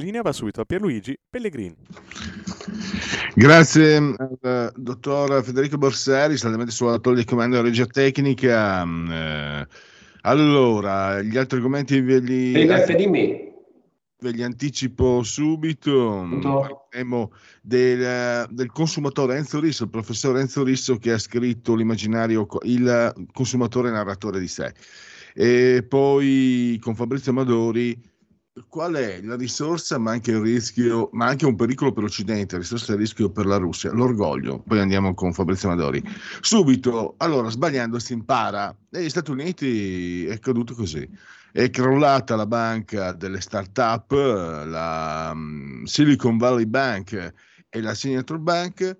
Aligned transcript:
Linea 0.00 0.22
va 0.22 0.32
subito 0.32 0.60
a 0.60 0.64
Pierluigi 0.64 1.18
Pellegrini. 1.28 1.76
Grazie 3.34 3.96
al 3.96 4.38
eh, 4.42 4.72
dottor 4.74 5.42
Federico 5.44 5.78
Borsari, 5.78 6.36
saldamente 6.36 6.72
sulla 6.72 6.98
torre 6.98 7.16
di 7.16 7.24
comando 7.24 7.56
della 7.56 7.68
regia 7.68 7.86
tecnica. 7.86 8.82
Eh, 8.82 9.66
allora, 10.22 11.22
gli 11.22 11.36
altri 11.36 11.58
argomenti 11.58 12.00
ve 12.00 12.18
li, 12.18 12.52
di 12.52 13.06
me. 13.06 13.52
ve 14.18 14.30
li 14.32 14.42
anticipo 14.42 15.22
subito. 15.22 16.28
Parleremo 16.40 17.32
del, 17.62 18.46
del, 18.50 18.72
consumatore 18.72 19.36
Enzo 19.36 19.60
Risso, 19.60 19.84
il 19.84 19.90
professor 19.90 20.36
Enzo 20.38 20.62
Risso 20.62 20.96
che 20.96 21.12
ha 21.12 21.18
scritto 21.18 21.74
l'immaginario, 21.74 22.46
il 22.62 23.28
consumatore 23.32 23.90
narratore 23.90 24.40
di 24.40 24.48
sé. 24.48 24.72
E 25.34 25.84
poi 25.88 26.78
con 26.82 26.96
Fabrizio 26.96 27.30
Amadori 27.30 27.98
qual 28.68 28.94
è 28.94 29.20
la 29.22 29.36
risorsa 29.36 29.98
ma 29.98 30.12
anche 30.12 30.32
il 30.32 30.40
rischio, 30.40 31.08
ma 31.12 31.26
anche 31.26 31.46
un 31.46 31.56
pericolo 31.56 31.92
per 31.92 32.02
l'Occidente, 32.02 32.56
risorsa 32.56 32.92
e 32.92 32.96
rischio 32.96 33.30
per 33.30 33.46
la 33.46 33.56
Russia? 33.56 33.92
L'orgoglio. 33.92 34.62
Poi 34.66 34.78
andiamo 34.78 35.14
con 35.14 35.32
Fabrizio 35.32 35.68
Amadori. 35.68 36.02
Subito, 36.40 37.14
allora, 37.18 37.48
sbagliando 37.48 37.98
si 37.98 38.12
impara. 38.12 38.76
Negli 38.90 39.08
Stati 39.08 39.30
Uniti 39.30 40.26
è 40.26 40.32
accaduto 40.32 40.74
così. 40.74 41.08
È 41.52 41.68
crollata 41.70 42.36
la 42.36 42.46
banca 42.46 43.12
delle 43.12 43.40
start-up, 43.40 44.12
la 44.12 45.30
um, 45.32 45.84
Silicon 45.84 46.36
Valley 46.38 46.66
Bank 46.66 47.32
e 47.68 47.80
la 47.80 47.94
Signature 47.94 48.38
Bank 48.38 48.96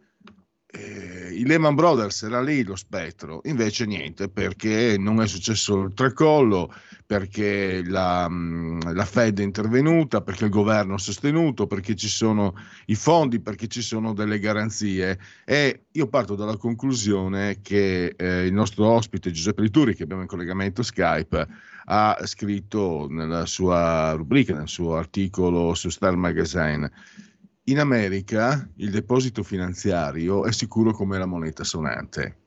eh, 0.73 1.33
i 1.33 1.47
Lehman 1.47 1.75
Brothers 1.75 2.23
era 2.23 2.41
lì 2.41 2.63
lo 2.63 2.77
spettro, 2.77 3.41
invece 3.45 3.87
niente, 3.87 4.29
perché 4.29 4.97
non 4.99 5.21
è 5.21 5.27
successo 5.27 5.81
il 5.83 5.95
tracollo, 5.95 6.73
perché 7.07 7.83
la, 7.85 8.29
mm, 8.29 8.81
la, 8.93 9.05
Fed 9.05 9.41
è 9.41 9.43
intervenuta, 9.43 10.21
perché 10.21 10.45
il 10.45 10.51
governo 10.51 10.95
ha 10.95 10.99
sostenuto, 10.99 11.67
perché 11.67 11.97
ci 11.97 12.09
sono 12.09 12.55
i 12.87 12.95
fondi, 12.95 13.41
perché 13.41 13.67
ci 13.67 13.83
sono 13.83 14.13
delle 14.13 14.39
garanzie. 14.39 15.19
E 15.45 15.87
io 15.91 16.07
parto 16.07 16.37
dalla 16.37 16.57
conclusione 16.57 17.61
che 17.63 18.15
eh, 18.17 18.47
il 18.47 18.53
nostro 18.53 18.87
ospite 18.87 19.33
Giuseppe 19.33 19.63
Lituri, 19.63 19.95
che 19.97 20.05
abbiamo 20.05 20.23
in 20.23 20.29
collegamento 20.29 20.83
Skype, 20.83 21.49
ha 21.87 22.17
scritto 22.25 23.09
nella 23.11 23.47
sua 23.47 24.13
rubrica, 24.13 24.55
nel 24.55 24.69
suo 24.69 24.95
articolo 24.95 25.75
su 25.75 25.89
Star 25.89 26.15
Magazine 26.15 26.89
in 27.65 27.79
America 27.79 28.69
il 28.77 28.91
deposito 28.91 29.43
finanziario 29.43 30.45
è 30.45 30.53
sicuro 30.53 30.93
come 30.93 31.19
la 31.19 31.27
moneta 31.27 31.65
sonante. 31.65 32.39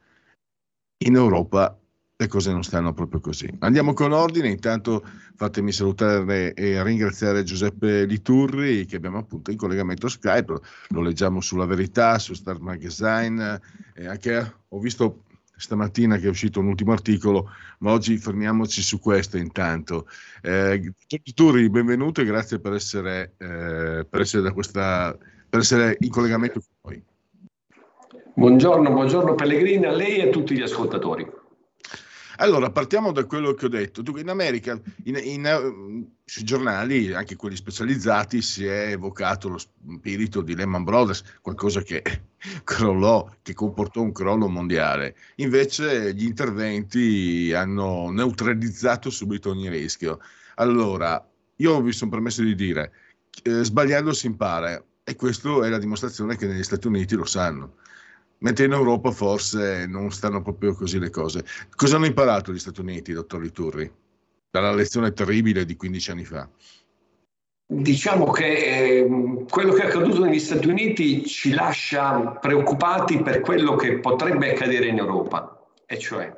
In 1.06 1.16
Europa 1.16 1.78
le 2.16 2.28
cose 2.28 2.52
non 2.52 2.64
stanno 2.64 2.94
proprio 2.94 3.20
così. 3.20 3.52
Andiamo 3.60 3.94
con 3.94 4.12
ordine, 4.12 4.50
intanto 4.50 5.04
fatemi 5.36 5.72
salutare 5.72 6.54
e 6.54 6.82
ringraziare 6.82 7.44
Giuseppe 7.44 8.06
Liturri 8.06 8.86
che 8.86 8.96
abbiamo 8.96 9.18
appunto 9.18 9.52
in 9.52 9.58
collegamento 9.58 10.08
Skype, 10.08 10.60
lo 10.90 11.02
leggiamo 11.02 11.42
sulla 11.42 11.66
verità, 11.66 12.18
su 12.20 12.34
Star 12.34 12.60
Magazine, 12.60 13.60
anche 14.06 14.54
ho 14.68 14.80
visto 14.80 15.23
stamattina 15.56 16.18
che 16.18 16.28
è 16.28 16.30
uscito 16.30 16.60
un 16.60 16.68
ultimo 16.68 16.92
articolo, 16.92 17.50
ma 17.80 17.92
oggi 17.92 18.18
fermiamoci 18.18 18.82
su 18.82 19.00
questo 19.00 19.38
intanto. 19.38 20.08
Eh, 20.42 20.94
Turi, 21.34 21.70
benvenuto 21.70 22.22
e 22.22 22.26
grazie 22.26 22.60
per 22.60 22.74
essere, 22.74 23.34
eh, 23.38 24.06
per 24.10 24.22
essere, 24.22 24.52
questa, 24.52 25.18
per 25.50 25.60
essere 25.60 25.98
in 26.00 26.10
collegamento 26.10 26.60
con 26.60 26.92
noi. 26.92 27.04
Buongiorno, 28.36 28.92
buongiorno 28.92 29.36
Pellegrini 29.36 29.86
a 29.86 29.92
lei 29.92 30.18
e 30.18 30.28
a 30.28 30.32
tutti 30.32 30.56
gli 30.56 30.62
ascoltatori. 30.62 31.42
Allora, 32.38 32.72
partiamo 32.72 33.12
da 33.12 33.26
quello 33.26 33.54
che 33.54 33.66
ho 33.66 33.70
detto. 33.70 34.02
Tu, 34.02 34.18
in 34.18 34.30
America, 34.30 34.80
in, 35.04 35.20
in, 35.22 35.46
eh, 35.46 36.08
sui 36.26 36.44
giornali, 36.44 37.14
anche 37.14 37.36
quelli 37.36 37.56
specializzati, 37.56 38.42
si 38.42 38.66
è 38.66 38.92
evocato 38.92 39.50
lo 39.50 39.58
spirito 39.58 40.42
di 40.42 40.56
Lehman 40.56 40.84
Brothers, 40.84 41.24
qualcosa 41.42 41.82
che 41.82 42.02
crollò, 42.64 43.30
che 43.42 43.54
comportò 43.54 44.02
un 44.02 44.12
crollo 44.12 44.48
mondiale. 44.48 45.16
Invece 45.36 46.14
gli 46.14 46.26
interventi 46.26 47.54
hanno 47.54 48.10
neutralizzato 48.10 49.10
subito 49.10 49.52
ogni 49.52 49.70
rischio. 49.70 50.20
Allora, 50.56 51.24
io 51.58 51.82
mi 51.82 51.92
sono 51.92 52.12
permesso 52.12 52.42
di 52.42 52.56
dire, 52.56 52.92
eh, 53.44 53.64
sbagliando 53.64 54.14
si 54.14 54.28
impara, 54.28 54.84
e 55.04 55.16
questa 55.16 55.66
è 55.66 55.70
la 55.70 55.78
dimostrazione 55.78 56.38
che 56.38 56.48
negli 56.48 56.64
Stati 56.64 56.88
Uniti 56.88 57.16
lo 57.16 57.26
sanno 57.26 57.76
mentre 58.44 58.66
in 58.66 58.74
Europa 58.74 59.12
forse 59.12 59.86
non 59.88 60.12
stanno 60.12 60.42
proprio 60.42 60.74
così 60.74 61.00
le 61.00 61.10
cose. 61.10 61.44
Cosa 61.76 61.96
hanno 61.96 62.06
imparato 62.06 62.52
gli 62.52 62.60
Stati 62.60 62.80
Uniti, 62.82 63.14
dottor 63.14 63.42
Liturri, 63.42 63.92
dalla 64.50 64.74
lezione 64.74 65.12
terribile 65.14 65.66
di 65.66 65.76
15 65.76 66.12
anni 66.12 66.26
fa? 66.26 66.48
Diciamo 67.66 68.30
che 68.30 68.46
eh, 68.46 69.46
quello 69.50 69.74
che 69.74 69.84
è 69.84 69.86
accaduto 69.86 70.24
negli 70.24 70.40
Stati 70.40 70.68
Uniti 70.68 71.26
ci 71.26 71.54
lascia 71.54 72.38
preoccupati 72.40 73.22
per 73.22 73.40
quello 73.40 73.76
che 73.76 74.00
potrebbe 74.00 74.52
accadere 74.52 74.88
in 74.88 74.98
Europa, 74.98 75.66
e 75.86 75.98
cioè 75.98 76.32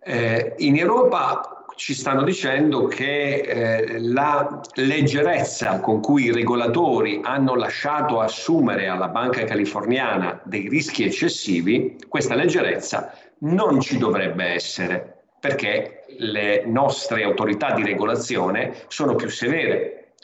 eh, 0.00 0.54
in 0.58 0.76
Europa 0.76 1.57
ci 1.78 1.94
stanno 1.94 2.24
dicendo 2.24 2.86
che 2.86 3.36
eh, 3.36 4.00
la 4.00 4.60
leggerezza 4.74 5.78
con 5.78 6.00
cui 6.00 6.24
i 6.24 6.32
regolatori 6.32 7.20
hanno 7.22 7.54
lasciato 7.54 8.20
assumere 8.20 8.88
alla 8.88 9.06
banca 9.06 9.44
californiana 9.44 10.40
dei 10.42 10.68
rischi 10.68 11.04
eccessivi, 11.04 11.96
questa 12.08 12.34
leggerezza 12.34 13.12
non 13.42 13.80
ci 13.80 13.96
dovrebbe 13.96 14.44
essere 14.44 15.22
perché 15.38 16.04
le 16.18 16.64
nostre 16.66 17.22
autorità 17.22 17.70
di 17.74 17.84
regolazione 17.84 18.74
sono 18.88 19.14
più 19.14 19.28
severe, 19.28 20.14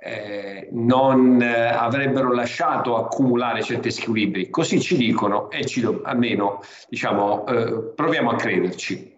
eh, 0.00 0.68
non 0.72 1.38
eh, 1.42 1.66
avrebbero 1.66 2.32
lasciato 2.32 2.96
accumulare 2.96 3.62
certi 3.62 3.90
squilibri. 3.90 4.48
Così 4.48 4.80
ci 4.80 4.96
dicono 4.96 5.50
e 5.50 5.66
ci, 5.66 5.86
almeno 6.04 6.62
diciamo, 6.88 7.46
eh, 7.46 7.92
proviamo 7.94 8.30
a 8.30 8.36
crederci. 8.36 9.13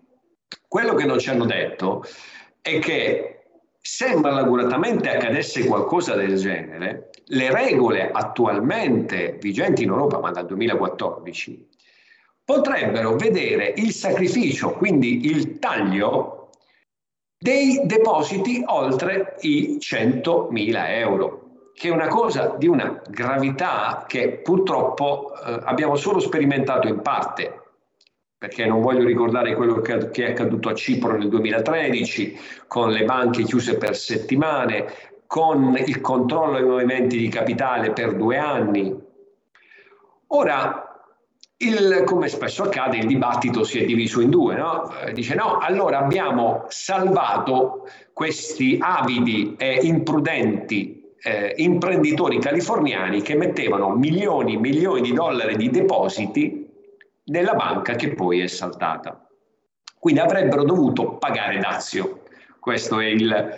Quello 0.76 0.92
che 0.92 1.06
non 1.06 1.18
ci 1.18 1.30
hanno 1.30 1.46
detto 1.46 2.04
è 2.60 2.78
che 2.80 3.44
se 3.80 4.14
malauguratamente 4.14 5.08
accadesse 5.08 5.64
qualcosa 5.64 6.14
del 6.14 6.36
genere, 6.36 7.08
le 7.28 7.50
regole 7.50 8.10
attualmente 8.10 9.38
vigenti 9.40 9.84
in 9.84 9.88
Europa, 9.88 10.18
ma 10.18 10.32
dal 10.32 10.44
2014, 10.44 11.66
potrebbero 12.44 13.16
vedere 13.16 13.72
il 13.76 13.90
sacrificio, 13.92 14.72
quindi 14.72 15.24
il 15.24 15.58
taglio 15.58 16.50
dei 17.38 17.80
depositi 17.84 18.62
oltre 18.66 19.36
i 19.40 19.78
100.000 19.80 20.88
euro, 20.90 21.70
che 21.72 21.88
è 21.88 21.90
una 21.90 22.08
cosa 22.08 22.54
di 22.58 22.66
una 22.66 23.00
gravità 23.08 24.04
che 24.06 24.40
purtroppo 24.42 25.32
eh, 25.36 25.58
abbiamo 25.64 25.96
solo 25.96 26.18
sperimentato 26.18 26.86
in 26.86 27.00
parte 27.00 27.64
perché 28.38 28.66
non 28.66 28.80
voglio 28.80 29.04
ricordare 29.04 29.54
quello 29.54 29.80
che, 29.80 30.10
è 30.10 30.30
accaduto 30.30 30.68
a 30.68 30.74
Cipro 30.74 31.16
nel 31.16 31.28
2013, 31.28 32.38
con 32.66 32.90
le 32.90 33.04
banche 33.04 33.44
chiuse 33.44 33.78
per 33.78 33.96
settimane, 33.96 34.86
con 35.26 35.76
il 35.84 36.00
controllo 36.00 36.58
dei 36.58 36.68
movimenti 36.68 37.16
di 37.16 37.28
capitale 37.28 37.92
per 37.92 38.14
due 38.14 38.36
anni. 38.36 38.94
Ora, 40.28 40.86
il, 41.58 42.02
come 42.04 42.28
spesso 42.28 42.64
accade, 42.64 42.98
il 42.98 43.06
dibattito 43.06 43.64
si 43.64 43.80
è 43.80 43.86
diviso 43.86 44.20
in 44.20 44.28
due. 44.28 44.54
No? 44.54 44.92
Eh, 45.00 45.12
dice 45.12 45.34
no, 45.34 45.56
allora 45.58 45.98
abbiamo 45.98 46.66
salvato 46.68 47.88
questi 48.12 48.78
avidi 48.80 49.54
e 49.56 49.78
imprudenti 49.82 51.14
eh, 51.22 51.54
imprenditori 51.56 52.38
californiani 52.38 53.22
che 53.22 53.34
mettevano 53.34 53.90
milioni 53.90 54.54
e 54.54 54.58
milioni 54.58 55.00
di 55.00 55.12
dollari 55.12 55.56
di 55.56 55.70
depositi 55.70 56.65
nella 57.26 57.54
banca 57.54 57.94
che 57.94 58.14
poi 58.14 58.40
è 58.40 58.46
saltata. 58.46 59.26
Quindi 59.98 60.20
avrebbero 60.20 60.64
dovuto 60.64 61.16
pagare 61.16 61.58
dazio. 61.58 62.22
Questo 62.60 63.00
è 63.00 63.06
il, 63.06 63.56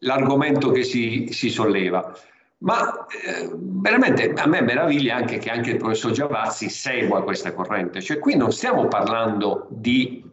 l'argomento 0.00 0.70
che 0.70 0.82
si, 0.84 1.28
si 1.30 1.50
solleva. 1.50 2.12
Ma 2.58 3.06
eh, 3.08 3.50
veramente 3.52 4.32
a 4.32 4.46
me 4.46 4.62
meraviglia 4.62 5.16
anche 5.16 5.38
che 5.38 5.50
anche 5.50 5.70
il 5.70 5.76
professor 5.76 6.12
Giavazzi 6.12 6.70
segua 6.70 7.22
questa 7.22 7.52
corrente, 7.52 8.00
cioè 8.00 8.18
qui 8.18 8.36
non 8.36 8.52
stiamo 8.52 8.86
parlando 8.88 9.66
di 9.68 10.24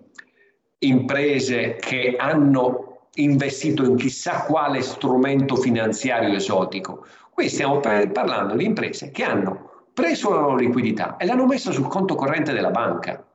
imprese 0.80 1.76
che 1.76 2.16
hanno 2.18 3.10
investito 3.16 3.84
in 3.84 3.98
chissà 3.98 4.44
quale 4.44 4.82
strumento 4.82 5.58
finanziario 5.58 6.34
esotico, 6.34 7.06
qui 7.32 7.50
stiamo 7.50 7.80
parlando 7.80 8.56
di 8.56 8.64
imprese 8.64 9.12
che 9.12 9.24
hanno 9.24 9.61
preso 9.94 10.30
la 10.30 10.40
loro 10.40 10.56
liquidità 10.56 11.18
e 11.18 11.26
l'hanno 11.26 11.46
messa 11.46 11.72
sul 11.72 11.88
conto 11.88 12.16
corrente 12.16 12.54
della 12.54 12.72
banca. 12.72 13.26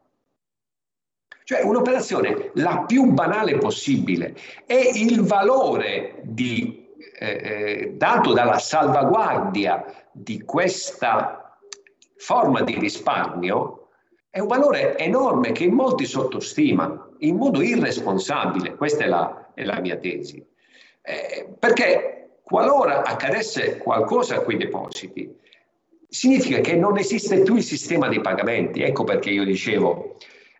Cioè 1.44 1.62
un'operazione 1.62 2.50
la 2.54 2.84
più 2.86 3.12
banale 3.12 3.56
possibile 3.58 4.36
e 4.66 4.90
il 4.94 5.22
valore 5.22 6.20
di 6.22 6.86
eh, 7.18 7.28
eh, 7.28 7.92
dato 7.94 8.32
dalla 8.32 8.58
salvaguardia 8.58 9.84
di 10.10 10.42
questa 10.42 11.56
forma 12.16 12.62
di 12.62 12.78
risparmio 12.78 13.88
è 14.28 14.40
un 14.40 14.48
valore 14.48 14.98
enorme 14.98 15.52
che 15.52 15.70
molti 15.70 16.04
sottostimano 16.04 17.14
in 17.20 17.36
modo 17.36 17.62
irresponsabile. 17.62 18.74
Questa 18.74 19.04
è 19.04 19.06
la, 19.06 19.52
è 19.54 19.64
la 19.64 19.80
mia 19.80 19.96
tesi. 19.96 20.44
Eh, 21.00 21.54
perché 21.58 22.40
qualora 22.42 23.02
accadesse 23.02 23.78
qualcosa 23.78 24.36
a 24.36 24.40
quei 24.40 24.56
depositi, 24.56 25.34
significa 26.08 26.60
che 26.60 26.76
non 26.76 26.98
esiste 26.98 27.42
più 27.42 27.56
il 27.56 27.62
sistema 27.62 28.08
dei 28.08 28.20
pagamenti. 28.20 28.82
Ecco 28.82 29.04
perché 29.04 29.30
io 29.30 29.44
dicevo 29.44 30.16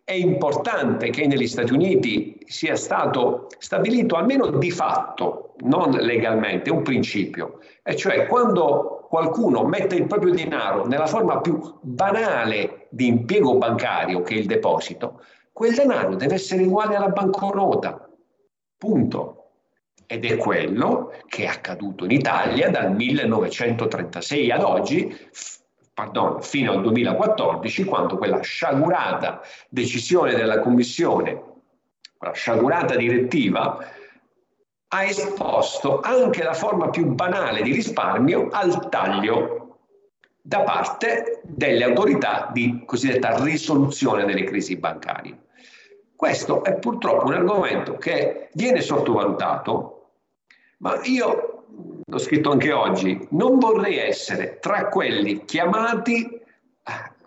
è 0.07 0.13
importante 0.13 1.11
che 1.11 1.27
negli 1.27 1.49
Stati 1.49 1.73
Uniti 1.73 2.39
sia 2.47 2.77
stato 2.77 3.49
stabilito 3.59 4.15
almeno 4.15 4.51
di 4.51 4.71
fatto, 4.71 5.55
non 5.63 5.91
legalmente, 5.91 6.71
un 6.71 6.83
principio, 6.83 7.59
e 7.83 7.97
cioè 7.97 8.29
quando 8.29 9.05
qualcuno 9.09 9.65
mette 9.65 9.97
il 9.97 10.07
proprio 10.07 10.33
denaro 10.33 10.87
nella 10.87 11.07
forma 11.07 11.41
più 11.41 11.61
banale 11.81 12.87
di 12.91 13.09
impiego 13.09 13.57
bancario 13.57 14.23
che 14.23 14.35
è 14.35 14.39
il 14.39 14.47
deposito, 14.47 15.23
quel 15.53 15.75
denaro 15.75 16.15
deve 16.15 16.35
essere 16.35 16.63
uguale 16.63 16.95
alla 16.95 17.09
banconota. 17.09 18.09
Punto. 18.79 19.46
Ed 20.07 20.25
è 20.25 20.37
quello 20.37 21.13
che 21.29 21.45
è 21.45 21.47
accaduto 21.47 22.05
in 22.05 22.13
Italia 22.13 22.71
dal 22.71 22.95
1936 22.95 24.51
ad 24.51 24.63
oggi, 24.63 25.17
pardon, 25.93 26.41
fino 26.43 26.73
al 26.73 26.83
2014, 26.83 27.85
quando 27.85 28.17
quella 28.17 28.41
sciagurata 28.41 29.41
decisione 29.69 30.35
della 30.35 30.61
Commissione, 30.61 31.43
quella 32.17 32.35
sciagurata 32.35 32.95
direttiva, 32.95 33.79
ha 34.89 35.03
esposto 35.03 36.01
anche 36.01 36.45
la 36.45 36.55
forma 36.55 36.91
più 36.91 37.07
banale 37.07 37.63
di 37.63 37.73
risparmio 37.73 38.49
al 38.51 38.89
taglio 38.89 39.79
da 40.41 40.61
parte 40.61 41.41
delle 41.43 41.83
autorità 41.83 42.51
di 42.53 42.85
cosiddetta 42.87 43.43
risoluzione 43.43 44.25
delle 44.25 44.45
crisi 44.45 44.77
bancarie. 44.77 45.47
Questo 46.15 46.63
è 46.63 46.79
purtroppo 46.79 47.27
un 47.27 47.35
argomento 47.35 47.97
che 47.97 48.49
viene 48.55 48.81
sottovalutato, 48.81 49.96
ma 50.79 51.01
io 51.05 51.65
l'ho 52.05 52.19
scritto 52.19 52.51
anche 52.51 52.73
oggi, 52.73 53.27
non 53.31 53.59
vorrei 53.59 53.99
essere 53.99 54.59
tra 54.61 54.89
quelli 54.89 55.45
chiamati, 55.45 56.41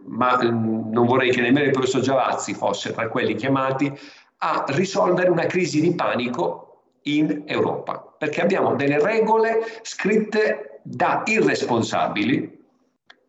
ma 0.05 0.37
non 0.37 1.05
vorrei 1.05 1.31
che 1.31 1.41
nemmeno 1.41 1.65
il 1.65 1.71
professor 1.71 2.01
Giavazzi 2.01 2.53
fosse 2.53 2.93
tra 2.93 3.07
quelli 3.09 3.35
chiamati 3.35 3.91
a 4.37 4.65
risolvere 4.69 5.29
una 5.29 5.45
crisi 5.45 5.81
di 5.81 5.93
panico 5.93 6.83
in 7.03 7.43
Europa, 7.45 8.15
perché 8.17 8.41
abbiamo 8.41 8.75
delle 8.75 9.01
regole 9.01 9.79
scritte 9.81 10.79
da 10.83 11.23
irresponsabili 11.25 12.57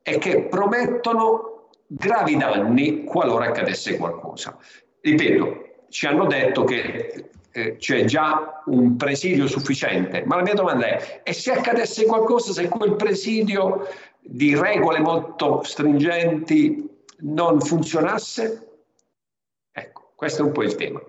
e 0.02 0.18
che 0.18 0.44
promettono 0.44 1.68
gravi 1.86 2.36
danni 2.36 3.04
qualora 3.04 3.46
accadesse 3.46 3.96
qualcosa. 3.96 4.56
Ripeto, 5.00 5.68
ci 5.88 6.06
hanno 6.06 6.26
detto 6.26 6.64
che 6.64 7.30
eh, 7.52 7.76
c'è 7.76 8.04
già 8.04 8.62
un 8.66 8.96
presidio 8.96 9.46
sufficiente. 9.46 10.22
Ma 10.24 10.36
la 10.36 10.42
mia 10.42 10.54
domanda 10.54 10.86
è, 10.86 11.22
e 11.24 11.32
se 11.32 11.52
accadesse 11.52 12.06
qualcosa, 12.06 12.52
se 12.52 12.68
quel 12.68 12.96
presidio 12.96 13.86
di 14.20 14.56
regole 14.56 15.00
molto 15.00 15.62
stringenti 15.62 16.88
non 17.18 17.60
funzionasse? 17.60 18.68
Ecco, 19.72 20.12
questo 20.14 20.42
è 20.42 20.44
un 20.44 20.52
po' 20.52 20.62
il 20.62 20.74
tema. 20.74 21.02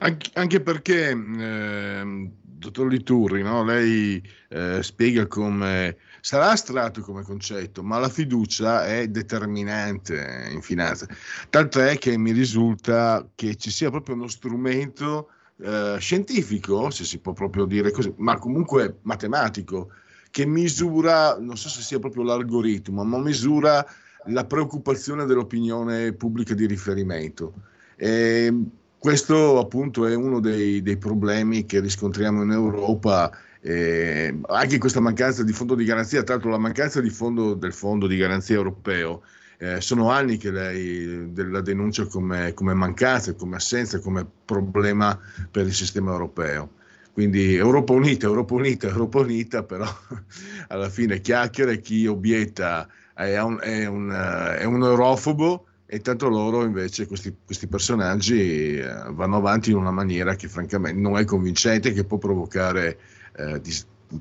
Anche, 0.00 0.30
anche 0.34 0.60
perché, 0.60 1.10
eh, 1.10 2.30
dottor 2.58 2.88
Liturri, 2.88 3.42
no? 3.42 3.64
lei 3.64 4.22
eh, 4.48 4.82
spiega 4.82 5.26
come 5.26 5.96
sarà 6.20 6.50
astratto 6.50 7.02
come 7.02 7.22
concetto, 7.22 7.82
ma 7.82 7.98
la 7.98 8.08
fiducia 8.08 8.86
è 8.86 9.06
determinante 9.08 10.48
in 10.50 10.60
finanza. 10.60 11.06
Tanto 11.50 11.80
è 11.80 11.98
che 11.98 12.16
mi 12.18 12.32
risulta 12.32 13.28
che 13.34 13.56
ci 13.56 13.70
sia 13.70 13.90
proprio 13.90 14.16
uno 14.16 14.28
strumento 14.28 15.30
eh, 15.58 15.96
scientifico, 15.98 16.90
se 16.90 17.04
si 17.04 17.18
può 17.18 17.32
proprio 17.32 17.64
dire 17.64 17.90
così, 17.90 18.12
ma 18.16 18.38
comunque 18.38 18.98
matematico, 19.02 19.90
che 20.30 20.46
misura, 20.46 21.38
non 21.38 21.56
so 21.56 21.68
se 21.68 21.80
sia 21.80 21.98
proprio 21.98 22.24
l'algoritmo, 22.24 23.04
ma 23.04 23.18
misura 23.18 23.86
la 24.26 24.44
preoccupazione 24.44 25.24
dell'opinione 25.24 26.12
pubblica 26.12 26.54
di 26.54 26.66
riferimento. 26.66 27.54
E 27.96 28.52
questo 28.98 29.58
appunto 29.58 30.06
è 30.06 30.14
uno 30.14 30.40
dei, 30.40 30.82
dei 30.82 30.96
problemi 30.96 31.64
che 31.66 31.80
riscontriamo 31.80 32.42
in 32.42 32.50
Europa 32.50 33.30
eh, 33.60 34.38
anche 34.46 34.78
questa 34.78 35.00
mancanza 35.00 35.42
di 35.42 35.52
fondo 35.52 35.74
di 35.74 35.84
garanzia, 35.84 36.22
tra 36.22 36.34
l'altro 36.34 36.52
la 36.52 36.58
mancanza 36.58 37.00
di 37.00 37.10
fondo, 37.10 37.54
del 37.54 37.72
fondo 37.72 38.06
di 38.06 38.16
garanzia 38.16 38.54
europeo, 38.54 39.22
eh, 39.58 39.80
sono 39.80 40.10
anni 40.10 40.36
che 40.36 40.52
lei 40.52 41.32
la 41.34 41.60
denuncia 41.60 42.06
come, 42.06 42.52
come 42.54 42.74
mancanza, 42.74 43.34
come 43.34 43.56
assenza, 43.56 43.98
come 43.98 44.24
problema 44.44 45.18
per 45.50 45.66
il 45.66 45.74
sistema 45.74 46.12
europeo. 46.12 46.74
Quindi 47.12 47.56
Europa 47.56 47.92
Unita, 47.92 48.26
Europa 48.26 48.54
Unita, 48.54 48.86
Europa 48.86 49.18
Unita, 49.18 49.62
però 49.64 49.86
alla 50.68 50.88
fine 50.88 51.20
chiacchiere, 51.20 51.80
chi 51.80 52.06
obietta 52.06 52.86
è 53.14 53.40
un, 53.40 53.58
è 53.60 53.86
un, 53.86 54.10
è 54.58 54.64
un 54.64 54.82
eurofobo 54.82 55.66
e 55.86 56.00
tanto 56.00 56.28
loro 56.28 56.64
invece 56.64 57.06
questi, 57.06 57.34
questi 57.44 57.68
personaggi 57.68 58.76
eh, 58.76 59.04
vanno 59.10 59.36
avanti 59.36 59.70
in 59.70 59.76
una 59.76 59.92
maniera 59.92 60.34
che 60.34 60.48
francamente 60.48 61.00
non 61.00 61.16
è 61.16 61.24
convincente, 61.24 61.92
che 61.92 62.04
può 62.04 62.18
provocare 62.18 62.98
eh, 63.36 63.60
di, 63.60 63.72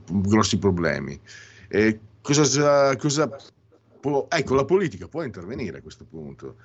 grossi 0.06 0.60
problemi. 0.60 1.20
E 1.68 2.00
cosa, 2.22 2.96
cosa 2.98 3.36
può, 4.00 4.28
ecco, 4.30 4.54
la 4.54 4.66
politica 4.66 5.08
può 5.08 5.24
intervenire 5.24 5.80
a 5.80 5.82
questo 5.82 6.06
punto. 6.06 6.56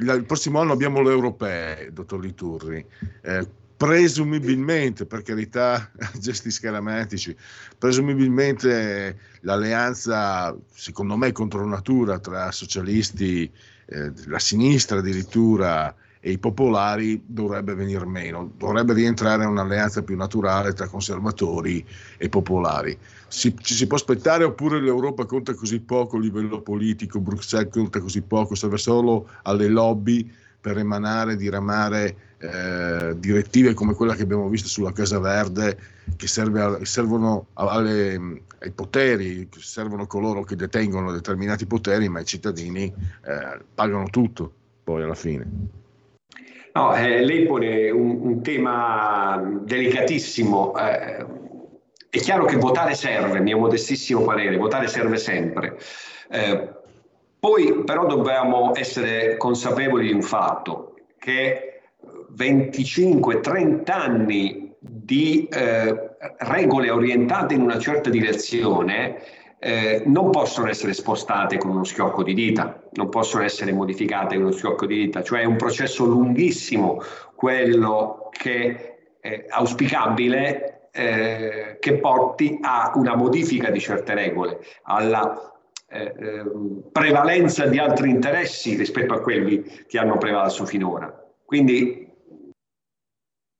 Il 0.00 0.24
prossimo 0.26 0.60
anno 0.60 0.72
abbiamo 0.72 1.00
le 1.00 1.10
europee, 1.10 1.92
dottor 1.92 2.20
Liturri. 2.20 2.84
Eh, 3.22 3.48
presumibilmente, 3.78 5.06
per 5.06 5.22
carità, 5.22 5.88
gesti 6.18 6.50
scaramantici, 6.50 7.34
presumibilmente 7.78 9.18
l'alleanza, 9.42 10.54
secondo 10.74 11.16
me, 11.16 11.30
contro 11.30 11.64
natura 11.64 12.18
tra 12.18 12.50
socialisti, 12.50 13.48
eh, 13.86 14.12
la 14.26 14.40
sinistra 14.40 14.98
addirittura, 14.98 15.94
e 16.20 16.32
i 16.32 16.38
popolari 16.38 17.22
dovrebbe 17.24 17.74
venire 17.74 18.04
meno, 18.04 18.50
dovrebbe 18.56 18.94
rientrare 18.94 19.44
un'alleanza 19.44 20.02
più 20.02 20.16
naturale 20.16 20.72
tra 20.72 20.88
conservatori 20.88 21.86
e 22.16 22.28
popolari. 22.28 22.98
Si, 23.28 23.54
ci 23.60 23.74
si 23.74 23.86
può 23.86 23.96
aspettare 23.96 24.42
oppure 24.42 24.80
l'Europa 24.80 25.24
conta 25.24 25.54
così 25.54 25.78
poco 25.78 26.16
a 26.16 26.20
livello 26.20 26.60
politico, 26.62 27.20
Bruxelles 27.20 27.72
conta 27.72 28.00
così 28.00 28.22
poco, 28.22 28.56
serve 28.56 28.78
solo 28.78 29.28
alle 29.42 29.68
lobby 29.68 30.28
per 30.60 30.78
emanare, 30.78 31.36
diramare 31.36 32.27
eh, 32.38 33.14
direttive 33.16 33.74
come 33.74 33.94
quella 33.94 34.14
che 34.14 34.22
abbiamo 34.22 34.48
visto 34.48 34.68
sulla 34.68 34.92
Casa 34.92 35.18
Verde, 35.18 35.76
che 36.16 36.26
a, 36.40 36.78
servono 36.84 37.46
alle, 37.54 38.42
ai 38.60 38.70
poteri, 38.70 39.48
servono 39.58 40.06
coloro 40.06 40.42
che 40.42 40.56
detengono 40.56 41.12
determinati 41.12 41.66
poteri, 41.66 42.08
ma 42.08 42.20
i 42.20 42.24
cittadini 42.24 42.84
eh, 42.84 43.60
pagano 43.74 44.08
tutto 44.10 44.52
poi 44.84 45.02
alla 45.02 45.14
fine. 45.14 45.46
No, 46.72 46.94
eh, 46.94 47.24
lei 47.24 47.44
pone 47.44 47.90
un, 47.90 48.18
un 48.22 48.42
tema 48.42 49.42
delicatissimo. 49.64 50.76
Eh, 50.78 51.26
è 52.10 52.18
chiaro 52.18 52.44
che 52.44 52.56
votare 52.56 52.94
serve, 52.94 53.40
mio 53.40 53.58
modestissimo 53.58 54.22
parere, 54.22 54.56
votare 54.56 54.86
serve 54.86 55.18
sempre. 55.18 55.78
Eh, 56.30 56.76
poi 57.40 57.84
però 57.84 58.06
dobbiamo 58.06 58.72
essere 58.74 59.36
consapevoli 59.36 60.06
di 60.06 60.12
un 60.12 60.22
fatto, 60.22 60.94
che 61.18 61.67
25-30 62.38 63.90
anni 63.90 64.72
di 64.78 65.48
eh, 65.50 66.10
regole 66.38 66.90
orientate 66.90 67.54
in 67.54 67.62
una 67.62 67.78
certa 67.78 68.10
direzione 68.10 69.16
eh, 69.58 70.04
non 70.06 70.30
possono 70.30 70.68
essere 70.68 70.92
spostate 70.92 71.58
con 71.58 71.70
uno 71.70 71.82
schiocco 71.82 72.22
di 72.22 72.32
dita, 72.32 72.80
non 72.92 73.08
possono 73.08 73.42
essere 73.42 73.72
modificate 73.72 74.36
con 74.36 74.44
uno 74.44 74.52
schiocco 74.52 74.86
di 74.86 75.04
dita, 75.04 75.22
cioè 75.22 75.40
è 75.40 75.44
un 75.44 75.56
processo 75.56 76.04
lunghissimo 76.04 77.02
quello 77.34 78.28
che 78.30 79.16
è 79.20 79.46
auspicabile 79.48 80.90
eh, 80.92 81.76
che 81.80 81.98
porti 81.98 82.58
a 82.60 82.92
una 82.94 83.16
modifica 83.16 83.70
di 83.70 83.80
certe 83.80 84.14
regole, 84.14 84.60
alla 84.82 85.54
eh, 85.88 86.14
ehm, 86.16 86.90
prevalenza 86.92 87.66
di 87.66 87.78
altri 87.78 88.10
interessi 88.10 88.76
rispetto 88.76 89.14
a 89.14 89.20
quelli 89.20 89.64
che 89.86 89.98
hanno 89.98 90.18
prevalso 90.18 90.66
finora. 90.66 91.12
Quindi 91.44 92.07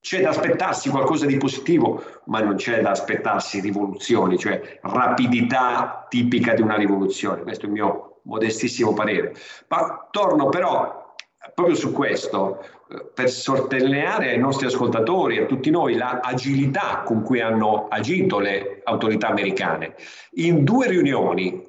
c'è 0.00 0.22
da 0.22 0.30
aspettarsi 0.30 0.90
qualcosa 0.90 1.26
di 1.26 1.36
positivo, 1.36 2.02
ma 2.26 2.40
non 2.40 2.56
c'è 2.56 2.80
da 2.80 2.90
aspettarsi 2.90 3.60
rivoluzioni, 3.60 4.38
cioè 4.38 4.78
rapidità 4.82 6.06
tipica 6.08 6.54
di 6.54 6.62
una 6.62 6.76
rivoluzione. 6.76 7.42
Questo 7.42 7.64
è 7.64 7.68
il 7.68 7.74
mio 7.74 8.20
modestissimo 8.22 8.94
parere. 8.94 9.34
Ma 9.68 10.08
torno 10.10 10.48
però 10.48 11.06
proprio 11.54 11.74
su 11.74 11.92
questo 11.92 12.64
eh, 12.90 13.10
per 13.14 13.30
sottolineare 13.30 14.30
ai 14.30 14.38
nostri 14.38 14.66
ascoltatori 14.66 15.38
e 15.38 15.42
a 15.42 15.46
tutti 15.46 15.70
noi 15.70 15.96
l'agilità 15.96 17.02
con 17.04 17.22
cui 17.22 17.40
hanno 17.40 17.88
agito 17.88 18.38
le 18.38 18.80
autorità 18.84 19.28
americane. 19.28 19.94
In 20.34 20.64
due 20.64 20.88
riunioni 20.88 21.66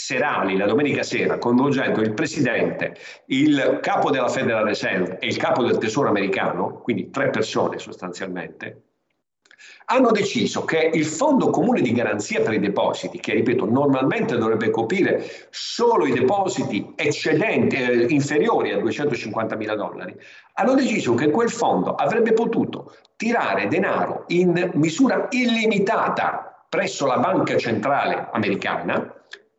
serali 0.00 0.56
la 0.56 0.66
domenica 0.66 1.02
sera 1.02 1.38
coinvolgendo 1.38 2.00
il 2.00 2.14
presidente, 2.14 2.94
il 3.26 3.80
capo 3.82 4.12
della 4.12 4.28
Federal 4.28 4.64
Reserve 4.64 5.18
e 5.18 5.26
il 5.26 5.36
capo 5.36 5.64
del 5.64 5.76
tesoro 5.78 6.08
americano, 6.08 6.78
quindi 6.82 7.10
tre 7.10 7.30
persone 7.30 7.80
sostanzialmente, 7.80 8.82
hanno 9.86 10.12
deciso 10.12 10.64
che 10.64 10.90
il 10.94 11.04
fondo 11.04 11.50
comune 11.50 11.80
di 11.80 11.92
garanzia 11.92 12.42
per 12.42 12.52
i 12.52 12.60
depositi, 12.60 13.18
che 13.18 13.32
ripeto 13.32 13.68
normalmente 13.68 14.38
dovrebbe 14.38 14.70
coprire 14.70 15.24
solo 15.50 16.06
i 16.06 16.12
depositi 16.12 16.92
eccedenti, 16.94 17.74
eh, 17.74 18.06
inferiori 18.08 18.70
a 18.70 18.78
250 18.78 19.56
mila 19.56 19.74
dollari, 19.74 20.14
hanno 20.54 20.74
deciso 20.74 21.14
che 21.14 21.30
quel 21.30 21.50
fondo 21.50 21.96
avrebbe 21.96 22.32
potuto 22.34 22.94
tirare 23.16 23.66
denaro 23.66 24.26
in 24.28 24.70
misura 24.74 25.26
illimitata 25.30 26.64
presso 26.68 27.04
la 27.06 27.18
banca 27.18 27.56
centrale 27.56 28.28
americana 28.30 29.16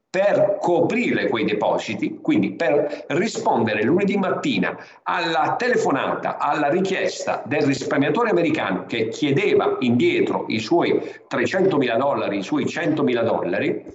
per 0.10 0.58
coprire 0.60 1.30
quei 1.30 1.46
depositi, 1.46 2.20
quindi 2.20 2.54
per 2.54 3.06
rispondere 3.10 3.84
lunedì 3.84 4.18
mattina 4.18 4.76
alla 5.04 5.56
telefonata, 5.56 6.38
alla 6.38 6.70
richiesta 6.70 7.44
del 7.46 7.62
risparmiatore 7.62 8.32
americano 8.32 8.86
che 8.86 9.10
chiedeva 9.10 9.78
indietro 9.80 10.46
i 10.48 10.60
suoi 10.60 11.00
300 11.28 11.78
mila 11.78 11.96
dollari, 11.98 12.38
i 12.38 12.44
suoi 12.44 12.66
100 12.66 13.04
mila 13.04 13.22
dollari, 13.22 13.86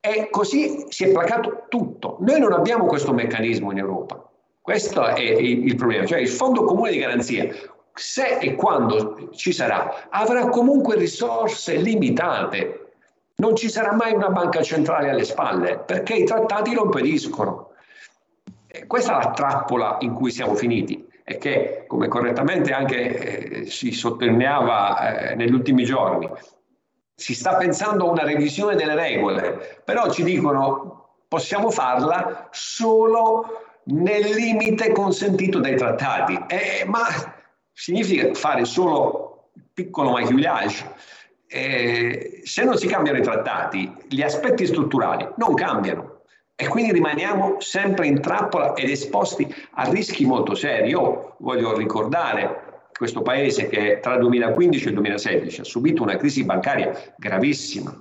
e 0.00 0.28
così 0.30 0.84
si 0.88 1.04
è 1.04 1.12
placato 1.12 1.64
tutto. 1.68 2.18
Noi 2.20 2.38
non 2.38 2.52
abbiamo 2.52 2.84
questo 2.84 3.12
meccanismo 3.14 3.72
in 3.72 3.78
Europa. 3.78 4.22
Questo 4.60 5.06
è 5.06 5.20
il 5.20 5.74
problema, 5.76 6.04
cioè 6.04 6.18
il 6.18 6.28
fondo 6.28 6.64
comune 6.64 6.90
di 6.90 6.98
garanzia, 6.98 7.48
se 7.94 8.38
e 8.38 8.54
quando 8.54 9.30
ci 9.32 9.52
sarà, 9.52 10.08
avrà 10.10 10.48
comunque 10.48 10.96
risorse 10.96 11.76
limitate 11.76 12.87
non 13.40 13.54
ci 13.54 13.68
sarà 13.68 13.92
mai 13.92 14.12
una 14.12 14.30
banca 14.30 14.62
centrale 14.62 15.10
alle 15.10 15.24
spalle 15.24 15.78
perché 15.78 16.14
i 16.14 16.24
trattati 16.24 16.74
lo 16.74 16.84
impediscono. 16.84 17.70
Questa 18.86 19.18
è 19.18 19.24
la 19.24 19.30
trappola 19.30 19.96
in 20.00 20.12
cui 20.12 20.30
siamo 20.30 20.54
finiti 20.54 21.06
e 21.24 21.38
che, 21.38 21.84
come 21.86 22.08
correttamente 22.08 22.72
anche 22.72 23.18
eh, 23.18 23.66
si 23.66 23.92
sottolineava 23.92 25.30
eh, 25.30 25.34
negli 25.36 25.52
ultimi 25.52 25.84
giorni, 25.84 26.28
si 27.14 27.34
sta 27.34 27.56
pensando 27.56 28.06
a 28.06 28.10
una 28.10 28.24
revisione 28.24 28.74
delle 28.74 28.94
regole, 28.94 29.82
però 29.84 30.10
ci 30.10 30.24
dicono 30.24 31.16
possiamo 31.28 31.70
farla 31.70 32.48
solo 32.50 33.80
nel 33.84 34.30
limite 34.34 34.90
consentito 34.92 35.60
dai 35.60 35.76
trattati. 35.76 36.38
Eh, 36.48 36.84
ma 36.86 37.06
significa 37.72 38.34
fare 38.34 38.64
solo 38.64 39.50
piccolo 39.72 40.10
maquillage 40.10 40.94
eh, 41.48 42.40
se 42.44 42.64
non 42.64 42.76
si 42.76 42.86
cambiano 42.86 43.18
i 43.18 43.22
trattati, 43.22 43.92
gli 44.08 44.22
aspetti 44.22 44.66
strutturali 44.66 45.26
non 45.36 45.54
cambiano 45.54 46.20
e 46.54 46.66
quindi 46.68 46.92
rimaniamo 46.92 47.60
sempre 47.60 48.06
in 48.06 48.20
trappola 48.20 48.74
ed 48.74 48.90
esposti 48.90 49.52
a 49.74 49.88
rischi 49.90 50.26
molto 50.26 50.54
seri. 50.54 50.88
Io 50.88 51.36
voglio 51.38 51.76
ricordare 51.76 52.88
questo 52.92 53.22
paese 53.22 53.68
che 53.68 54.00
tra 54.02 54.14
il 54.14 54.20
2015 54.20 54.84
e 54.84 54.88
il 54.88 54.94
2016 54.94 55.60
ha 55.60 55.64
subito 55.64 56.02
una 56.02 56.16
crisi 56.16 56.44
bancaria 56.44 57.14
gravissima, 57.16 57.96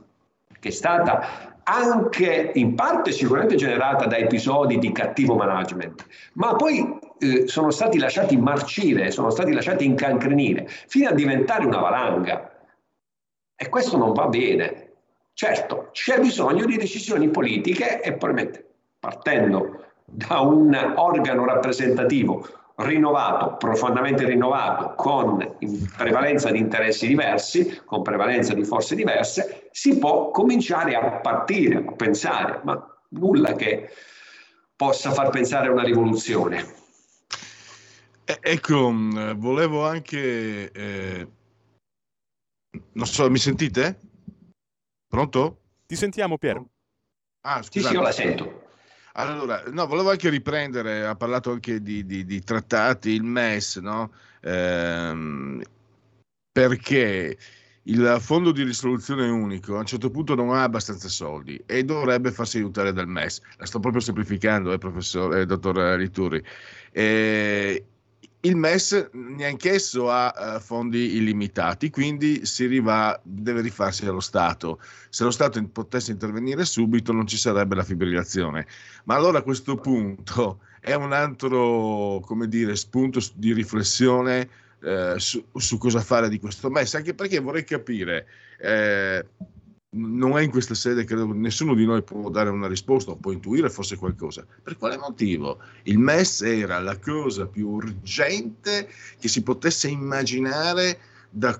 che 0.59 0.69
è 0.69 0.71
stata 0.71 1.55
anche 1.63 2.51
in 2.55 2.73
parte 2.73 3.11
sicuramente 3.11 3.55
generata 3.55 4.05
da 4.05 4.17
episodi 4.17 4.79
di 4.79 4.91
cattivo 4.91 5.35
management, 5.35 6.05
ma 6.33 6.55
poi 6.55 6.97
eh, 7.19 7.47
sono 7.47 7.69
stati 7.69 7.99
lasciati 7.99 8.37
marcire, 8.37 9.11
sono 9.11 9.29
stati 9.29 9.51
lasciati 9.51 9.85
incancrenire, 9.85 10.65
fino 10.67 11.09
a 11.09 11.13
diventare 11.13 11.65
una 11.65 11.79
valanga. 11.79 12.56
E 13.59 13.69
questo 13.69 13.97
non 13.97 14.13
va 14.13 14.27
bene. 14.27 14.91
Certo, 15.33 15.89
c'è 15.91 16.19
bisogno 16.19 16.65
di 16.65 16.77
decisioni 16.77 17.29
politiche 17.29 18.01
e 18.01 18.13
probabilmente 18.13 18.65
partendo 18.99 19.83
da 20.05 20.39
un 20.39 20.73
organo 20.95 21.45
rappresentativo 21.45 22.47
rinnovato, 22.77 23.57
profondamente 23.57 24.25
rinnovato, 24.25 24.93
con 24.95 25.57
prevalenza 25.97 26.51
di 26.51 26.59
interessi 26.59 27.07
diversi, 27.07 27.81
con 27.83 28.03
prevalenza 28.03 28.53
di 28.53 28.63
forze 28.63 28.95
diverse, 28.95 29.69
si 29.71 29.97
può 29.97 30.29
cominciare 30.29 30.95
a 30.95 31.13
partire, 31.13 31.83
a 31.85 31.91
pensare, 31.93 32.61
ma 32.63 32.97
nulla 33.09 33.53
che 33.53 33.89
possa 34.75 35.11
far 35.11 35.29
pensare 35.29 35.67
a 35.67 35.71
una 35.71 35.83
rivoluzione. 35.83 36.75
Ecco, 38.23 38.93
volevo 39.35 39.87
anche 39.87 40.71
eh, 40.71 41.27
non 42.93 43.05
so, 43.05 43.29
mi 43.29 43.37
sentite? 43.37 43.99
Pronto? 45.07 45.61
Ti 45.85 45.95
sentiamo, 45.95 46.37
Piero. 46.37 46.69
Ah, 47.41 47.61
scusate. 47.61 47.79
Sì, 47.79 47.81
sì, 47.81 47.93
io 47.93 48.01
la 48.01 48.11
sento. 48.11 48.65
Allora, 49.13 49.63
no, 49.71 49.87
volevo 49.87 50.11
anche 50.11 50.29
riprendere, 50.29 51.05
ha 51.05 51.15
parlato 51.15 51.51
anche 51.51 51.81
di, 51.81 52.05
di, 52.05 52.23
di 52.23 52.43
trattati, 52.43 53.11
il 53.11 53.23
MES, 53.23 53.77
no? 53.77 54.11
Ehm, 54.41 55.63
perché 56.51 57.37
il 57.83 58.17
fondo 58.19 58.51
di 58.51 58.63
risoluzione 58.63 59.27
unico 59.27 59.75
a 59.75 59.79
un 59.79 59.85
certo 59.85 60.11
punto 60.11 60.35
non 60.35 60.49
ha 60.49 60.63
abbastanza 60.63 61.07
soldi 61.07 61.61
e 61.65 61.83
dovrebbe 61.83 62.31
farsi 62.31 62.57
aiutare 62.57 62.91
dal 62.93 63.07
MES. 63.07 63.41
La 63.57 63.65
sto 63.65 63.79
proprio 63.79 64.01
semplificando, 64.01 64.71
eh, 64.71 64.77
professore, 64.77 65.41
eh, 65.41 65.45
dottor 65.45 65.77
Rituri. 65.97 66.43
Eh, 66.91 67.85
il 68.41 68.55
MES 68.55 69.09
neanch'esso 69.13 70.09
ha 70.09 70.33
uh, 70.55 70.59
fondi 70.59 71.15
illimitati, 71.15 71.89
quindi 71.89 72.43
riva, 72.59 73.19
deve 73.23 73.61
rifarsi 73.61 74.05
allo 74.05 74.19
Stato. 74.19 74.79
Se 75.09 75.23
lo 75.23 75.31
Stato 75.31 75.63
potesse 75.67 76.11
intervenire 76.11 76.63
subito 76.65 77.11
non 77.11 77.25
ci 77.25 77.37
sarebbe 77.37 77.75
la 77.75 77.83
fibrillazione. 77.83 78.67
Ma 79.05 79.15
allora 79.15 79.39
a 79.39 79.43
questo 79.43 79.75
punto 79.75 80.59
è 80.79 80.93
un 80.93 81.13
altro, 81.13 82.23
dire, 82.45 82.75
spunto 82.75 83.19
di 83.33 83.53
riflessione 83.53 84.47
eh, 84.81 85.15
su, 85.17 85.43
su, 85.55 85.77
cosa 85.77 85.99
fare 85.99 86.29
di 86.29 86.39
questo 86.39 86.69
MES, 86.69 86.95
anche 86.95 87.13
perché 87.13 87.39
vorrei 87.39 87.63
capire... 87.63 88.27
Eh, 88.59 89.25
non 89.89 90.37
è 90.37 90.41
in 90.41 90.51
questa 90.51 90.73
sede, 90.73 91.05
credo 91.05 91.31
nessuno 91.33 91.73
di 91.73 91.85
noi 91.85 92.03
può 92.03 92.29
dare 92.29 92.49
una 92.49 92.67
risposta 92.67 93.11
o 93.11 93.15
può 93.15 93.31
intuire 93.31 93.69
forse 93.69 93.95
qualcosa. 93.95 94.45
Per 94.61 94.77
quale 94.77 94.97
motivo? 94.97 95.59
Il 95.83 95.97
MES 95.97 96.41
era 96.41 96.79
la 96.79 96.97
cosa 96.99 97.47
più 97.47 97.69
urgente 97.69 98.89
che 99.17 99.27
si 99.27 99.43
potesse 99.43 99.87
immaginare 99.87 100.99
da, 101.29 101.59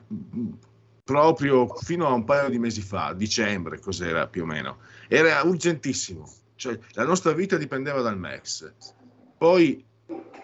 proprio 1.04 1.68
fino 1.68 2.06
a 2.08 2.14
un 2.14 2.26
paio 2.26 2.50
di 2.50 2.60
mesi 2.60 2.82
fa, 2.82 3.14
dicembre, 3.14 3.80
cos'era 3.80 4.28
più 4.28 4.44
o 4.44 4.46
meno. 4.46 4.80
Era 5.08 5.42
urgentissimo, 5.44 6.30
cioè 6.56 6.78
la 6.92 7.06
nostra 7.06 7.32
vita 7.32 7.56
dipendeva 7.56 8.02
dal 8.02 8.18
MES. 8.18 8.74
Poi 9.38 9.86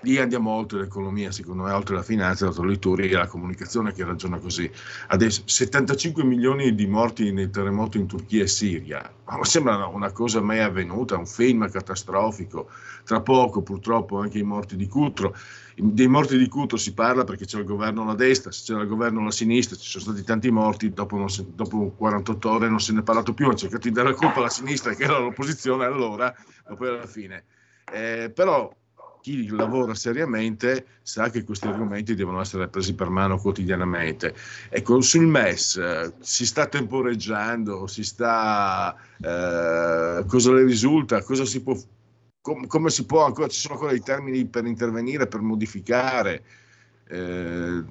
lì 0.04 0.18
andiamo 0.18 0.52
oltre 0.52 0.80
l'economia, 0.80 1.32
secondo 1.32 1.64
me, 1.64 1.72
oltre 1.72 1.96
la 1.96 2.04
finanza, 2.04 2.46
la 2.46 2.66
Lituri 2.66 3.10
e 3.10 3.14
la 3.14 3.28
comunicazione 3.28 3.94
che 3.94 4.04
ragiona 4.04 4.38
così. 4.38 4.70
Adesso 5.08 5.44
75 5.46 6.24
milioni 6.24 6.76
di 6.76 6.88
morti 6.88 7.32
nel 7.32 7.50
terremoto 7.50 7.98
in 7.98 8.08
Turchia 8.08 8.44
e 8.44 8.48
Siria, 8.48 9.12
ma 9.26 9.44
sembra 9.46 9.86
una 9.88 10.12
cosa 10.12 10.42
mai 10.42 10.60
avvenuta, 10.60 11.18
un 11.18 11.26
film 11.26 11.70
catastrofico. 11.70 12.70
Tra 13.04 13.22
poco, 13.22 13.62
purtroppo, 13.62 14.20
anche 14.20 14.40
i 14.40 14.44
morti 14.44 14.76
di 14.76 14.88
Cutro. 14.88 15.36
Dei 15.76 16.08
morti 16.08 16.38
di 16.38 16.48
Cutro 16.48 16.78
si 16.78 16.94
parla 16.94 17.24
perché 17.24 17.46
c'è 17.46 17.60
il 17.60 17.66
governo 17.66 18.04
alla 18.04 18.16
destra, 18.16 18.52
se 18.52 18.64
c'era 18.66 18.82
il 18.82 18.88
governo 18.88 19.22
alla 19.22 19.32
sinistra, 19.32 19.76
ci 19.76 19.90
sono 19.90 20.04
stati 20.04 20.24
tanti 20.24 20.52
morti, 20.52 20.94
dopo, 20.94 21.28
se, 21.28 21.46
dopo 21.54 21.94
48 21.98 22.50
ore 22.50 22.70
non 22.70 22.80
se 22.80 22.94
ne 22.94 23.00
è 23.00 23.04
parlato 23.04 23.34
più, 23.34 23.46
hanno 23.46 23.56
cercato 23.56 23.88
di 23.88 23.94
dare 23.94 24.10
la 24.10 24.16
colpa 24.16 24.40
alla 24.40 24.50
sinistra 24.50 24.94
che 24.94 25.04
era 25.04 25.18
l'opposizione 25.18 25.86
allora, 25.86 26.34
ma 26.68 26.76
poi 26.76 26.88
alla 26.90 27.08
fine. 27.08 27.46
Eh, 27.92 28.32
però 28.34 28.72
chi 29.24 29.48
lavora 29.48 29.96
seriamente 29.96 30.86
sa 31.02 31.30
che 31.30 31.46
questi 31.46 31.66
argomenti 31.68 32.14
devono 32.14 32.42
essere 32.42 32.68
presi 32.68 32.94
per 32.94 33.08
mano 33.08 33.38
quotidianamente. 33.38 34.36
Ecco, 34.68 35.00
sul 35.00 35.26
MES 35.26 35.78
eh, 35.78 36.14
si 36.20 36.46
sta 36.46 36.68
temporeggiando, 36.68 37.88
si 37.88 38.04
sta, 38.04 38.94
eh, 38.94 40.26
cosa 40.28 40.52
le 40.52 40.66
risulta, 40.66 41.24
cosa 41.24 41.46
si 41.46 41.62
può, 41.62 41.74
com, 42.42 42.68
come 42.68 42.90
si 42.90 43.06
può 43.06 43.24
ancora, 43.24 43.48
ci 43.48 43.62
sono 43.62 43.76
ancora 43.76 43.94
i 43.94 44.02
termini 44.02 44.46
per 44.46 44.66
intervenire, 44.66 45.28
per 45.28 45.40
modificare. 45.40 46.44
Eh, 47.08 47.82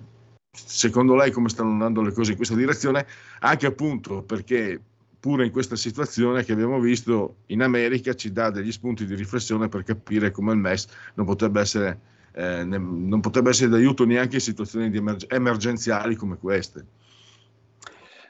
secondo 0.54 1.14
lei 1.14 1.30
come 1.30 1.48
stanno 1.48 1.70
andando 1.70 2.02
le 2.02 2.12
cose 2.12 2.32
in 2.32 2.36
questa 2.36 2.54
direzione, 2.54 3.06
anche 3.40 3.64
appunto 3.64 4.20
perché 4.20 4.78
pure 5.22 5.44
in 5.44 5.52
questa 5.52 5.76
situazione 5.76 6.42
che 6.42 6.50
abbiamo 6.50 6.80
visto 6.80 7.36
in 7.46 7.62
America 7.62 8.12
ci 8.12 8.32
dà 8.32 8.50
degli 8.50 8.72
spunti 8.72 9.06
di 9.06 9.14
riflessione 9.14 9.68
per 9.68 9.84
capire 9.84 10.32
come 10.32 10.50
il 10.50 10.58
MES 10.58 10.88
non 11.14 11.26
potrebbe 11.26 11.60
essere, 11.60 12.00
eh, 12.32 12.64
ne, 12.64 12.76
non 12.76 13.20
potrebbe 13.20 13.50
essere 13.50 13.70
d'aiuto 13.70 14.04
neanche 14.04 14.34
in 14.34 14.40
situazioni 14.40 14.90
emerg- 14.92 15.32
emergenziali 15.32 16.16
come 16.16 16.38
queste. 16.38 16.84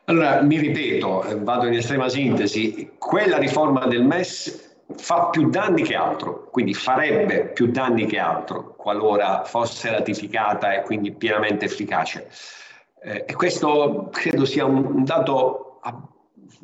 Allora, 0.05 0.43
mi 0.43 0.59
ripeto, 0.59 1.25
eh, 1.25 1.37
vado 1.37 1.67
in 1.67 1.73
estrema 1.73 2.11
sintesi, 2.11 2.91
quella 2.99 3.39
riforma 3.39 3.87
del 3.87 4.05
MES 4.05 4.83
fa 4.95 5.29
più 5.31 5.49
danni 5.49 5.85
che 5.85 5.95
altro, 5.95 6.51
quindi 6.51 6.75
farebbe 6.75 7.53
più 7.55 7.69
danni 7.69 8.05
che 8.05 8.19
altro 8.19 8.75
qualora 8.77 9.45
fosse 9.45 9.91
ratificata 9.91 10.75
e 10.75 10.83
quindi 10.83 11.11
pienamente 11.11 11.65
efficace. 11.65 12.29
Eh, 13.03 13.25
e 13.27 13.35
questo 13.35 14.11
credo 14.13 14.45
sia 14.45 14.67
un, 14.67 14.85
un 14.85 15.05
dato 15.05 15.73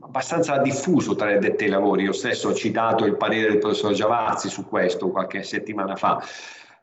abbastanza 0.00 0.58
diffuso 0.58 1.14
tra 1.14 1.28
le 1.28 1.38
dette 1.38 1.64
ai 1.64 1.70
lavori. 1.70 2.04
Io 2.04 2.12
stesso 2.12 2.48
ho 2.48 2.54
citato 2.54 3.04
il 3.04 3.16
parere 3.16 3.50
del 3.50 3.58
professor 3.58 3.92
Giavazzi 3.92 4.48
su 4.48 4.66
questo 4.68 5.10
qualche 5.10 5.42
settimana 5.42 5.96
fa. 5.96 6.22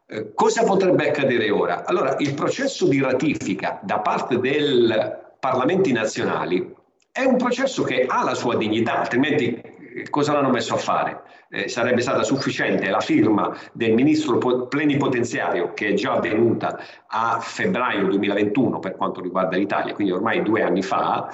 Eh, 0.08 0.34
cosa 0.34 0.64
potrebbe 0.64 1.10
accadere 1.10 1.50
ora? 1.50 1.86
Allora, 1.86 2.16
il 2.20 2.34
processo 2.34 2.88
di 2.88 3.02
ratifica 3.02 3.80
da 3.82 4.00
parte 4.00 4.40
dei 4.40 4.88
parlamenti 5.40 5.92
nazionali 5.92 6.74
è 7.12 7.24
un 7.24 7.38
processo 7.38 7.84
che 7.84 8.06
ha 8.08 8.24
la 8.24 8.36
sua 8.36 8.56
dignità, 8.56 9.00
altrimenti 9.00 9.56
eh, 9.56 10.10
cosa 10.10 10.34
l'hanno 10.34 10.50
messo 10.50 10.74
a 10.74 10.78
fare? 10.78 11.22
Eh, 11.50 11.70
sarebbe 11.70 12.02
stata 12.02 12.24
sufficiente 12.24 12.90
la 12.90 13.00
firma 13.00 13.56
del 13.72 13.94
ministro 13.94 14.38
plenipotenziario 14.68 15.74
che 15.74 15.90
è 15.90 15.94
già 15.94 16.14
avvenuta 16.14 16.78
a 17.08 17.40
febbraio 17.40 18.08
2021 18.08 18.80
per 18.80 18.96
quanto 18.96 19.22
riguarda 19.22 19.56
l'Italia, 19.56 19.94
quindi 19.94 20.12
ormai 20.12 20.44
due 20.44 20.64
anni 20.64 20.82
fa, 20.82 21.32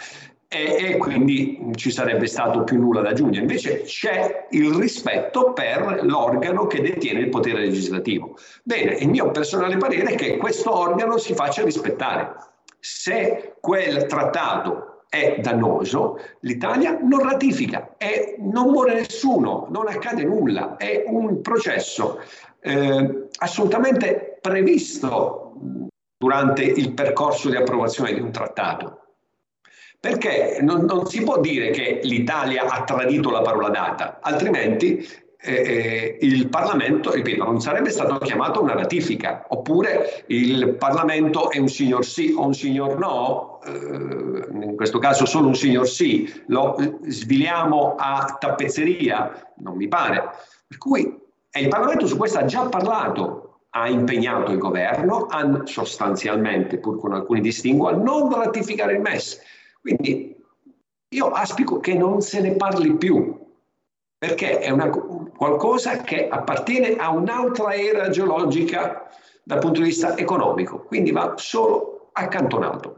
e, 0.54 0.76
e, 0.78 0.98
quindi 0.98 1.72
ci 1.76 1.92
sarebbe 1.92 2.28
stato 2.28 2.66
più 2.66 2.78
nulla 2.78 3.00
da 3.00 3.12
aggiungere. 3.12 3.46
Invece 3.46 3.84
c'è 3.84 4.48
il 4.50 4.74
rispetto 4.74 5.54
per 5.54 6.02
l'organo 6.04 6.68
che 6.68 6.82
detiene 6.82 7.22
il 7.22 7.30
potere 7.30 7.62
legislativo. 7.62 8.36
Bene, 8.62 8.96
il 8.96 9.08
mio 9.08 9.32
personale 9.32 9.78
parere 9.78 10.12
è 10.12 10.16
che 10.16 10.36
questo 10.36 10.78
organo 10.78 11.18
si 11.18 11.34
faccia 11.34 11.64
rispettare. 11.64 12.36
Se 12.82 13.56
quel 13.62 14.08
trattato 14.08 15.04
è 15.08 15.40
dannoso, 15.40 16.20
l'Italia 16.42 17.00
non 17.02 17.24
ratifica 17.24 17.96
e 17.98 18.36
non 18.40 18.72
muore 18.72 18.96
nessuno, 18.96 19.68
non 19.70 19.88
accade 19.88 20.26
nulla, 20.26 20.76
è 20.76 21.06
un 21.08 21.40
processo 21.40 22.20
eh, 22.60 23.28
assolutamente 23.38 24.38
previsto 24.42 25.54
durante 26.18 26.64
il 26.64 26.94
percorso 26.94 27.50
di 27.50 27.56
approvazione 27.56 28.14
di 28.14 28.20
un 28.20 28.32
trattato. 28.32 29.01
Perché 30.02 30.58
non, 30.62 30.86
non 30.86 31.06
si 31.06 31.22
può 31.22 31.40
dire 31.40 31.70
che 31.70 32.00
l'Italia 32.02 32.64
ha 32.66 32.84
tradito 32.84 33.30
la 33.30 33.42
parola 33.42 33.70
data, 33.70 34.18
altrimenti 34.20 35.08
eh, 35.44 35.54
eh, 35.54 36.18
il 36.22 36.50
Parlamento, 36.50 37.12
ripeto, 37.12 37.44
non 37.44 37.62
sarebbe 37.62 37.92
stato 37.92 38.18
chiamato 38.18 38.64
una 38.64 38.74
ratifica, 38.74 39.46
oppure 39.50 40.24
il 40.28 40.74
Parlamento 40.74 41.52
è 41.52 41.60
un 41.60 41.68
signor 41.68 42.04
sì 42.04 42.34
o 42.36 42.48
un 42.48 42.56
signor 42.56 42.98
no, 42.98 43.60
eh, 43.64 44.66
in 44.66 44.76
questo 44.76 44.98
caso 44.98 45.28
solo 45.28 45.46
un 45.46 45.56
signor 45.56 45.88
sì, 45.88 46.32
lo 46.48 46.76
sviliamo 47.06 47.94
a 47.96 48.38
tappezzeria, 48.40 49.54
non 49.58 49.76
mi 49.76 49.88
pare. 49.88 50.30
Per 50.66 50.80
cui 50.80 51.02
il 51.54 51.68
Parlamento 51.68 52.08
su 52.08 52.18
questo 52.18 52.40
ha 52.40 52.46
già 52.46 52.68
parlato, 52.70 53.66
ha 53.70 53.88
impegnato 53.88 54.52
il 54.52 54.58
governo 54.58 55.28
a 55.28 55.62
sostanzialmente, 55.66 56.80
pur 56.80 57.00
con 57.00 57.14
alcuni 57.14 57.42
distinguo, 57.42 57.90
a 57.90 57.94
non 57.94 58.34
ratificare 58.34 58.94
il 58.94 59.02
MES. 59.02 59.40
Quindi 59.82 60.36
io 61.10 61.32
aspico 61.32 61.80
che 61.80 61.96
non 61.96 62.22
se 62.22 62.40
ne 62.40 62.56
parli 62.56 62.96
più, 62.96 63.38
perché 64.18 64.60
è 64.60 64.70
una, 64.70 64.90
qualcosa 64.90 65.98
che 65.98 66.28
appartiene 66.30 66.96
a 66.96 67.10
un'altra 67.10 67.74
era 67.74 68.10
geologica 68.10 69.10
dal 69.44 69.60
punto 69.60 69.80
di 69.80 69.88
vista 69.88 70.16
economico, 70.18 70.84
quindi 70.84 71.12
va 71.12 71.34
solo 71.38 72.12
accantonato. 72.14 72.98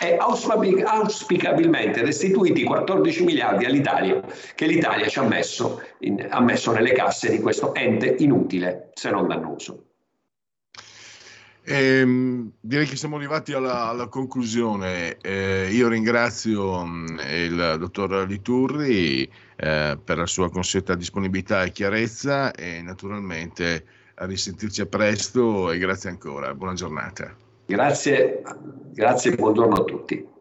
E 0.00 0.16
auspicabilmente 0.16 2.02
restituiti 2.02 2.64
14 2.64 3.24
miliardi 3.24 3.64
all'Italia 3.64 4.20
che 4.54 4.66
l'Italia 4.66 5.06
ci 5.08 5.18
ha 5.18 5.22
messo, 5.22 5.82
in, 6.00 6.26
ha 6.30 6.40
messo 6.40 6.72
nelle 6.72 6.92
casse 6.92 7.30
di 7.30 7.40
questo 7.40 7.74
ente 7.74 8.14
inutile, 8.18 8.90
se 8.94 9.10
non 9.10 9.28
dannoso. 9.28 9.93
Eh, 11.66 12.50
direi 12.60 12.86
che 12.86 12.96
siamo 12.96 13.16
arrivati 13.16 13.54
alla, 13.54 13.88
alla 13.88 14.08
conclusione. 14.08 15.16
Eh, 15.18 15.70
io 15.72 15.88
ringrazio 15.88 16.84
mh, 16.84 17.20
il 17.26 17.76
dottor 17.78 18.26
Liturri 18.28 19.22
eh, 19.56 19.98
per 20.02 20.18
la 20.18 20.26
sua 20.26 20.50
consueta 20.50 20.94
disponibilità 20.94 21.64
e 21.64 21.72
chiarezza 21.72 22.52
e 22.52 22.82
naturalmente 22.82 23.86
a 24.16 24.26
risentirci 24.26 24.82
a 24.82 24.86
presto 24.86 25.70
e 25.70 25.78
grazie 25.78 26.10
ancora. 26.10 26.54
Buona 26.54 26.74
giornata. 26.74 27.34
Grazie, 27.66 28.42
grazie 28.92 29.32
e 29.32 29.36
buongiorno 29.36 29.74
a 29.74 29.84
tutti. 29.84 30.32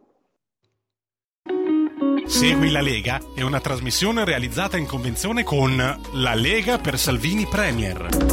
Segui 2.26 2.72
la 2.72 2.82
Lega 2.82 3.20
è 3.34 3.42
una 3.42 3.60
trasmissione 3.60 4.26
realizzata 4.26 4.76
in 4.78 4.86
convenzione 4.86 5.44
con 5.44 5.76
La 5.76 6.34
Lega 6.34 6.80
per 6.80 6.98
Salvini 6.98 7.46
Premier. 7.46 8.33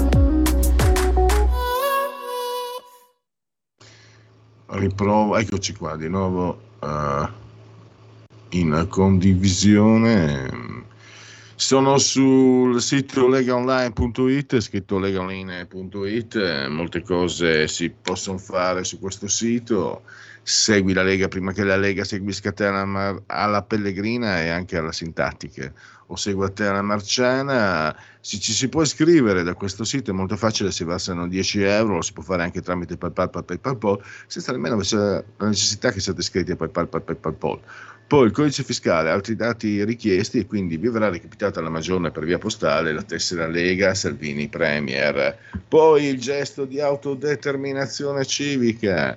Riprovo, 4.71 5.37
eccoci 5.37 5.75
qua 5.75 5.97
di 5.97 6.09
nuovo 6.09 6.61
uh, 6.81 7.29
in 8.51 8.87
condivisione. 8.89 10.69
Sono 11.55 11.99
sul 11.99 12.81
sito 12.81 13.29
legaonline.it, 13.29 14.61
scritto 14.61 14.99
legaonline.it, 14.99 16.67
molte 16.69 17.03
cose 17.03 17.69
si 17.69 17.91
possono 17.91 18.39
fare 18.39 18.85
su 18.85 18.99
questo 18.99 19.29
sito. 19.29 20.03
Segui 20.43 20.95
la 20.95 21.03
Lega 21.03 21.29
prima 21.29 21.53
che 21.53 21.65
la 21.65 21.77
Lega 21.77 22.03
seguisca 22.03 22.53
te 22.53 22.65
alla, 22.65 23.21
alla 23.27 23.63
Pellegrina 23.63 24.41
e 24.41 24.49
anche 24.49 24.79
alla 24.79 24.93
Sintattica 24.93 25.71
o 26.11 26.17
segua 26.17 26.49
te 26.49 26.67
alla 26.67 26.83
Marciana. 26.83 27.97
Si, 28.21 28.41
ci 28.41 28.53
si 28.53 28.69
può 28.69 28.83
iscrivere 28.83 29.43
da 29.43 29.55
questo 29.55 29.85
sito, 29.85 30.11
è 30.11 30.15
molto 30.15 30.37
facile, 30.37 30.73
si 30.73 30.85
versano 30.85 31.27
10 31.27 31.63
euro, 31.63 31.95
lo 31.95 32.03
si 32.03 32.13
può 32.13 32.23
fare 32.23 32.43
anche 32.43 32.61
tramite 32.61 32.97
PayPal, 32.97 33.31
PayPal, 33.31 33.59
PayPal, 33.59 34.03
senza 34.27 34.53
nemmeno 34.53 34.77
la 34.77 35.25
necessità 35.47 35.91
che 35.91 36.01
siate 36.01 36.21
iscritti 36.21 36.51
a 36.51 36.57
PayPal, 36.57 36.89
PayPal, 36.89 37.17
PayPal. 37.17 37.61
Poi 38.07 38.27
il 38.27 38.33
codice 38.33 38.65
fiscale, 38.65 39.09
altri 39.09 39.37
dati 39.37 39.85
richiesti 39.85 40.41
e 40.41 40.47
quindi 40.47 40.77
vi 40.77 40.89
verrà 40.89 41.09
recapitata 41.09 41.61
la 41.61 41.71
maggiore 41.71 42.11
per 42.11 42.25
via 42.25 42.39
postale 42.39 42.93
la 42.93 43.03
tessera 43.03 43.47
Lega 43.47 43.95
Salvini 43.95 44.49
Premier. 44.49 45.39
Poi 45.69 46.07
il 46.07 46.19
gesto 46.19 46.65
di 46.65 46.81
autodeterminazione 46.81 48.25
civica 48.25 49.17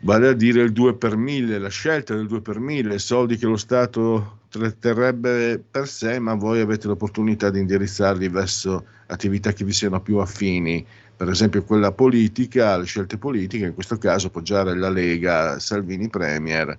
vale 0.00 0.28
a 0.28 0.32
dire 0.32 0.62
il 0.62 0.72
2 0.72 0.94
per 0.94 1.16
1000, 1.16 1.58
la 1.58 1.68
scelta 1.68 2.14
del 2.14 2.26
2 2.26 2.40
per 2.40 2.58
1000, 2.58 2.98
soldi 2.98 3.36
che 3.36 3.46
lo 3.46 3.56
Stato 3.56 4.40
terrebbe 4.78 5.62
per 5.70 5.88
sé, 5.88 6.18
ma 6.18 6.34
voi 6.34 6.60
avete 6.60 6.86
l'opportunità 6.86 7.50
di 7.50 7.60
indirizzarli 7.60 8.28
verso 8.28 8.86
attività 9.06 9.52
che 9.52 9.64
vi 9.64 9.72
siano 9.72 10.00
più 10.00 10.16
affini, 10.18 10.84
per 11.16 11.28
esempio 11.28 11.62
quella 11.64 11.92
politica, 11.92 12.76
le 12.76 12.84
scelte 12.84 13.18
politiche, 13.18 13.66
in 13.66 13.74
questo 13.74 13.96
caso 13.98 14.28
appoggiare 14.28 14.76
la 14.76 14.90
Lega 14.90 15.58
Salvini 15.58 16.08
Premier 16.08 16.76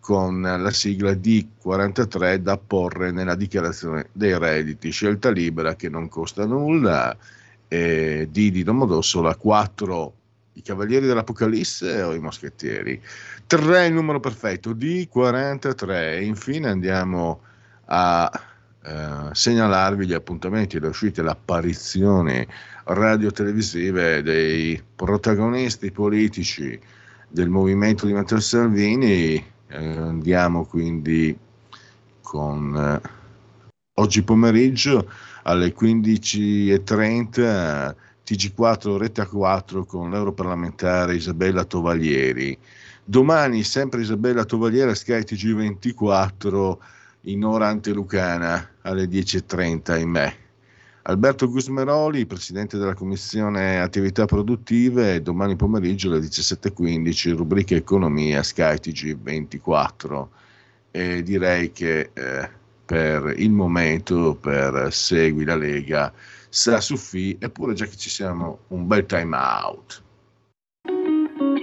con 0.00 0.40
la 0.40 0.70
sigla 0.70 1.12
D43 1.12 2.36
da 2.36 2.56
porre 2.56 3.10
nella 3.10 3.34
dichiarazione 3.34 4.08
dei 4.12 4.36
redditi, 4.38 4.90
scelta 4.90 5.30
libera 5.30 5.76
che 5.76 5.88
non 5.88 6.08
costa 6.08 6.46
nulla, 6.46 7.16
e 7.68 8.26
D 8.30 8.50
di 8.50 8.62
Domodossola 8.64 9.36
4 9.36 10.14
i 10.54 10.62
Cavalieri 10.62 11.06
dell'Apocalisse 11.06 12.02
o 12.02 12.14
i 12.14 12.18
Moschettieri? 12.18 13.00
3 13.46 13.86
il 13.86 13.92
numero 13.92 14.20
perfetto, 14.20 14.74
D43. 14.74 15.90
E 15.90 16.24
infine 16.24 16.68
andiamo 16.68 17.42
a 17.86 18.30
eh, 18.82 19.28
segnalarvi 19.32 20.06
gli 20.06 20.14
appuntamenti, 20.14 20.80
le 20.80 20.88
uscite, 20.88 21.22
le 21.22 21.30
apparizioni 21.30 22.46
radio-televisive 22.84 24.22
dei 24.22 24.80
protagonisti 24.96 25.90
politici 25.90 26.78
del 27.28 27.48
movimento 27.48 28.06
di 28.06 28.12
Matteo 28.12 28.40
Salvini. 28.40 29.34
Eh, 29.68 29.76
andiamo 29.76 30.64
quindi 30.64 31.36
con 32.22 32.74
eh, 32.74 33.00
oggi 33.94 34.22
pomeriggio 34.22 35.10
alle 35.42 35.74
15.30 35.74 37.94
TG4 38.30 38.96
Rete 38.96 39.26
4 39.26 39.84
con 39.84 40.10
l'europarlamentare 40.10 41.16
Isabella 41.16 41.64
Tovaglieri. 41.64 42.56
Domani 43.04 43.64
sempre 43.64 44.02
Isabella 44.02 44.44
Tovaglieri 44.44 44.90
a 44.90 44.94
Sky 44.94 45.18
TG24 45.20 46.76
in 47.22 47.44
ora 47.44 47.66
antelucana 47.66 48.70
alle 48.82 49.06
10.30 49.06 49.98
in 49.98 50.08
me. 50.08 50.34
Alberto 51.02 51.48
Gusmeroli, 51.48 52.24
presidente 52.26 52.78
della 52.78 52.94
Commissione 52.94 53.80
Attività 53.80 54.26
Produttive, 54.26 55.20
domani 55.22 55.56
pomeriggio 55.56 56.10
alle 56.10 56.20
17.15, 56.20 57.34
rubrica 57.34 57.74
Economia, 57.74 58.44
Sky 58.44 58.74
TG24. 58.74 60.26
E 60.92 61.22
direi 61.24 61.72
che 61.72 62.10
eh, 62.12 62.48
per 62.84 63.34
il 63.36 63.50
momento, 63.50 64.36
per 64.40 64.88
Segui 64.92 65.44
la 65.44 65.56
Lega, 65.56 66.12
sarà 66.50 66.80
su 66.80 66.96
FI, 66.96 67.38
eppure 67.40 67.72
già 67.72 67.86
che 67.86 67.96
ci 67.96 68.10
siamo, 68.10 68.60
un 68.68 68.86
bel 68.86 69.06
time 69.06 69.36
out. 69.36 70.02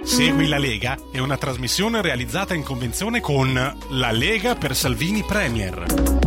Segui 0.02 0.48
la 0.48 0.58
Lega 0.58 0.96
è 1.12 1.18
una 1.18 1.36
trasmissione 1.36 2.00
realizzata 2.00 2.54
in 2.54 2.62
convenzione 2.62 3.20
con 3.20 3.52
La 3.90 4.10
Lega 4.10 4.54
per 4.56 4.74
Salvini 4.74 5.22
Premier. 5.22 6.26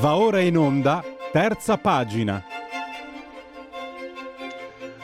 Va 0.00 0.14
ora 0.14 0.38
in 0.38 0.56
onda, 0.56 1.02
terza 1.32 1.76
pagina. 1.76 2.44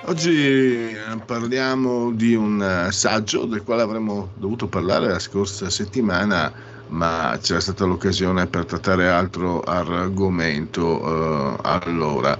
Oggi 0.04 0.92
eh, 0.92 0.96
parliamo 1.26 2.12
di 2.12 2.36
un 2.36 2.62
eh, 2.62 2.92
saggio 2.92 3.44
del 3.44 3.64
quale 3.64 3.82
avremmo 3.82 4.30
dovuto 4.34 4.68
parlare 4.68 5.08
la 5.08 5.18
scorsa 5.18 5.68
settimana, 5.68 6.52
ma 6.94 7.36
c'era 7.42 7.60
stata 7.60 7.84
l'occasione 7.84 8.46
per 8.46 8.64
trattare 8.64 9.08
altro 9.08 9.60
argomento 9.60 11.00
eh, 11.02 11.58
allora. 11.62 12.38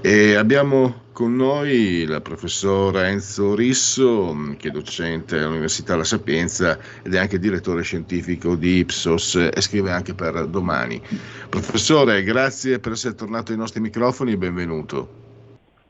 E 0.00 0.34
abbiamo 0.34 1.02
con 1.12 1.34
noi 1.34 2.02
il 2.02 2.20
professor 2.22 2.98
Enzo 2.98 3.54
Risso, 3.54 4.36
che 4.58 4.68
è 4.68 4.70
docente 4.70 5.38
all'Università 5.38 5.96
La 5.96 6.04
Sapienza 6.04 6.78
ed 7.02 7.14
è 7.14 7.18
anche 7.18 7.38
direttore 7.38 7.82
scientifico 7.82 8.56
di 8.56 8.78
Ipsos 8.78 9.36
e 9.36 9.60
scrive 9.60 9.90
anche 9.90 10.12
per 10.12 10.46
Domani. 10.48 11.00
Professore, 11.48 12.22
grazie 12.22 12.80
per 12.80 12.92
essere 12.92 13.14
tornato 13.14 13.52
ai 13.52 13.58
nostri 13.58 13.80
microfoni 13.80 14.32
e 14.32 14.36
benvenuto. 14.36 15.08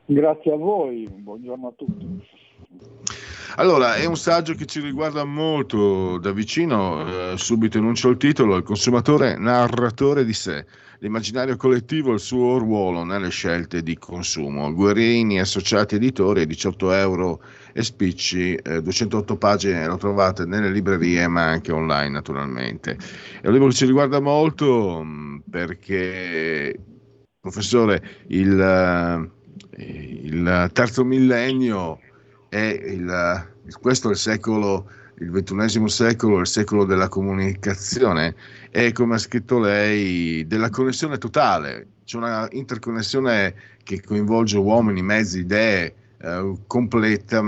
Grazie 0.05 0.53
a 0.53 0.57
voi, 0.57 1.09
buongiorno 1.09 1.67
a 1.67 1.73
tutti. 1.75 2.23
Allora, 3.57 3.95
è 3.95 4.03
un 4.05 4.17
saggio 4.17 4.53
che 4.53 4.65
ci 4.65 4.81
riguarda 4.81 5.23
molto 5.23 6.17
da 6.17 6.31
vicino, 6.31 7.31
eh, 7.31 7.37
subito 7.37 7.77
enuncio 7.77 8.09
il 8.09 8.17
titolo, 8.17 8.57
il 8.57 8.63
consumatore 8.63 9.37
narratore 9.37 10.25
di 10.25 10.33
sé 10.33 10.65
l'immaginario 10.99 11.55
collettivo 11.55 12.11
e 12.11 12.15
il 12.15 12.19
suo 12.19 12.57
ruolo 12.57 13.03
nelle 13.05 13.29
scelte 13.29 13.81
di 13.81 13.97
consumo. 13.97 14.73
Guerini, 14.73 15.39
associati 15.39 15.95
editori, 15.95 16.45
18 16.45 16.91
euro 16.93 17.41
e 17.71 17.81
spicci, 17.81 18.55
eh, 18.55 18.81
208 18.81 19.37
pagine 19.37 19.85
lo 19.85 19.97
trovate 19.97 20.45
nelle 20.45 20.69
librerie 20.69 21.27
ma 21.27 21.43
anche 21.43 21.71
online 21.71 22.09
naturalmente. 22.09 22.97
È 23.41 23.47
un 23.47 23.53
libro 23.53 23.69
che 23.69 23.75
ci 23.75 23.85
riguarda 23.85 24.19
molto 24.19 25.01
mm, 25.01 25.37
perché, 25.49 26.77
professore, 27.39 28.03
il, 28.27 28.59
eh, 28.59 29.83
il 30.23 30.69
terzo 30.73 31.05
millennio 31.05 31.99
il, 32.59 33.47
questo 33.79 34.09
è 34.09 34.11
il 34.11 34.17
secolo 34.17 34.87
il 35.19 35.31
ventunesimo 35.31 35.87
secolo, 35.87 36.39
il 36.39 36.47
secolo 36.47 36.85
della 36.85 37.07
comunicazione. 37.07 38.35
E 38.69 38.91
come 38.91 39.15
ha 39.15 39.17
scritto 39.17 39.59
lei 39.59 40.45
della 40.47 40.69
connessione 40.69 41.17
totale, 41.17 41.87
c'è 42.03 42.17
una 42.17 42.47
interconnessione 42.51 43.55
che 43.83 44.01
coinvolge 44.01 44.57
uomini, 44.57 45.01
mezzi, 45.01 45.39
idee, 45.39 45.93
eh, 46.17 46.53
completa, 46.67 47.41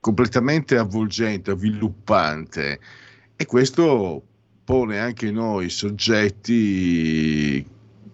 completamente 0.00 0.78
avvolgente, 0.78 1.50
avviluppante. 1.50 2.80
E 3.36 3.46
questo 3.46 4.22
pone 4.64 4.98
anche 4.98 5.30
noi 5.30 5.68
soggetti 5.68 7.64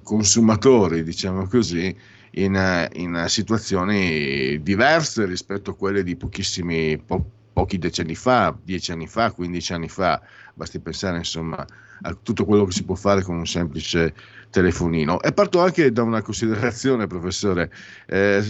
consumatori, 0.02 1.02
diciamo 1.02 1.46
così, 1.46 1.96
in, 2.36 2.88
in 2.94 3.24
situazioni 3.28 4.60
diverse 4.62 5.26
rispetto 5.26 5.70
a 5.70 5.76
quelle 5.76 6.02
di 6.02 6.16
pochissimi 6.16 6.98
po- 6.98 7.24
pochi 7.52 7.78
decenni 7.78 8.14
fa, 8.14 8.56
dieci 8.62 8.90
anni 8.92 9.06
fa, 9.06 9.30
quindici 9.30 9.72
anni 9.72 9.88
fa, 9.88 10.20
basti 10.54 10.80
pensare 10.80 11.18
insomma 11.18 11.64
a 12.02 12.16
tutto 12.20 12.44
quello 12.44 12.64
che 12.64 12.72
si 12.72 12.84
può 12.84 12.96
fare 12.96 13.22
con 13.22 13.36
un 13.36 13.46
semplice 13.46 14.12
telefonino. 14.50 15.20
E 15.20 15.32
parto 15.32 15.60
anche 15.60 15.92
da 15.92 16.02
una 16.02 16.22
considerazione, 16.22 17.06
professore. 17.06 17.70
Eh, 18.06 18.44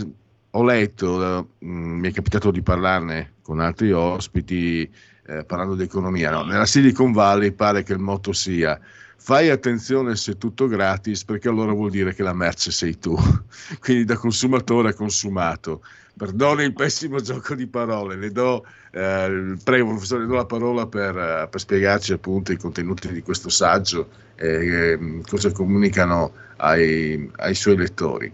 ho 0.51 0.63
letto, 0.65 1.49
mm, 1.65 1.99
mi 1.99 2.09
è 2.09 2.13
capitato 2.13 2.51
di 2.51 2.63
parlarne 2.63 3.35
con 3.43 3.61
altri 3.61 3.93
ospiti, 3.93 4.91
eh, 5.27 5.45
parlando 5.45 5.75
di 5.75 5.83
economia, 5.83 6.31
no? 6.31 6.45
nella 6.45 6.67
Silicon 6.67 7.13
Valley 7.13 7.53
pare 7.53 7.83
che 7.83 7.93
il 7.93 7.99
motto 7.99 8.33
sia 8.33 8.79
fai 9.25 9.49
attenzione 9.49 10.17
se 10.17 10.33
è 10.33 10.37
tutto 10.37 10.67
gratis 10.67 11.25
perché 11.25 11.49
allora 11.49 11.73
vuol 11.73 11.89
dire 11.89 12.13
che 12.13 12.23
la 12.23 12.35
merce 12.35 12.71
sei 12.71 12.99
tu, 12.99 13.17
quindi 13.81 14.05
da 14.05 14.19
consumatore 14.19 14.91
a 14.91 14.95
consumato. 14.95 15.81
Perdoni 16.15 16.65
il 16.65 16.75
pessimo 16.75 17.19
gioco 17.21 17.55
di 17.55 17.67
parole, 17.67 18.17
le 18.17 18.31
do, 18.31 18.67
eh, 18.93 19.57
prego 19.65 19.89
professore, 19.89 20.21
le 20.21 20.27
do 20.27 20.35
la 20.35 20.45
parola 20.45 20.87
per, 20.87 21.17
eh, 21.17 21.49
per, 21.51 21.59
spiegarci 21.59 22.13
appunto 22.13 22.53
i 22.53 22.59
contenuti 22.59 23.11
di 23.15 23.23
questo 23.23 23.49
saggio 23.49 24.11
e 24.37 24.47
eh, 24.69 25.21
cosa 25.27 25.51
comunicano 25.53 26.33
ai, 26.59 27.31
ai 27.37 27.55
suoi 27.55 27.79
lettori. 27.79 28.31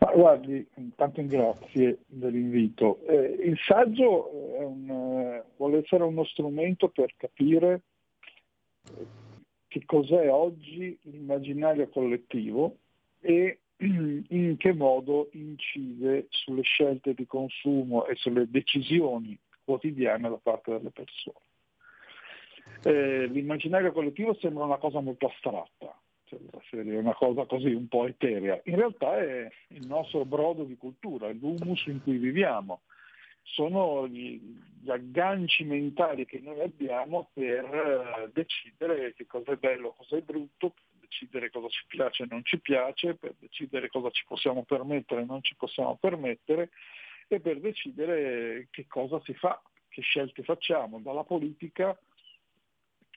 Ma 0.00 0.12
guardi, 0.12 0.66
intanto 0.74 1.24
grazie 1.24 2.00
dell'invito. 2.06 2.98
Eh, 3.08 3.38
il 3.42 3.58
saggio 3.66 4.30
un, 4.60 4.90
eh, 4.90 5.44
vuole 5.56 5.78
essere 5.78 6.04
uno 6.04 6.24
strumento 6.24 6.88
per 6.88 7.14
capire 7.16 7.80
che 9.68 9.82
cos'è 9.84 10.30
oggi 10.30 10.98
l'immaginario 11.02 11.88
collettivo 11.88 12.76
e 13.20 13.58
in 13.78 14.56
che 14.56 14.72
modo 14.72 15.28
incide 15.32 16.26
sulle 16.30 16.62
scelte 16.62 17.14
di 17.14 17.26
consumo 17.26 18.06
e 18.06 18.14
sulle 18.16 18.48
decisioni 18.48 19.38
quotidiane 19.64 20.28
da 20.28 20.38
parte 20.40 20.72
delle 20.72 20.90
persone. 20.90 21.44
Eh, 22.82 23.26
l'immaginario 23.26 23.92
collettivo 23.92 24.34
sembra 24.34 24.64
una 24.64 24.76
cosa 24.76 25.00
molto 25.00 25.26
astratta, 25.26 25.98
cioè 26.24 26.38
una 26.80 27.14
cosa 27.14 27.44
così 27.44 27.72
un 27.72 27.88
po' 27.88 28.06
eterea. 28.06 28.60
In 28.64 28.76
realtà 28.76 29.18
è 29.18 29.50
il 29.68 29.86
nostro 29.86 30.24
brodo 30.24 30.64
di 30.64 30.76
cultura, 30.76 31.28
è 31.28 31.32
l'humus 31.32 31.86
in 31.86 32.00
cui 32.02 32.16
viviamo 32.16 32.82
sono 33.46 34.06
gli, 34.08 34.40
gli, 34.80 34.90
agganci 34.90 35.64
mentali 35.64 36.26
che 36.26 36.40
noi 36.40 36.60
abbiamo 36.60 37.30
per 37.32 37.64
eh, 37.64 38.30
decidere 38.32 39.14
che 39.14 39.26
cosa 39.26 39.52
è 39.52 39.56
bello, 39.56 39.92
cosa 39.92 40.16
è 40.16 40.20
brutto, 40.20 40.70
per 40.70 41.00
decidere 41.00 41.50
cosa 41.50 41.68
ci 41.68 41.84
piace 41.86 42.24
e 42.24 42.26
non 42.28 42.44
ci 42.44 42.58
piace, 42.58 43.14
per 43.14 43.34
decidere 43.38 43.88
cosa 43.88 44.10
ci 44.10 44.24
possiamo 44.26 44.64
permettere 44.64 45.22
e 45.22 45.24
non 45.24 45.42
ci 45.42 45.54
possiamo 45.54 45.96
permettere 45.96 46.70
e 47.28 47.40
per 47.40 47.60
decidere 47.60 48.68
che 48.70 48.86
cosa 48.86 49.20
si 49.20 49.34
fa, 49.34 49.60
che 49.88 50.02
scelte 50.02 50.42
facciamo, 50.42 51.00
dalla 51.00 51.24
politica 51.24 51.96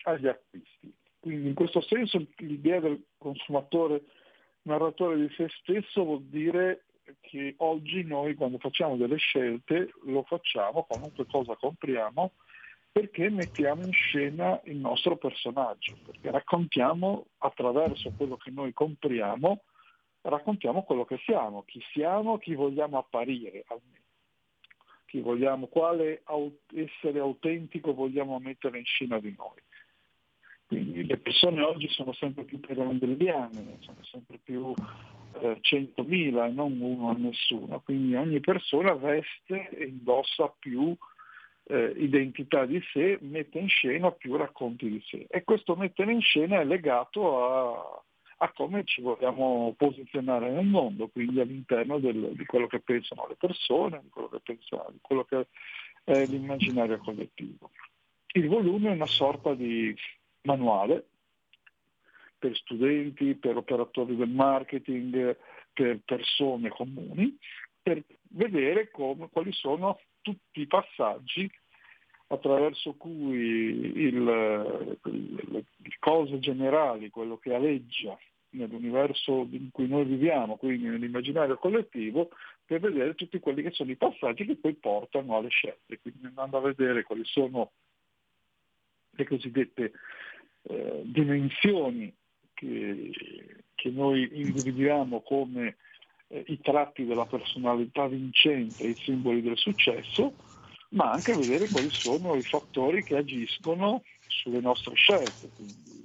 agli 0.04 0.28
acquisti. 0.28 0.94
Quindi 1.20 1.50
in 1.50 1.54
questo 1.54 1.82
senso 1.82 2.26
l'idea 2.38 2.80
del 2.80 3.04
consumatore 3.18 4.04
narratore 4.64 5.18
di 5.18 5.34
se 5.36 5.50
stesso 5.62 6.04
vuol 6.04 6.24
dire 6.24 6.84
che 7.20 7.56
oggi 7.58 8.04
noi 8.04 8.36
quando 8.36 8.58
facciamo 8.58 8.98
delle 8.98 9.18
scelte 9.18 9.92
lo 10.06 10.24
facciamo, 10.24 10.84
qualunque 10.84 11.26
cosa 11.26 11.56
compriamo, 11.56 12.32
perché 12.92 13.30
mettiamo 13.30 13.84
in 13.84 13.92
scena 13.92 14.60
il 14.66 14.78
nostro 14.78 15.16
personaggio, 15.18 15.98
perché 16.04 16.32
raccontiamo 16.32 17.28
attraverso 17.38 18.12
quello 18.16 18.38
che 18.38 18.52
noi 18.52 18.74
compriamo, 18.74 19.62
raccontiamo 20.22 20.84
quello 20.84 21.06
che 21.06 21.18
siamo, 21.24 21.64
chi 21.64 21.82
siamo, 21.92 22.38
chi 22.38 22.56
vogliamo 22.56 22.98
apparire 22.98 23.64
almeno, 23.68 24.06
chi 25.06 25.22
vogliamo, 25.22 25.68
quale 25.68 26.24
essere 26.74 27.20
autentico 27.20 27.94
vogliamo 27.94 28.40
mettere 28.40 28.80
in 28.80 28.86
scena 28.86 29.20
di 29.20 29.34
noi. 29.38 29.62
Quindi 30.70 31.04
le 31.04 31.18
persone 31.18 31.64
oggi 31.64 31.90
sono 31.90 32.14
sempre 32.14 32.44
più 32.44 32.60
perondelliane, 32.60 33.78
sono 33.80 34.04
sempre 34.04 34.38
più 34.38 34.72
eh, 35.42 35.58
100.000 35.62 36.46
e 36.46 36.52
non 36.52 36.80
uno 36.80 37.10
a 37.10 37.16
nessuno, 37.18 37.82
quindi 37.82 38.14
ogni 38.14 38.40
persona 38.40 38.94
veste 38.94 39.68
e 39.70 39.86
indossa 39.86 40.54
più 40.60 40.96
eh, 41.64 41.94
identità 41.98 42.68
di 42.68 42.80
sé, 42.94 43.18
mette 43.22 43.58
in 43.58 43.68
scena 43.68 44.12
più 44.12 44.36
racconti 44.36 44.88
di 44.88 45.04
sé 45.08 45.26
e 45.28 45.44
questo 45.44 45.76
mettere 45.76 46.12
in 46.12 46.22
scena 46.22 46.60
è 46.60 46.66
legato 46.66 47.44
a, 47.44 48.04
a 48.38 48.52
come 48.52 48.84
ci 48.84 49.02
vogliamo 49.02 49.74
posizionare 49.76 50.52
nel 50.52 50.68
mondo, 50.68 51.08
quindi 51.08 51.40
all'interno 51.40 51.98
del, 51.98 52.34
di 52.36 52.46
quello 52.46 52.68
che 52.68 52.80
pensano 52.80 53.26
le 53.28 53.38
persone, 53.40 54.02
di 54.04 54.10
quello 54.10 54.30
che, 54.30 54.40
pensano, 54.44 54.90
di 54.92 55.00
quello 55.02 55.24
che 55.24 55.48
è 56.04 56.26
l'immaginario 56.28 57.00
collettivo. 57.00 57.72
Il 58.34 58.48
volume 58.48 58.92
è 58.92 58.94
una 58.94 59.08
sorta 59.08 59.56
di 59.56 59.96
manuale 60.50 61.06
per 62.40 62.56
studenti, 62.56 63.36
per 63.36 63.58
operatori 63.58 64.16
del 64.16 64.30
marketing, 64.30 65.38
per 65.74 66.00
persone 66.06 66.70
comuni, 66.70 67.38
per 67.82 68.04
vedere 68.30 68.90
come, 68.90 69.30
quali 69.30 69.52
sono 69.52 70.00
tutti 70.22 70.62
i 70.62 70.68
passaggi 70.68 71.50
attraverso 72.28 72.94
cui 72.94 73.98
il, 73.98 74.24
le, 74.24 75.66
cose 76.00 76.40
generali, 76.40 77.10
quello 77.10 77.38
che 77.38 77.54
aleggia 77.54 78.18
nell'universo 78.52 79.48
in 79.52 79.70
cui 79.72 79.88
noi 79.88 80.06
viviamo, 80.06 80.56
quindi 80.56 80.88
nell'immaginario 80.88 81.58
collettivo, 81.58 82.30
per 82.66 82.80
vedere 82.80 83.16
tutti 83.16 83.40
quelli 83.40 83.64
che 83.64 83.72
sono 83.72 83.92
i 83.92 83.96
passaggi 83.96 84.46
che 84.46 84.56
poi 84.56 84.76
portano 84.76 85.38
alle 85.38 85.50
scelte. 85.50 86.00
Quindi 86.00 86.26
andando 86.26 86.58
a 86.58 86.62
vedere 86.62 87.04
quali 87.04 87.26
sono 87.26 87.72
le 89.12 89.26
cosiddette 89.26 89.92
eh, 90.64 91.02
dimensioni 91.06 92.14
che, 92.54 93.12
che 93.76 93.90
noi 93.90 94.30
individuiamo 94.32 95.22
come 95.22 95.78
eh, 96.28 96.44
i 96.48 96.60
tratti 96.62 97.06
della 97.06 97.26
personalità 97.26 98.08
vincente 98.08 98.84
i 98.84 98.98
simboli 99.04 99.42
del 99.42 99.58
successo, 99.58 100.34
ma 100.90 101.12
anche 101.12 101.36
vedere 101.36 101.70
quali 101.70 101.90
sono 101.92 102.36
i 102.36 102.44
fattori 102.44 103.04
che 103.04 103.18
agiscono 103.18 104.04
sulle 104.28 104.60
nostre 104.60 104.96
scelte, 104.96 105.50
quindi 105.56 106.00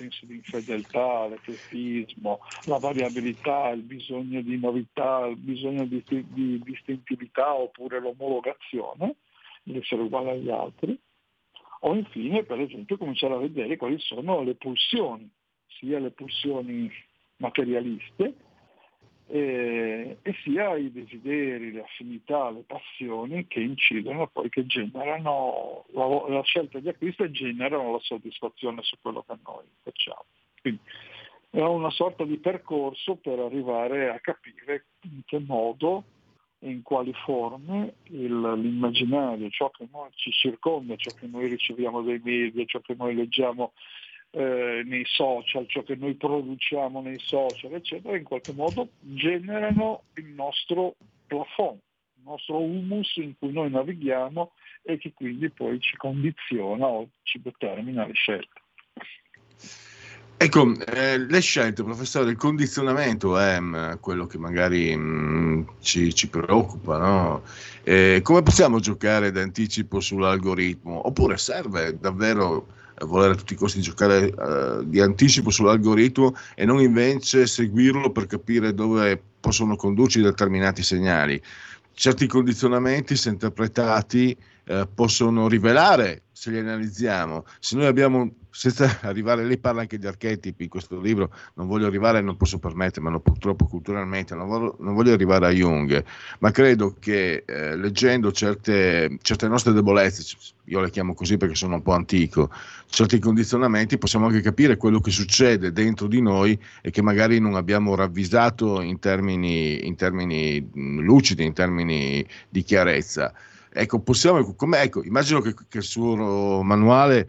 senso 0.00 0.24
di 0.24 0.36
infedeltà, 0.36 1.28
l'eclettismo, 1.28 2.40
la 2.64 2.78
variabilità, 2.78 3.68
il 3.68 3.82
bisogno 3.82 4.40
di 4.40 4.58
novità, 4.58 5.26
il 5.26 5.36
bisogno 5.36 5.84
di, 5.84 6.02
di 6.08 6.60
distintività 6.64 7.54
oppure 7.54 8.00
l'omologazione, 8.00 9.16
di 9.62 9.76
essere 9.76 10.02
uguale 10.02 10.30
agli 10.30 10.48
altri, 10.48 10.98
o 11.80 11.94
infine 11.94 12.44
per 12.44 12.60
esempio 12.60 12.96
cominciare 12.96 13.34
a 13.34 13.38
vedere 13.38 13.76
quali 13.76 13.98
sono 13.98 14.42
le 14.42 14.54
pulsioni, 14.54 15.30
sia 15.66 15.98
le 15.98 16.10
pulsioni 16.10 16.90
materialiste 17.36 18.34
eh, 19.28 20.18
e 20.20 20.34
sia 20.42 20.76
i 20.76 20.90
desideri, 20.90 21.72
le 21.72 21.82
affinità, 21.82 22.50
le 22.50 22.64
passioni 22.66 23.46
che 23.46 23.60
incidono 23.60 24.26
poi, 24.26 24.48
che 24.48 24.66
generano 24.66 25.84
la, 25.92 26.06
la 26.28 26.42
scelta 26.42 26.80
di 26.80 26.88
acquisto 26.88 27.22
e 27.22 27.30
generano 27.30 27.92
la 27.92 28.00
soddisfazione 28.00 28.82
su 28.82 28.96
quello 29.00 29.24
che 29.26 29.36
noi 29.44 29.64
facciamo. 29.82 30.24
Quindi 30.60 30.80
è 31.50 31.60
una 31.60 31.90
sorta 31.90 32.24
di 32.24 32.38
percorso 32.38 33.16
per 33.16 33.38
arrivare 33.38 34.10
a 34.10 34.20
capire 34.20 34.86
in 35.02 35.22
che 35.24 35.38
modo 35.38 36.04
in 36.60 36.82
quali 36.82 37.12
forme 37.12 37.94
il, 38.04 38.40
l'immaginario, 38.40 39.48
ciò 39.50 39.70
che 39.70 39.88
noi 39.90 40.10
ci 40.14 40.30
circonda, 40.30 40.96
ciò 40.96 41.10
che 41.12 41.26
noi 41.26 41.48
riceviamo 41.48 42.02
dai 42.02 42.20
media, 42.22 42.64
ciò 42.64 42.80
che 42.80 42.94
noi 42.96 43.14
leggiamo 43.14 43.72
eh, 44.32 44.82
nei 44.84 45.04
social, 45.06 45.66
ciò 45.66 45.82
che 45.82 45.96
noi 45.96 46.14
produciamo 46.14 47.00
nei 47.00 47.18
social, 47.18 47.74
eccetera, 47.74 48.16
in 48.16 48.24
qualche 48.24 48.52
modo 48.52 48.90
generano 49.00 50.02
il 50.14 50.26
nostro 50.26 50.96
plafond, 51.26 51.80
il 52.16 52.22
nostro 52.24 52.60
humus 52.60 53.16
in 53.16 53.36
cui 53.38 53.52
noi 53.52 53.70
navighiamo 53.70 54.52
e 54.82 54.98
che 54.98 55.12
quindi 55.14 55.50
poi 55.50 55.80
ci 55.80 55.96
condiziona 55.96 56.86
o 56.86 57.08
ci 57.22 57.40
determina 57.40 58.06
le 58.06 58.14
scelte. 58.14 58.60
Ecco, 60.42 60.72
eh, 60.86 61.18
le 61.18 61.40
scelte, 61.40 61.82
professore, 61.82 62.30
il 62.30 62.38
condizionamento 62.38 63.36
è 63.36 63.60
mh, 63.60 63.76
mm, 63.76 63.92
quello 64.00 64.24
che 64.26 64.38
magari 64.38 64.96
mh, 64.96 65.02
mm, 65.02 65.62
ci, 65.80 66.14
ci, 66.14 66.30
preoccupa, 66.30 66.96
no? 66.96 67.42
eh, 67.82 68.20
come 68.22 68.42
possiamo 68.42 68.80
giocare 68.80 69.32
d'anticipo 69.32 70.00
sull'algoritmo? 70.00 71.06
Oppure 71.06 71.36
serve 71.36 71.98
davvero 72.00 72.68
volere 73.00 73.34
a 73.34 73.36
tutti 73.36 73.52
i 73.52 73.56
costi 73.56 73.82
giocare 73.82 74.32
uh, 74.34 74.82
di 74.82 74.98
anticipo 75.00 75.50
sull'algoritmo 75.50 76.34
e 76.54 76.64
non 76.64 76.80
invece 76.80 77.46
seguirlo 77.46 78.10
per 78.10 78.24
capire 78.24 78.72
dove 78.72 79.22
possono 79.40 79.76
condurci 79.76 80.22
determinati 80.22 80.82
segnali. 80.82 81.38
Certi 81.92 82.26
condizionamenti, 82.26 83.14
se 83.14 83.28
interpretati, 83.28 84.34
uh, 84.68 84.88
possono 84.94 85.48
rivelare, 85.48 86.22
se 86.32 86.50
li 86.50 86.58
analizziamo. 86.60 87.44
Se 87.58 87.76
noi 87.76 87.84
abbiamo 87.84 88.30
senza 88.50 89.00
arrivare, 89.02 89.44
lei 89.44 89.58
parla 89.58 89.82
anche 89.82 89.98
di 89.98 90.06
archetipi 90.06 90.64
in 90.64 90.68
questo 90.68 91.00
libro, 91.00 91.32
non 91.54 91.66
voglio 91.66 91.86
arrivare, 91.86 92.20
non 92.20 92.36
posso 92.36 92.58
permettermelo 92.58 93.20
purtroppo 93.20 93.66
culturalmente, 93.66 94.34
non 94.34 94.48
voglio, 94.48 94.76
non 94.80 94.94
voglio 94.94 95.12
arrivare 95.12 95.46
a 95.46 95.50
Jung, 95.50 96.04
ma 96.40 96.50
credo 96.50 96.96
che 96.98 97.44
eh, 97.46 97.76
leggendo 97.76 98.32
certe, 98.32 99.18
certe 99.22 99.48
nostre 99.48 99.72
debolezze, 99.72 100.36
io 100.64 100.80
le 100.80 100.90
chiamo 100.90 101.14
così 101.14 101.36
perché 101.36 101.54
sono 101.54 101.76
un 101.76 101.82
po' 101.82 101.92
antico, 101.92 102.50
certi 102.86 103.18
condizionamenti, 103.18 103.98
possiamo 103.98 104.26
anche 104.26 104.40
capire 104.40 104.76
quello 104.76 105.00
che 105.00 105.10
succede 105.10 105.72
dentro 105.72 106.06
di 106.06 106.20
noi 106.20 106.58
e 106.80 106.90
che 106.90 107.02
magari 107.02 107.38
non 107.38 107.54
abbiamo 107.54 107.94
ravvisato 107.94 108.80
in 108.80 108.98
termini, 108.98 109.86
in 109.86 109.96
termini 109.96 110.68
lucidi, 110.72 111.44
in 111.44 111.52
termini 111.52 112.24
di 112.48 112.62
chiarezza. 112.62 113.32
Ecco, 113.72 114.00
possiamo, 114.00 114.38
ecco, 114.38 115.04
immagino 115.04 115.40
che, 115.40 115.54
che 115.68 115.78
il 115.78 115.84
suo 115.84 116.62
manuale 116.62 117.28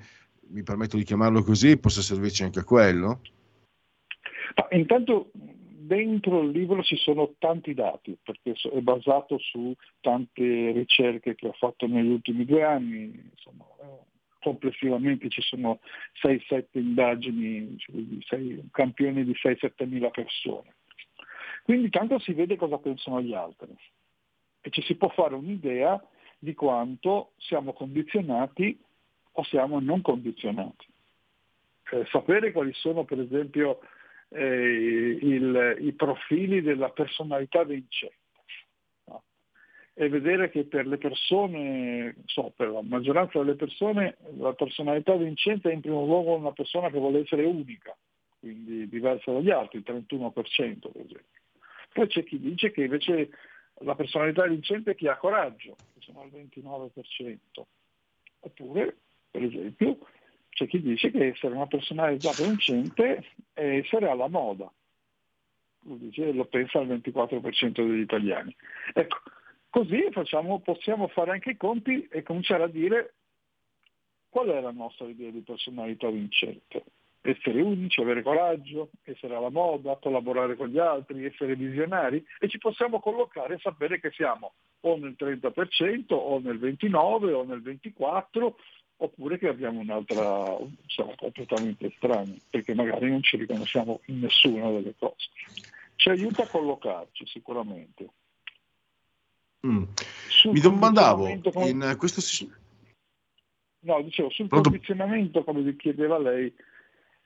mi 0.52 0.64
permetto 0.64 0.98
di 0.98 1.04
chiamarlo 1.04 1.44
così, 1.44 1.78
possa 1.78 2.02
servirci 2.02 2.44
anche 2.44 2.60
a 2.60 2.64
quello? 2.64 3.22
Ma 4.56 4.68
intanto 4.72 5.32
dentro 5.34 6.42
il 6.42 6.52
libro 6.52 6.84
ci 6.84 6.96
sono 6.98 7.34
tanti 7.38 7.74
dati, 7.74 8.18
perché 8.22 8.54
è 8.70 8.80
basato 8.80 9.38
su 9.40 9.74
tante 10.00 10.72
ricerche 10.72 11.36
che 11.36 11.48
ho 11.48 11.54
fatto 11.54 11.88
negli 11.88 12.10
ultimi 12.10 12.46
due 12.46 12.64
anni, 12.64 13.30
insomma, 13.32 13.66
complessivamente 14.40 15.30
ci 15.30 15.42
sono 15.42 15.80
6-7 16.22 16.66
indagini, 16.74 17.78
campioni 18.72 19.24
di 19.24 19.34
6-7 19.34 19.88
mila 19.88 20.10
persone. 20.10 20.76
Quindi 21.64 21.90
tanto 21.90 22.20
si 22.20 22.34
vede 22.34 22.56
cosa 22.56 22.78
pensano 22.78 23.22
gli 23.22 23.34
altri 23.34 23.76
e 24.62 24.70
ci 24.70 24.82
si 24.82 24.96
può 24.96 25.10
fare 25.10 25.36
un'idea 25.36 26.04
di 26.40 26.54
quanto 26.54 27.34
siamo 27.38 27.74
condizionati 27.74 28.80
o 29.34 29.44
siamo 29.44 29.80
non 29.80 30.02
condizionati. 30.02 30.88
Eh, 31.91 32.06
sapere 32.10 32.52
quali 32.52 32.74
sono 32.74 33.04
per 33.04 33.20
esempio 33.20 33.80
eh, 34.30 35.17
il, 35.22 35.78
i 35.82 35.91
profili 35.94 36.62
della 36.62 36.89
personalità 36.89 37.63
vincente 37.63 38.15
no? 39.06 39.24
e 39.94 40.08
vedere 40.08 40.50
che 40.50 40.63
per 40.63 40.88
le 40.88 40.98
persone, 40.98 42.15
so, 42.26 42.54
per 42.56 42.70
la 42.70 42.82
maggioranza 42.82 43.39
delle 43.39 43.56
persone 43.56 44.17
la 44.38 44.54
personalità 44.54 45.15
vincente 45.15 45.70
è 45.70 45.74
in 45.74 45.82
primo 45.82 46.06
luogo 46.06 46.36
una 46.36 46.54
persona 46.54 46.89
che 46.89 46.98
vuole 46.98 47.20
essere 47.20 47.44
unica, 47.44 47.96
quindi 48.39 48.88
diversa 48.88 49.32
dagli 49.34 49.50
altri, 49.50 49.80
il 49.80 49.86
31% 49.86 50.34
per 50.34 51.02
esempio. 51.02 51.39
Poi 51.94 52.08
c'è 52.08 52.24
chi 52.24 52.39
dice 52.39 52.72
che 52.72 52.84
invece 52.84 53.32
la 53.80 53.96
personalità 53.96 54.48
vincente 54.48 54.91
è 54.91 54.96
chi 54.96 55.08
ha 55.08 55.17
coraggio, 55.17 55.76
che 55.94 56.00
sono 56.00 56.22
al 56.22 56.30
29%. 56.30 57.38
Oppure 58.44 58.98
per 59.32 59.44
esempio, 59.44 59.98
c'è 60.50 60.67
chi 60.67 60.82
dice 60.82 61.10
che 61.10 61.28
essere 61.28 61.56
una 61.56 61.67
personalità 61.67 62.32
vincente 62.38 63.26
è 63.54 63.78
essere 63.78 64.10
alla 64.10 64.28
moda. 64.28 64.72
Lo, 65.84 65.96
dice, 65.96 66.32
lo 66.34 66.46
pensa 66.46 66.80
il 66.80 66.89
24% 66.89 67.72
degli 67.72 68.02
italiani. 68.02 68.56
Ecco, 68.94 69.17
così 69.70 70.10
facciamo, 70.12 70.60
possiamo 70.60 71.08
fare 71.08 71.32
anche 71.32 71.52
i 71.52 71.58
conti 71.58 72.08
e 72.12 72.22
cominciare 72.22 72.63
a 72.63 72.67
dire 72.67 73.13
qual 74.30 74.50
è 74.50 74.60
la 74.60 74.72
nostra 74.72 75.08
idea 75.08 75.32
di 75.32 75.41
personalità 75.41 76.10
vincente. 76.10 76.84
Essere 77.22 77.62
unici, 77.62 78.02
avere 78.02 78.24
coraggio, 78.24 78.89
essere 79.04 79.36
alla 79.36 79.50
moda, 79.50 79.98
collaborare 79.98 80.56
con 80.56 80.67
gli 80.67 80.80
altri, 80.80 81.26
essere 81.26 81.56
visionari 81.56 82.24
e 82.39 82.50
ci 82.50 82.58
possiamo 82.58 83.00
collocare 83.00 83.56
e 83.56 83.60
sapere 83.60 84.00
che 84.00 84.12
siamo 84.12 84.54
o 84.82 84.98
nel 84.98 85.15
30% 85.17 86.13
o 86.13 86.39
nel 86.39 86.60
29% 86.60 87.34
o 87.34 87.44
nel 87.44 87.62
24% 87.62 88.54
oppure 89.04 89.40
che 89.40 89.48
abbiamo 89.48 89.80
un'altra, 89.80 90.58
siamo 90.86 91.16
completamente 91.16 91.88
estranei, 91.88 92.40
perché 92.50 92.76
magari 92.76 93.10
non 93.10 93.24
ci 93.24 93.36
riconosciamo 93.38 94.02
in 94.06 94.20
nessuna 94.20 94.70
delle 94.70 94.94
cose. 94.98 95.30
Ci 95.96 96.10
aiuta 96.10 96.44
a 96.44 96.48
collocarci 96.48 97.26
sicuramente. 97.26 98.10
Mm. 99.66 99.84
Mi 100.52 100.60
domandavo, 100.60 101.40
come... 101.52 101.70
in 101.70 101.96
questo... 101.98 102.22
No, 103.80 104.02
dicevo, 104.04 104.30
sul 104.30 104.48
Pronto? 104.48 104.70
condizionamento, 104.70 105.44
come 105.44 105.76
chiedeva 105.76 106.20
lei, 106.20 106.54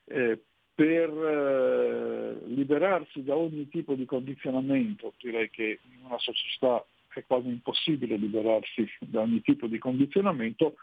eh, 0.05 0.39
per 0.73 1.09
eh, 1.09 2.47
liberarsi 2.47 3.21
da 3.23 3.35
ogni 3.35 3.67
tipo 3.67 3.95
di 3.95 4.05
condizionamento, 4.05 5.13
direi 5.19 5.49
che 5.49 5.79
in 5.91 6.05
una 6.05 6.19
società 6.19 6.85
è 7.13 7.23
quasi 7.25 7.47
impossibile 7.47 8.15
liberarsi 8.15 8.89
da 8.99 9.21
ogni 9.21 9.41
tipo 9.41 9.67
di 9.67 9.77
condizionamento, 9.77 10.75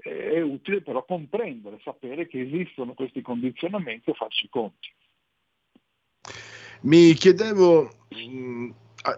è 0.00 0.40
utile 0.40 0.82
però 0.82 1.04
comprendere, 1.04 1.80
sapere 1.82 2.26
che 2.26 2.40
esistono 2.40 2.94
questi 2.94 3.22
condizionamenti 3.22 4.10
e 4.10 4.14
farci 4.14 4.48
conti. 4.48 4.92
Mi 6.82 7.14
chiedevo, 7.14 7.90
mm, 8.14 8.70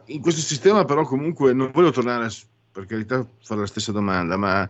in 0.06 0.20
questo 0.20 0.40
sistema 0.40 0.84
però 0.84 1.04
comunque 1.04 1.52
non 1.52 1.70
voglio 1.72 1.90
tornare 1.90 2.28
per 2.70 2.86
carità 2.86 3.16
a 3.16 3.26
fare 3.40 3.60
la 3.60 3.66
stessa 3.66 3.92
domanda, 3.92 4.36
ma 4.36 4.68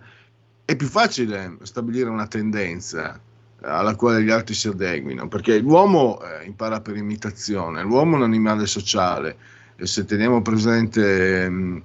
è 0.65 0.77
più 0.77 0.87
facile 0.87 1.59
stabilire 1.63 2.09
una 2.09 2.27
tendenza 2.27 3.21
alla 3.61 3.97
quale 3.97 4.23
gli 4.23 4.31
altri 4.31 4.55
si 4.55 4.69
adeguino, 4.69 5.29
perché 5.29 5.59
l'uomo 5.59 6.21
eh, 6.23 6.45
impara 6.45 6.81
per 6.81 6.97
imitazione, 6.97 7.83
l'uomo 7.83 8.15
è 8.15 8.19
un 8.19 8.25
animale 8.25 8.67
sociale 8.67 9.37
e 9.77 9.87
se 9.87 10.05
teniamo 10.05 10.41
presente, 10.43 11.49
mm, 11.49 11.79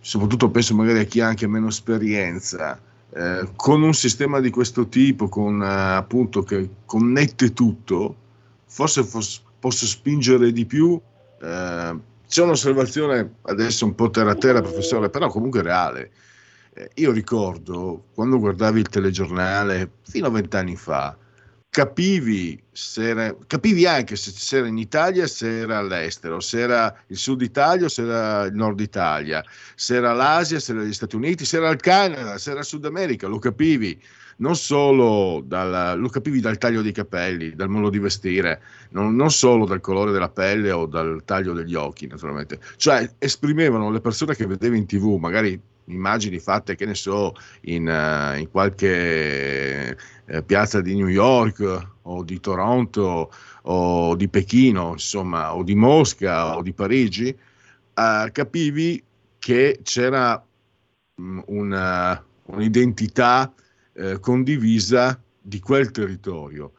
soprattutto 0.00 0.50
penso 0.50 0.74
magari 0.74 1.00
a 1.00 1.04
chi 1.04 1.20
ha 1.20 1.26
anche 1.26 1.46
meno 1.46 1.68
esperienza, 1.68 2.80
eh, 3.10 3.48
con 3.56 3.82
un 3.82 3.94
sistema 3.94 4.40
di 4.40 4.50
questo 4.50 4.88
tipo, 4.88 5.28
con, 5.28 5.62
eh, 5.62 5.66
appunto, 5.66 6.42
che 6.42 6.68
connette 6.84 7.52
tutto, 7.52 8.16
forse 8.66 9.04
fos- 9.04 9.42
posso 9.58 9.86
spingere 9.86 10.52
di 10.52 10.66
più. 10.66 11.00
Eh, 11.40 11.98
c'è 12.28 12.42
un'osservazione 12.42 13.36
adesso 13.42 13.84
un 13.84 13.94
po' 13.94 14.10
terra 14.10 14.32
a 14.32 14.36
terra, 14.36 14.60
professore, 14.60 15.10
però 15.10 15.28
comunque 15.28 15.62
reale. 15.62 16.10
Eh, 16.74 16.90
io 16.94 17.12
ricordo 17.12 18.06
quando 18.14 18.38
guardavi 18.38 18.80
il 18.80 18.88
telegiornale 18.88 19.90
fino 20.02 20.26
a 20.26 20.30
vent'anni 20.30 20.76
fa, 20.76 21.16
capivi, 21.76 22.58
era, 22.96 23.36
capivi 23.46 23.84
anche 23.84 24.16
se, 24.16 24.30
se 24.30 24.56
era 24.56 24.66
in 24.66 24.78
Italia, 24.78 25.26
se 25.26 25.58
era 25.58 25.76
all'estero, 25.76 26.40
se 26.40 26.60
era 26.60 27.02
il 27.08 27.18
sud 27.18 27.42
Italia 27.42 27.86
se 27.90 28.00
era 28.00 28.44
il 28.44 28.54
nord 28.54 28.80
Italia, 28.80 29.44
se 29.74 29.96
era 29.96 30.14
l'Asia, 30.14 30.58
se 30.58 30.72
era 30.72 30.84
gli 30.84 30.94
Stati 30.94 31.16
Uniti, 31.16 31.44
se 31.44 31.58
era 31.58 31.68
il 31.68 31.78
Canada, 31.78 32.38
se 32.38 32.52
era 32.52 32.60
il 32.60 32.64
Sud 32.64 32.86
America, 32.86 33.26
lo 33.26 33.38
capivi 33.38 34.00
non 34.38 34.56
solo 34.56 35.42
dal, 35.44 35.98
lo 36.00 36.08
capivi 36.08 36.40
dal 36.40 36.56
taglio 36.56 36.80
dei 36.80 36.92
capelli, 36.92 37.54
dal 37.54 37.68
modo 37.68 37.90
di 37.90 37.98
vestire, 37.98 38.62
non, 38.92 39.14
non, 39.14 39.30
solo 39.30 39.66
dal 39.66 39.80
colore 39.80 40.12
della 40.12 40.30
pelle 40.30 40.70
o 40.70 40.86
dal 40.86 41.24
taglio 41.26 41.52
degli 41.52 41.74
occhi, 41.74 42.06
naturalmente. 42.06 42.58
Cioè, 42.76 43.16
esprimevano 43.18 43.90
le 43.90 44.00
persone 44.00 44.34
che 44.34 44.46
vedevi 44.46 44.78
in 44.78 44.86
tv, 44.86 45.16
magari 45.18 45.60
immagini 45.86 46.38
fatte, 46.38 46.74
che 46.74 46.86
ne 46.86 46.94
so, 46.94 47.34
in, 47.62 47.86
uh, 47.86 48.38
in 48.38 48.48
qualche 48.50 49.96
eh, 50.24 50.42
piazza 50.42 50.80
di 50.80 50.94
New 50.94 51.08
York 51.08 51.88
o 52.02 52.22
di 52.22 52.40
Toronto 52.40 53.30
o 53.62 54.16
di 54.16 54.28
Pechino, 54.28 54.92
insomma, 54.92 55.54
o 55.54 55.62
di 55.62 55.74
Mosca 55.74 56.56
o 56.56 56.62
di 56.62 56.72
Parigi, 56.72 57.28
uh, 57.28 58.30
capivi 58.32 59.02
che 59.38 59.80
c'era 59.82 60.44
um, 61.16 61.42
una, 61.46 62.24
un'identità 62.46 63.52
uh, 63.92 64.20
condivisa 64.20 65.20
di 65.40 65.60
quel 65.60 65.90
territorio. 65.90 66.72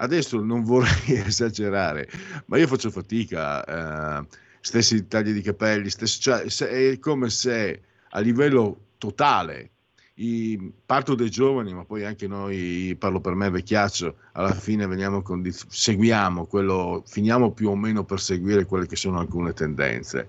Adesso 0.00 0.40
non 0.42 0.62
vorrei 0.62 1.18
esagerare, 1.26 2.08
ma 2.46 2.56
io 2.56 2.68
faccio 2.68 2.90
fatica, 2.90 4.24
stessi 4.60 5.08
tagli 5.08 5.32
di 5.32 5.42
capelli, 5.42 5.90
stessi, 5.90 6.20
cioè, 6.20 6.42
è 6.42 6.98
come 7.00 7.30
se 7.30 7.82
a 8.10 8.20
livello 8.20 8.78
totale 8.98 9.70
i, 10.18 10.72
parto 10.84 11.14
dai 11.14 11.30
giovani, 11.30 11.72
ma 11.72 11.84
poi 11.84 12.04
anche 12.04 12.26
noi, 12.26 12.96
parlo 12.98 13.20
per 13.20 13.34
me 13.34 13.50
vecchiaccio, 13.50 14.16
alla 14.32 14.52
fine 14.52 14.86
veniamo 14.86 15.22
condiz- 15.22 15.66
seguiamo 15.68 16.46
quello, 16.46 17.02
finiamo 17.06 17.52
più 17.52 17.70
o 17.70 17.76
meno 17.76 18.04
per 18.04 18.20
seguire 18.20 18.64
quelle 18.64 18.86
che 18.86 18.96
sono 18.96 19.18
alcune 19.18 19.52
tendenze. 19.52 20.28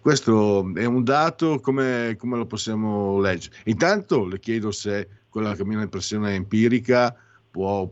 Questo 0.00 0.72
è 0.74 0.84
un 0.84 1.04
dato, 1.04 1.60
come, 1.60 2.16
come 2.18 2.38
lo 2.38 2.46
possiamo 2.46 3.20
leggere? 3.20 3.54
Intanto 3.64 4.26
le 4.26 4.40
chiedo 4.40 4.72
se 4.72 5.08
quella 5.28 5.54
che 5.54 5.62
è 5.62 5.64
mia 5.64 5.80
impressione 5.80 6.34
empirica 6.34 7.14
può, 7.50 7.88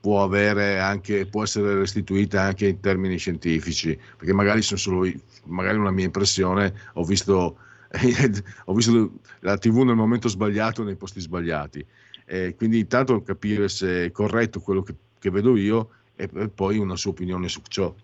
può, 0.00 0.22
avere 0.22 0.80
anche, 0.80 1.26
può 1.26 1.44
essere 1.44 1.74
restituita 1.76 2.42
anche 2.42 2.66
in 2.66 2.80
termini 2.80 3.16
scientifici, 3.16 3.98
perché 4.16 4.34
magari 4.34 4.62
sono 4.62 4.80
solo 4.80 5.10
magari 5.46 5.78
una 5.78 5.92
mia 5.92 6.04
impressione, 6.04 6.74
ho 6.94 7.04
visto 7.04 7.56
ho 8.64 8.72
visto 8.72 9.12
la 9.40 9.58
TV 9.58 9.82
nel 9.82 9.96
momento 9.96 10.28
sbagliato, 10.28 10.82
nei 10.82 10.96
posti 10.96 11.20
sbagliati. 11.20 11.84
Eh, 12.24 12.54
quindi 12.56 12.78
intanto 12.78 13.22
capire 13.22 13.68
se 13.68 14.06
è 14.06 14.10
corretto 14.10 14.60
quello 14.60 14.82
che, 14.82 14.94
che 15.18 15.30
vedo 15.30 15.56
io 15.56 15.90
e, 16.16 16.28
e 16.34 16.48
poi 16.48 16.78
una 16.78 16.96
sua 16.96 17.10
opinione 17.10 17.48
su 17.48 17.60
ciò. 17.68 17.94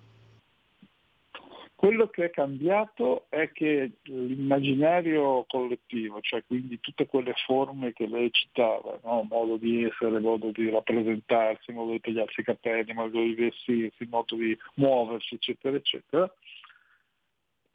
Quello 1.74 2.08
che 2.08 2.24
è 2.24 2.30
cambiato 2.30 3.26
è 3.28 3.52
che 3.52 3.92
l'immaginario 4.02 5.44
collettivo, 5.46 6.20
cioè 6.20 6.42
quindi 6.44 6.80
tutte 6.80 7.06
quelle 7.06 7.34
forme 7.46 7.92
che 7.92 8.08
lei 8.08 8.32
citava, 8.32 8.98
no? 9.04 9.24
modo 9.30 9.56
di 9.58 9.84
essere, 9.84 10.18
modo 10.18 10.50
di 10.50 10.68
rappresentarsi, 10.70 11.70
modo 11.70 11.92
di 11.92 12.00
tagliarsi 12.00 12.40
i 12.40 12.42
capelli, 12.42 12.92
modo 12.94 13.20
di 13.20 13.32
vestirsi, 13.34 14.08
modo 14.10 14.34
di 14.34 14.58
muoversi, 14.74 15.36
eccetera, 15.36 15.76
eccetera, 15.76 16.28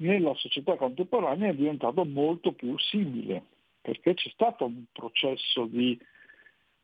nella 0.04 0.36
società 0.36 0.76
contemporanea 0.76 1.50
è 1.50 1.56
diventato 1.56 2.04
molto 2.06 2.52
più 2.52 2.78
simile, 2.78 3.44
perché 3.82 4.14
c'è 4.14 4.30
stato 4.30 4.66
un 4.66 4.84
processo 4.92 5.66
di, 5.66 5.98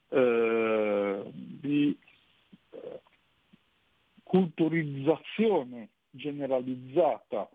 eh, 0.10 1.24
di 1.34 1.98
eh, 2.72 3.02
culturizzazione 4.24 5.90
generalizzata 6.10 7.50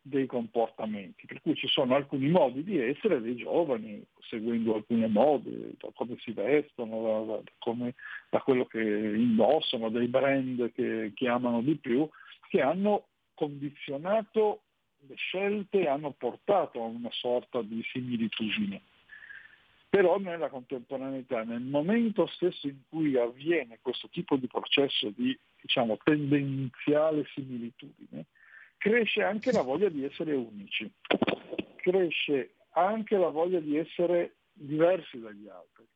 dei 0.00 0.26
comportamenti, 0.26 1.26
per 1.26 1.42
cui 1.42 1.54
ci 1.54 1.66
sono 1.66 1.94
alcuni 1.94 2.28
modi 2.30 2.62
di 2.62 2.78
essere 2.78 3.20
dei 3.20 3.36
giovani, 3.36 4.02
seguendo 4.20 4.76
alcuni 4.76 5.06
modi, 5.08 5.76
da 5.78 5.90
come 5.94 6.16
si 6.20 6.32
vestono, 6.32 7.02
da, 7.02 7.32
da, 7.34 7.42
come, 7.58 7.94
da 8.30 8.40
quello 8.40 8.64
che 8.66 8.80
indossano, 8.80 9.90
dei 9.90 10.06
brand 10.06 10.72
che, 10.72 11.12
che 11.14 11.28
amano 11.28 11.60
di 11.60 11.76
più, 11.76 12.08
che 12.48 12.62
hanno 12.62 13.08
condizionato 13.34 14.62
le 15.06 15.14
scelte 15.14 15.86
hanno 15.86 16.12
portato 16.12 16.82
a 16.82 16.86
una 16.86 17.10
sorta 17.12 17.62
di 17.62 17.82
similitudine. 17.92 18.80
Però 19.88 20.18
nella 20.18 20.48
contemporaneità, 20.48 21.44
nel 21.44 21.62
momento 21.62 22.26
stesso 22.26 22.66
in 22.66 22.80
cui 22.88 23.16
avviene 23.16 23.78
questo 23.80 24.08
tipo 24.08 24.36
di 24.36 24.46
processo 24.46 25.10
di 25.10 25.36
diciamo, 25.60 25.96
tendenziale 26.02 27.24
similitudine, 27.32 28.26
cresce 28.76 29.22
anche 29.22 29.50
la 29.50 29.62
voglia 29.62 29.88
di 29.88 30.04
essere 30.04 30.34
unici, 30.34 30.90
cresce 31.76 32.54
anche 32.72 33.16
la 33.16 33.28
voglia 33.28 33.60
di 33.60 33.76
essere 33.76 34.34
diversi 34.52 35.18
dagli 35.20 35.48
altri. 35.48 35.86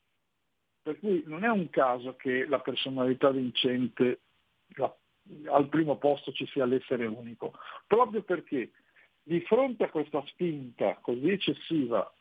Per 0.83 0.99
cui 0.99 1.23
non 1.27 1.45
è 1.45 1.49
un 1.49 1.69
caso 1.69 2.17
che 2.17 2.47
la 2.47 2.61
personalità 2.61 3.31
vincente 3.31 4.21
la, 4.75 4.93
al 5.51 5.69
primo 5.69 5.97
posto 5.97 6.33
ci 6.33 6.47
sia 6.47 6.65
l'essere 6.65 7.07
unico, 7.07 7.53
proprio 7.87 8.23
perché 8.23 8.71
di 9.23 9.41
fronte 9.41 9.85
a 9.85 9.91
questa 9.91 10.23
spinta 10.27 10.99
così 11.01 11.31
eccessiva, 11.31 12.13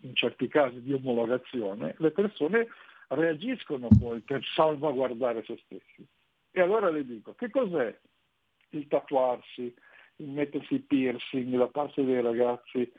in 0.00 0.14
certi 0.14 0.48
casi 0.48 0.82
di 0.82 0.92
omologazione, 0.92 1.94
le 1.98 2.10
persone 2.10 2.68
reagiscono 3.08 3.88
poi 3.98 4.20
per 4.20 4.44
salvaguardare 4.54 5.42
se 5.44 5.58
stessi. 5.64 6.06
E 6.52 6.60
allora 6.60 6.90
le 6.90 7.04
dico, 7.04 7.34
che 7.34 7.50
cos'è 7.50 7.96
il 8.70 8.86
tatuarsi, 8.88 9.74
il 10.16 10.28
mettersi 10.28 10.78
piercing 10.80 11.56
da 11.56 11.68
parte 11.68 12.04
dei 12.04 12.20
ragazzi 12.20 12.90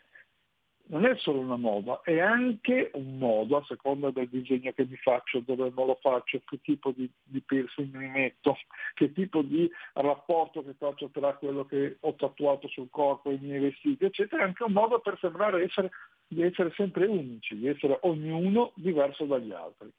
non 0.87 1.05
è 1.05 1.15
solo 1.17 1.39
una 1.39 1.55
moda, 1.55 2.01
è 2.03 2.19
anche 2.19 2.91
un 2.93 3.17
modo, 3.17 3.57
a 3.57 3.65
seconda 3.65 4.11
del 4.11 4.27
disegno 4.29 4.71
che 4.73 4.85
mi 4.85 4.97
faccio, 4.97 5.39
dove 5.39 5.71
me 5.75 5.85
lo 5.85 5.97
faccio, 6.01 6.41
che 6.45 6.59
tipo 6.61 6.91
di, 6.91 7.09
di 7.23 7.41
piercing 7.41 7.95
mi 7.95 8.09
metto, 8.09 8.57
che 8.93 9.11
tipo 9.13 9.41
di 9.41 9.69
rapporto 9.93 10.63
che 10.63 10.73
faccio 10.77 11.09
tra 11.09 11.33
quello 11.35 11.65
che 11.65 11.97
ho 11.99 12.15
tatuato 12.15 12.67
sul 12.67 12.89
corpo 12.89 13.29
e 13.29 13.35
i 13.35 13.39
miei 13.39 13.59
vestiti, 13.59 14.05
eccetera, 14.05 14.43
è 14.43 14.45
anche 14.45 14.63
un 14.63 14.73
modo 14.73 14.99
per 14.99 15.17
sembrare 15.19 15.63
essere, 15.63 15.91
di 16.27 16.41
essere 16.41 16.71
sempre 16.75 17.05
unici, 17.05 17.57
di 17.57 17.67
essere 17.67 17.97
ognuno 18.01 18.71
diverso 18.75 19.25
dagli 19.25 19.51
altri. 19.51 19.91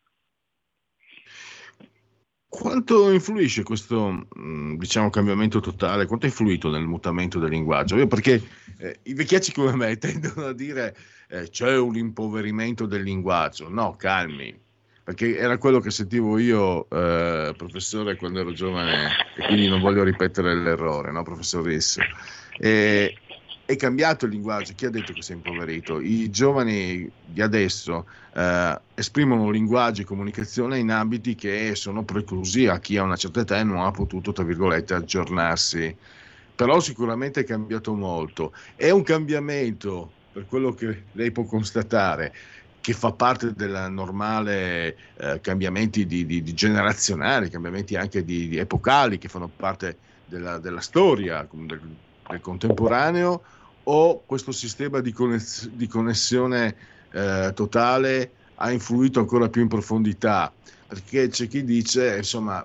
Quanto 2.55 3.11
influisce 3.11 3.63
questo 3.63 4.27
mm, 4.39 4.75
diciamo, 4.77 5.09
cambiamento 5.09 5.59
totale? 5.61 6.05
Quanto 6.05 6.27
ha 6.27 6.29
influito 6.29 6.69
nel 6.69 6.85
mutamento 6.85 7.39
del 7.39 7.49
linguaggio? 7.49 7.97
Io 7.97 8.07
perché 8.07 8.43
eh, 8.77 8.99
i 9.05 9.15
vecchiacci 9.15 9.55
come 9.55 9.75
me 9.75 9.97
tendono 9.97 10.49
a 10.49 10.53
dire 10.53 10.95
eh, 11.29 11.49
c'è 11.49 11.79
un 11.79 11.97
impoverimento 11.97 12.85
del 12.85 13.05
linguaggio. 13.05 13.71
No, 13.71 13.97
calmi, 13.97 14.55
perché 15.03 15.35
era 15.35 15.57
quello 15.57 15.81
che 15.81 15.91
sentivo 15.91 16.37
io, 16.37 16.91
eh, 16.91 17.55
professore, 17.57 18.17
quando 18.17 18.41
ero 18.41 18.53
giovane, 18.53 19.09
e 19.35 19.47
quindi 19.47 19.67
non 19.67 19.81
voglio 19.81 20.05
ripetere 20.05 20.55
l'errore, 20.55 21.11
no, 21.11 21.23
professor 21.23 21.65
Risso. 21.65 22.03
E, 22.59 23.17
è 23.73 23.77
cambiato 23.77 24.27
il 24.27 24.33
linguaggio, 24.33 24.73
chi 24.75 24.87
ha 24.87 24.91
detto 24.91 25.13
che 25.13 25.23
si 25.23 25.33
è 25.33 25.35
impoverito? 25.35 26.01
I 26.01 26.31
giovani 26.31 27.11
di 27.25 27.41
adesso 27.43 28.07
eh, 28.35 28.81
esprimono 28.95 29.51
linguaggio 29.51 30.03
e 30.03 30.05
comunicazione 30.05 30.79
in 30.79 30.91
ambiti 30.91 31.35
che 31.35 31.75
sono 31.75 32.03
preclusi 32.05 32.67
a 32.67 32.79
chi 32.79 32.97
ha 32.97 33.03
una 33.03 33.17
certa 33.17 33.41
età 33.41 33.59
e 33.59 33.65
non 33.65 33.81
ha 33.81 33.91
potuto, 33.91 34.33
tra 34.33 34.45
virgolette, 34.45 34.95
aggiornarsi. 34.95 35.95
Però 36.55 36.81
sicuramente 36.81 37.41
è 37.41 37.45
cambiato 37.45 37.95
molto. 37.95 38.53
È 38.77 38.91
un 38.91 39.03
cambiamento, 39.03 40.11
per 40.33 40.47
quello 40.47 40.73
che 40.73 41.05
lei 41.13 41.31
può 41.31 41.45
constatare, 41.45 42.33
che 42.81 42.93
fa 42.93 43.13
parte 43.13 43.55
del 43.55 43.87
normale 43.91 44.97
eh, 45.17 45.41
cambiamenti 45.41 46.05
di, 46.05 46.27
di, 46.27 46.43
di 46.43 46.53
generazionali, 46.53 47.49
cambiamenti 47.49 47.97
anche 47.97 48.25
di, 48.25 48.49
di, 48.49 48.59
epocali 48.59 49.19
che 49.19 49.29
fanno 49.29 49.49
parte 49.49 49.97
della, 50.27 50.59
della 50.59 50.81
storia 50.81 51.47
del, 51.51 51.81
del 52.29 52.41
contemporaneo 52.41 53.43
o 53.85 54.23
questo 54.25 54.53
sistema 54.53 55.01
di, 55.01 55.13
conness- 55.13 55.69
di 55.69 55.87
connessione 55.87 56.77
eh, 57.13 57.53
totale 57.55 58.33
ha 58.57 58.71
influito 58.71 59.21
ancora 59.21 59.49
più 59.49 59.63
in 59.63 59.69
profondità? 59.69 60.53
Perché 60.87 61.29
c'è 61.29 61.49
chi 61.49 61.65
dice, 61.65 62.17
insomma, 62.19 62.65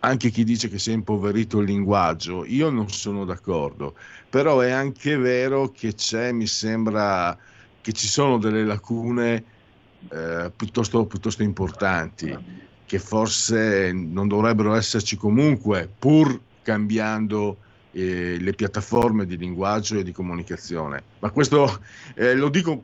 anche 0.00 0.30
chi 0.30 0.44
dice 0.44 0.68
che 0.68 0.78
si 0.78 0.90
è 0.90 0.94
impoverito 0.94 1.58
il 1.58 1.66
linguaggio, 1.66 2.44
io 2.44 2.70
non 2.70 2.88
sono 2.88 3.24
d'accordo, 3.24 3.94
però 4.28 4.60
è 4.60 4.70
anche 4.70 5.16
vero 5.16 5.70
che 5.70 5.94
c'è, 5.94 6.32
mi 6.32 6.46
sembra, 6.46 7.36
che 7.80 7.92
ci 7.92 8.06
sono 8.06 8.38
delle 8.38 8.64
lacune 8.64 9.44
eh, 10.08 10.52
piuttosto, 10.54 11.04
piuttosto 11.06 11.42
importanti, 11.42 12.36
che 12.86 12.98
forse 12.98 13.92
non 13.92 14.28
dovrebbero 14.28 14.74
esserci 14.74 15.16
comunque, 15.16 15.90
pur 15.98 16.40
cambiando 16.62 17.58
eh, 17.92 18.38
le 18.38 18.52
piattaforme 18.52 19.26
di 19.26 19.36
linguaggio 19.36 19.98
e 19.98 20.02
di 20.02 20.12
comunicazione. 20.12 21.02
Ma 21.20 21.30
questo 21.30 21.66
eh, 22.14 22.34
lo 22.34 22.48
dico 22.48 22.80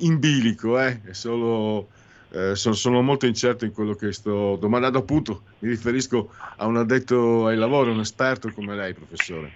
in 0.00 0.18
bilico, 0.18 0.80
eh, 0.80 1.00
solo 1.10 1.88
eh, 2.30 2.54
sono, 2.54 2.74
sono, 2.74 3.02
molto 3.02 3.26
incerto 3.26 3.64
in 3.64 3.72
quello 3.72 3.94
che 3.94 4.12
sto 4.12 4.56
domandando, 4.56 4.98
appunto 4.98 5.42
mi 5.60 5.68
riferisco 5.68 6.30
a 6.56 6.66
un 6.66 6.76
addetto 6.76 7.46
ai 7.46 7.56
lavori, 7.56 7.90
un 7.90 8.00
esperto 8.00 8.50
come 8.52 8.74
lei, 8.74 8.94
professore. 8.94 9.52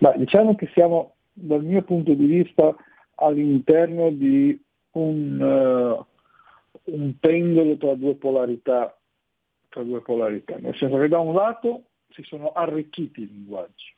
Ma 0.00 0.12
diciamo 0.16 0.54
che 0.54 0.70
siamo, 0.72 1.14
dal 1.32 1.64
mio 1.64 1.82
punto 1.82 2.14
di 2.14 2.26
vista, 2.26 2.74
all'interno 3.16 4.10
di 4.10 4.60
un, 4.92 5.40
uh, 5.40 6.92
un 6.92 7.18
pendolo 7.18 7.76
tra 7.76 7.94
due 7.94 8.14
polarità, 8.14 8.96
tra 9.68 9.82
due 9.82 10.00
polarità, 10.00 10.56
nel 10.58 10.76
senso 10.76 10.98
che 10.98 11.08
da 11.08 11.18
un 11.18 11.34
lato 11.34 11.82
si 12.14 12.22
sono 12.22 12.52
arricchiti 12.52 13.22
i 13.22 13.26
linguaggi, 13.26 13.92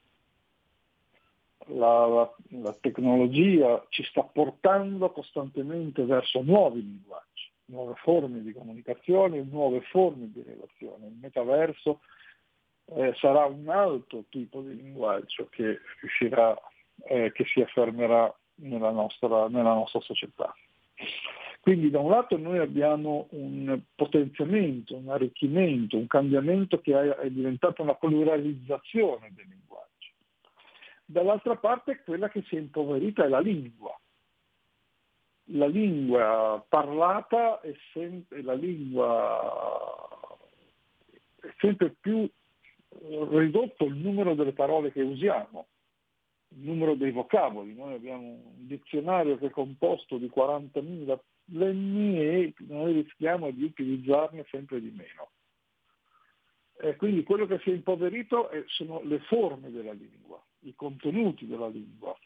la, 1.69 2.07
la, 2.07 2.35
la, 2.61 2.77
tecnologia 2.81 3.85
ci 3.89 4.03
sta 4.05 4.23
portando 4.23 5.11
costantemente 5.11 6.05
verso 6.05 6.41
nuovi 6.43 6.81
linguaggi, 6.83 7.51
nuove 7.67 7.95
forme 7.97 8.43
di 8.43 8.53
comunicazione, 8.53 9.43
nuove 9.43 9.81
forme 9.83 10.31
di 10.33 10.43
relazione. 10.43 11.07
Il 11.07 11.19
metaverso 11.21 12.01
eh, 12.87 13.13
sarà 13.17 13.47
un 13.47 13.69
altro 13.69 14.25
tipo 14.31 14.61
di 14.61 14.77
linguaggio 14.77 15.49
che 15.51 15.81
riuscirà, 16.01 16.57
eh, 17.09 17.33
che 17.33 17.45
si 17.45 17.61
affermerà 17.61 18.33
nella 18.57 18.91
nostra, 18.91 19.49
nella 19.49 19.75
nostra 19.75 20.01
società. 20.01 20.55
Quindi 21.67 21.91
da 21.91 21.99
un 21.99 22.11
lato 22.11 22.39
noi 22.39 22.59
abbiamo 22.59 23.27
un 23.31 23.81
potenziamento, 23.97 24.95
un 24.95 25.09
arricchimento, 25.09 25.97
un 25.97 26.07
cambiamento 26.07 26.81
che 26.81 27.17
è 27.17 27.29
diventato 27.29 27.83
una 27.83 27.97
pluralizzazione 27.97 29.33
del 29.35 29.49
linguaggio 29.49 30.13
dall'altra 31.05 31.57
parte 31.57 32.03
quella 32.05 32.29
che 32.29 32.45
si 32.47 32.55
è 32.55 32.61
impoverita 32.61 33.25
è 33.25 33.29
la 33.29 33.41
lingua. 33.41 33.99
La 35.51 35.67
lingua 35.67 36.65
parlata 36.69 37.61
è 37.61 37.75
sempre, 37.93 38.43
lingua 38.57 40.09
è 41.41 41.53
sempre 41.59 41.97
più 41.99 42.31
ridotto 43.29 43.87
il 43.87 43.97
numero 43.97 44.35
delle 44.35 44.53
parole 44.53 44.93
che 44.93 45.03
usiamo, 45.03 45.67
il 46.51 46.61
numero 46.61 46.95
dei 46.95 47.11
vocaboli. 47.11 47.75
Noi 47.75 47.95
abbiamo 47.95 48.23
un 48.23 48.69
dizionario 48.69 49.37
che 49.37 49.47
è 49.47 49.51
composto 49.51 50.17
di 50.17 50.31
40.000 50.33 51.19
lemmi 51.47 52.19
e 52.21 52.55
noi 52.69 53.03
rischiamo 53.03 53.51
di 53.51 53.65
utilizzarne 53.65 54.45
sempre 54.51 54.81
di 54.81 54.91
meno. 54.91 55.31
E 56.79 56.97
quindi 56.97 57.23
quello 57.23 57.47
che 57.47 57.59
si 57.61 57.71
è 57.71 57.73
impoverito 57.73 58.51
sono 58.67 59.01
le 59.03 59.21
forme 59.21 59.71
della 59.71 59.93
lingua 59.93 60.43
i 60.67 60.75
contenuti 60.75 61.47
della 61.47 61.69
lingua. 61.69 62.17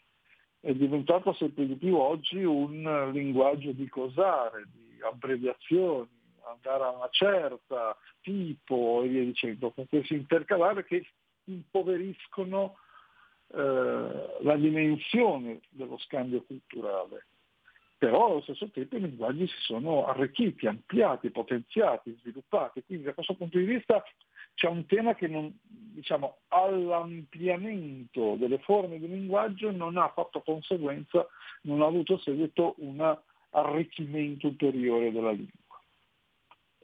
È 0.59 0.73
diventato 0.73 1.33
sempre 1.35 1.67
di 1.67 1.77
più 1.77 1.97
oggi 1.97 2.43
un 2.43 3.11
linguaggio 3.13 3.73
di 3.73 3.89
cosare, 3.89 4.67
di 4.73 4.99
abbreviazioni, 5.01 6.09
andare 6.43 6.85
a 6.85 6.91
una 6.91 7.09
certa, 7.11 7.97
tipo 8.21 9.03
e 9.03 9.09
via 9.09 9.25
dicendo, 9.25 9.71
con 9.71 9.87
questi 9.87 10.15
intercalare 10.15 10.85
che 10.85 11.07
impoveriscono 11.45 12.77
eh, 13.53 14.39
la 14.41 14.57
dimensione 14.57 15.61
dello 15.71 15.99
scambio 15.99 16.43
culturale. 16.43 17.27
Però 18.01 18.31
allo 18.31 18.41
stesso 18.41 18.71
tempo 18.71 18.97
i 18.97 19.01
linguaggi 19.01 19.47
si 19.47 19.59
sono 19.59 20.07
arricchiti, 20.07 20.67
ampliati, 20.67 21.29
potenziati, 21.29 22.17
sviluppati. 22.23 22.83
Quindi 22.83 23.05
da 23.05 23.13
questo 23.13 23.35
punto 23.35 23.59
di 23.59 23.65
vista 23.65 24.03
c'è 24.55 24.69
un 24.69 24.87
tema 24.87 25.15
che 25.15 25.29
non, 25.29 25.55
diciamo, 25.61 26.39
all'ampliamento 26.49 28.37
delle 28.37 28.59
forme 28.61 28.99
di 28.99 29.07
linguaggio 29.07 29.71
non 29.71 29.99
ha 29.99 30.09
fatto 30.09 30.41
conseguenza, 30.41 31.27
non 31.65 31.83
ha 31.83 31.87
avuto 31.89 32.17
seguito 32.17 32.75
un 32.79 33.19
arricchimento 33.51 34.47
ulteriore 34.47 35.13
della 35.13 35.33
lingua. 35.33 35.79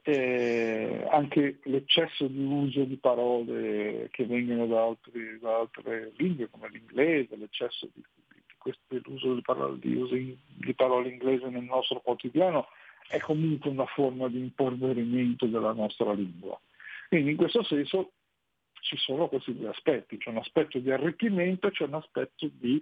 E 0.03 1.03
anche 1.09 1.61
l'eccesso 1.63 2.27
di 2.27 2.43
uso 2.43 2.83
di 2.83 2.97
parole 2.97 4.09
che 4.11 4.23
vengono 4.27 4.67
da, 4.67 4.83
altri, 4.83 5.39
da 5.39 5.61
altre 5.61 6.11
lingue 6.17 6.47
come 6.51 6.69
l'inglese, 6.69 7.35
l'eccesso 7.35 7.89
di, 7.91 8.03
di, 8.67 8.73
questo, 8.73 8.81
dell'uso 8.87 9.33
di 9.33 9.41
parole, 9.41 9.79
di, 9.79 9.95
uso 9.95 10.15
di 10.15 10.73
parole 10.75 11.09
inglesi 11.09 11.45
nel 11.45 11.63
nostro 11.63 11.99
quotidiano 12.01 12.67
è 13.07 13.19
comunque 13.19 13.69
una 13.69 13.85
forma 13.85 14.27
di 14.27 14.39
impoverimento 14.39 15.45
della 15.45 15.73
nostra 15.73 16.11
lingua. 16.13 16.59
Quindi 17.07 17.31
in 17.31 17.37
questo 17.37 17.63
senso 17.63 18.11
ci 18.81 18.97
sono 18.97 19.27
questi 19.27 19.55
due 19.55 19.69
aspetti, 19.69 20.17
c'è 20.17 20.29
un 20.29 20.37
aspetto 20.37 20.79
di 20.79 20.91
arricchimento 20.91 21.67
e 21.67 21.71
c'è 21.71 21.85
un 21.85 21.95
aspetto 21.95 22.49
di, 22.51 22.81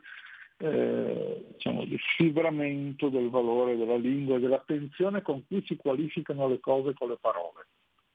eh, 0.57 1.45
diciamo, 1.53 1.85
di 1.85 1.97
fibramento 2.17 3.09
del 3.09 3.29
valore 3.29 3.77
della 3.77 3.97
lingua 3.97 4.37
e 4.37 4.39
dell'attenzione 4.39 5.21
con 5.21 5.45
cui 5.47 5.63
si 5.65 5.75
qualificano 5.75 6.47
le 6.47 6.59
cose 6.59 6.93
con 6.93 7.09
le 7.09 7.17
parole. 7.19 7.65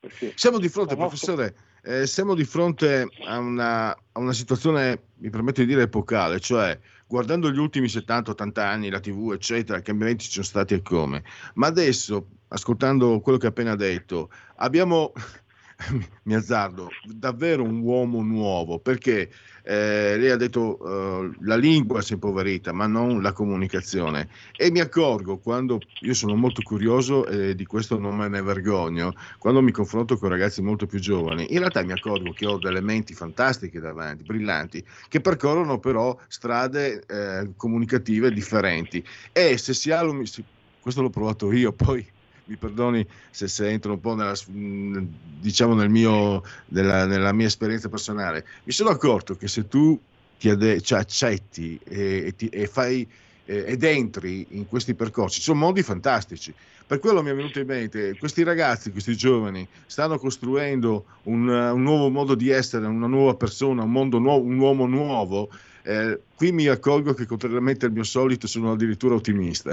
Perché 0.00 0.32
siamo 0.34 0.58
di 0.58 0.70
fronte, 0.70 0.96
professore, 0.96 1.54
eh, 1.82 2.06
siamo 2.06 2.34
di 2.34 2.44
fronte 2.44 3.06
a 3.26 3.36
una, 3.36 3.90
a 3.90 4.18
una, 4.18 4.32
situazione, 4.32 5.08
mi 5.16 5.28
permetto 5.28 5.60
di 5.60 5.66
dire, 5.66 5.82
epocale, 5.82 6.40
cioè 6.40 6.78
guardando 7.06 7.50
gli 7.50 7.58
ultimi 7.58 7.86
70-80 7.86 8.60
anni, 8.60 8.88
la 8.88 8.98
TV, 8.98 9.32
eccetera, 9.34 9.76
i 9.76 9.82
cambiamenti 9.82 10.24
ci 10.24 10.30
sono 10.30 10.44
stati 10.44 10.72
e 10.72 10.80
come. 10.80 11.22
Ma 11.54 11.66
adesso, 11.66 12.28
ascoltando 12.48 13.20
quello 13.20 13.36
che 13.36 13.44
ha 13.44 13.50
appena 13.50 13.76
detto, 13.76 14.30
abbiamo 14.56 15.12
mi 16.24 16.34
azzardo, 16.34 16.90
davvero 17.02 17.62
un 17.62 17.80
uomo 17.80 18.22
nuovo, 18.22 18.78
perché 18.78 19.30
eh, 19.62 20.16
lei 20.18 20.30
ha 20.30 20.36
detto 20.36 20.78
uh, 20.80 21.32
la 21.42 21.56
lingua 21.56 22.02
si 22.02 22.12
è 22.12 22.14
impoverita, 22.14 22.72
ma 22.72 22.86
non 22.86 23.22
la 23.22 23.32
comunicazione. 23.32 24.28
E 24.56 24.70
mi 24.70 24.80
accorgo 24.80 25.38
quando 25.38 25.78
io 26.00 26.14
sono 26.14 26.34
molto 26.34 26.62
curioso 26.62 27.26
e 27.26 27.54
di 27.54 27.64
questo 27.66 27.98
non 27.98 28.16
me 28.16 28.28
ne 28.28 28.42
vergogno, 28.42 29.14
quando 29.38 29.62
mi 29.62 29.70
confronto 29.70 30.16
con 30.16 30.28
ragazzi 30.28 30.62
molto 30.62 30.86
più 30.86 30.98
giovani, 30.98 31.52
in 31.52 31.58
realtà 31.58 31.82
mi 31.82 31.92
accorgo 31.92 32.32
che 32.32 32.46
ho 32.46 32.58
delle 32.58 32.80
menti 32.80 33.14
fantastiche 33.14 33.80
davanti, 33.80 34.24
brillanti, 34.24 34.84
che 35.08 35.20
percorrono 35.20 35.78
però 35.78 36.16
strade 36.28 37.04
eh, 37.06 37.50
comunicative 37.56 38.32
differenti. 38.32 39.04
E 39.32 39.56
se 39.56 39.74
si 39.74 39.90
ha, 39.90 40.04
questo 40.80 41.02
l'ho 41.02 41.10
provato 41.10 41.52
io, 41.52 41.72
poi 41.74 42.06
mi 42.50 42.56
perdoni 42.56 43.06
se, 43.30 43.46
se 43.46 43.68
entro 43.68 43.92
un 43.92 44.00
po' 44.00 44.14
nella, 44.14 44.34
diciamo 44.46 45.74
nel 45.74 45.88
mio, 45.88 46.42
nella, 46.66 47.06
nella, 47.06 47.32
mia 47.32 47.46
esperienza 47.46 47.88
personale, 47.88 48.44
mi 48.64 48.72
sono 48.72 48.90
accorto 48.90 49.36
che 49.36 49.46
se 49.46 49.68
tu 49.68 49.98
ti 50.36 50.50
ade- 50.50 50.80
cioè 50.80 50.98
accetti 50.98 51.78
e, 51.84 52.26
e, 52.26 52.34
ti, 52.34 52.48
e 52.48 52.66
fai 52.66 53.08
ed 53.50 53.82
entri 53.82 54.46
in 54.50 54.66
questi 54.66 54.94
percorsi, 54.94 55.40
sono 55.40 55.58
modi 55.58 55.82
fantastici. 55.82 56.54
Per 56.86 57.00
quello 57.00 57.20
mi 57.20 57.30
è 57.30 57.34
venuto 57.34 57.58
in 57.58 57.66
mente, 57.66 58.16
questi 58.16 58.44
ragazzi, 58.44 58.92
questi 58.92 59.16
giovani, 59.16 59.66
stanno 59.86 60.18
costruendo 60.18 61.06
un, 61.24 61.48
un 61.48 61.82
nuovo 61.82 62.10
modo 62.10 62.36
di 62.36 62.48
essere, 62.48 62.86
una 62.86 63.08
nuova 63.08 63.34
persona, 63.34 63.82
un 63.82 63.90
mondo 63.90 64.18
nuovo, 64.18 64.44
un 64.44 64.56
uomo 64.56 64.86
nuovo. 64.86 65.50
Eh, 65.82 66.20
qui 66.32 66.52
mi 66.52 66.68
accorgo 66.68 67.12
che 67.12 67.26
contrariamente 67.26 67.86
al 67.86 67.92
mio 67.92 68.04
solito 68.04 68.46
sono 68.46 68.72
addirittura 68.72 69.16
ottimista. 69.16 69.72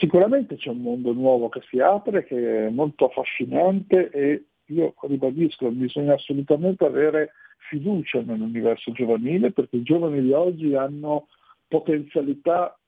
Sicuramente 0.00 0.56
c'è 0.56 0.70
un 0.70 0.80
mondo 0.80 1.12
nuovo 1.12 1.50
che 1.50 1.60
si 1.68 1.78
apre, 1.78 2.24
che 2.24 2.68
è 2.68 2.70
molto 2.70 3.04
affascinante 3.04 4.08
e 4.08 4.44
io 4.68 4.94
ribadisco, 5.02 5.68
bisogna 5.68 6.14
assolutamente 6.14 6.86
avere 6.86 7.32
fiducia 7.68 8.22
nell'universo 8.22 8.92
giovanile 8.92 9.52
perché 9.52 9.76
i 9.76 9.82
giovani 9.82 10.22
di 10.22 10.32
oggi 10.32 10.74
hanno 10.74 11.28
potenzialità 11.68 12.78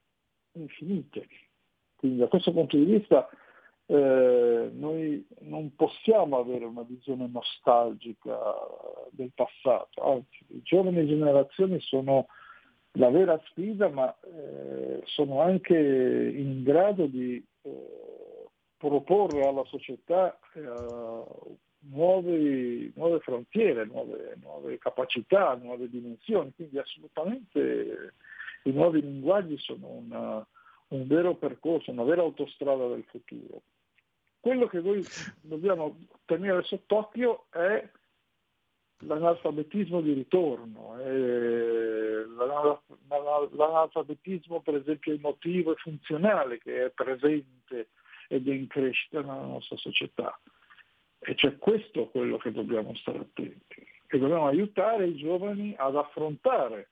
infinite. 0.52 1.26
Quindi 1.96 2.18
da 2.18 2.28
questo 2.28 2.50
punto 2.50 2.78
di 2.78 2.84
vista 2.84 3.28
eh, 3.84 4.70
noi 4.72 5.26
non 5.40 5.74
possiamo 5.76 6.38
avere 6.38 6.64
una 6.64 6.82
visione 6.82 7.28
nostalgica 7.30 8.38
del 9.10 9.32
passato, 9.34 10.02
anzi 10.02 10.46
le 10.46 10.62
giovani 10.62 11.06
generazioni 11.06 11.78
sono 11.80 12.26
la 12.92 13.10
vera 13.10 13.40
sfida, 13.46 13.88
ma 13.88 14.14
eh, 14.20 15.02
sono 15.06 15.40
anche 15.40 15.76
in 15.76 16.62
grado 16.62 17.06
di 17.06 17.42
eh, 17.62 18.48
proporre 18.76 19.46
alla 19.46 19.64
società 19.64 20.38
eh, 20.54 20.60
nuove, 21.90 22.92
nuove, 22.94 23.20
frontiere, 23.20 23.84
nuove, 23.86 24.36
nuove, 24.40 24.78
capacità, 24.78 25.54
nuove 25.54 25.88
dimensioni, 25.88 26.52
quindi 26.54 26.78
assolutamente 26.78 28.14
i 28.64 28.72
nuovi 28.72 29.00
linguaggi 29.00 29.56
sono 29.58 29.88
una, 29.88 30.46
un 30.88 31.06
vero 31.06 31.34
percorso, 31.36 31.90
una 31.90 32.04
vera 32.04 32.22
autostrada 32.22 32.86
del 32.88 33.04
futuro. 33.04 33.62
Quello 34.38 34.66
che 34.66 34.80
noi 34.80 35.04
dobbiamo 35.40 36.06
tenere 36.24 36.62
sott'occhio 36.64 37.46
è 37.50 37.88
l'analfabetismo 39.06 40.00
di 40.00 40.12
ritorno, 40.12 40.98
eh, 41.00 42.24
l'analfabetismo 43.50 44.60
per 44.60 44.76
esempio 44.76 45.12
emotivo 45.12 45.72
e 45.72 45.76
funzionale 45.76 46.58
che 46.58 46.86
è 46.86 46.90
presente 46.90 47.88
ed 48.28 48.48
è 48.48 48.52
in 48.52 48.66
crescita 48.66 49.20
nella 49.20 49.46
nostra 49.46 49.76
società. 49.76 50.38
E 51.18 51.34
c'è 51.34 51.56
questo 51.58 52.08
quello 52.08 52.36
che 52.38 52.50
dobbiamo 52.50 52.94
stare 52.96 53.18
attenti 53.18 53.86
e 54.06 54.18
dobbiamo 54.18 54.46
aiutare 54.46 55.06
i 55.06 55.16
giovani 55.16 55.74
ad 55.76 55.96
affrontare 55.96 56.88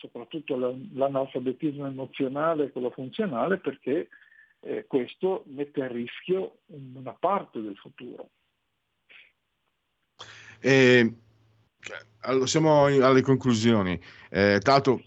soprattutto 0.00 0.56
l'analfabetismo 0.56 1.86
emozionale 1.86 2.64
e 2.64 2.70
quello 2.70 2.90
funzionale, 2.90 3.58
perché 3.58 4.08
eh, 4.60 4.86
questo 4.86 5.44
mette 5.48 5.82
a 5.82 5.88
rischio 5.88 6.60
una 6.68 7.12
parte 7.12 7.60
del 7.60 7.76
futuro. 7.76 8.30
E 11.88 12.19
allora, 12.20 12.46
siamo 12.46 12.84
alle 12.84 13.22
conclusioni. 13.22 13.98
Eh, 14.32 14.60
tra 14.62 14.74
l'altro, 14.74 15.02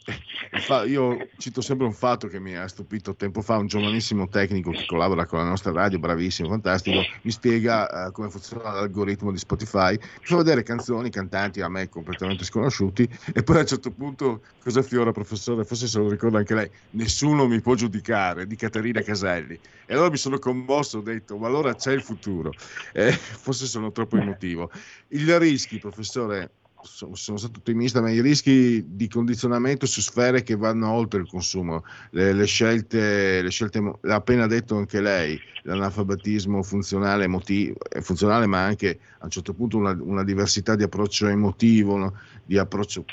io 0.86 1.30
cito 1.38 1.62
sempre 1.62 1.86
un 1.86 1.94
fatto 1.94 2.28
che 2.28 2.40
mi 2.40 2.58
ha 2.58 2.68
stupito 2.68 3.16
tempo 3.16 3.42
fa: 3.42 3.58
un 3.58 3.68
giovanissimo 3.68 4.28
tecnico 4.28 4.72
che 4.72 4.86
collabora 4.86 5.26
con 5.26 5.40
la 5.40 5.46
nostra 5.46 5.72
radio, 5.72 6.00
bravissimo, 6.00 6.50
fantastico, 6.50 7.02
mi 7.22 7.32
spiega 7.32 8.08
eh, 8.08 8.12
come 8.12 8.30
funziona 8.30 8.74
l'algoritmo 8.74 9.32
di 9.32 9.38
Spotify, 9.38 9.92
mi 9.94 10.26
fa 10.26 10.38
vedere 10.38 10.64
canzoni, 10.64 11.10
cantanti 11.10 11.62
a 11.62 11.70
me 11.70 11.88
completamente 11.88 12.44
sconosciuti, 12.44 13.08
e 13.34 13.44
poi 13.44 13.58
a 13.58 13.60
un 13.60 13.68
certo 13.68 13.92
punto, 13.92 14.42
cosa 14.62 14.82
fiora, 14.82 15.12
professore? 15.12 15.64
Forse 15.64 15.88
se 15.88 16.00
lo 16.00 16.10
ricorda 16.10 16.40
anche 16.40 16.56
lei, 16.56 16.70
nessuno 16.92 17.48
mi 17.48 17.62
può 17.62 17.76
giudicare, 17.76 18.46
di 18.48 18.56
Caterina 18.56 19.02
Caselli. 19.02 19.58
E 19.86 19.94
allora 19.94 20.10
mi 20.10 20.18
sono 20.18 20.40
commosso, 20.40 20.98
ho 20.98 21.02
detto, 21.02 21.38
ma 21.38 21.48
allora 21.48 21.76
c'è 21.76 21.94
il 21.94 22.02
futuro. 22.02 22.52
Eh, 22.92 23.12
forse 23.12 23.68
sono 23.68 23.92
troppo 23.92 24.18
emotivo. 24.18 24.72
Il 25.10 25.40
rischi, 25.40 25.78
professore 25.78 26.50
sono, 26.84 27.16
sono 27.16 27.38
stato 27.38 27.60
ottimista, 27.60 28.02
ma 28.02 28.10
i 28.10 28.22
rischi 28.22 28.84
di 28.88 29.08
condizionamento 29.08 29.86
su 29.86 30.02
sfere 30.02 30.44
che 30.44 30.56
vanno 30.56 30.92
oltre 30.92 31.22
il 31.22 31.28
consumo, 31.28 31.84
le, 32.12 32.34
le, 32.34 32.46
scelte, 32.46 33.42
le 33.42 33.50
scelte, 33.50 33.80
l'ha 34.02 34.16
appena 34.16 34.48
detto 34.48 34.76
anche 34.76 35.02
lei, 35.02 35.40
l'analfabetismo 35.64 36.62
funzionale, 36.64 37.26
emotivo, 37.26 37.76
funzionale 38.02 38.46
ma 38.46 38.64
anche 38.64 39.00
a 39.20 39.26
un 39.26 39.30
certo 39.30 39.54
punto 39.54 39.78
una, 39.78 39.98
una 40.00 40.24
diversità 40.24 40.76
di 40.76 40.84
approccio 40.84 41.28
emotivo, 41.28 41.98
no? 41.98 42.18
di 42.46 42.58
approccio 42.58 43.06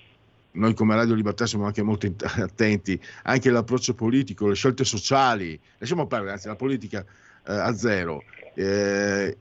noi 0.52 0.74
come 0.74 0.96
Radio 0.96 1.14
Libertà 1.14 1.46
siamo 1.46 1.66
anche 1.66 1.82
molto 1.82 2.12
attenti, 2.38 3.00
anche 3.22 3.50
l'approccio 3.50 3.94
politico, 3.94 4.48
le 4.48 4.54
scelte 4.54 4.84
sociali, 4.84 5.58
lasciamo 5.78 6.06
perdere, 6.06 6.32
anzi 6.32 6.48
la 6.48 6.56
politica 6.56 7.04
eh, 7.46 7.52
a 7.52 7.72
zero, 7.74 8.22
eh, 8.54 9.36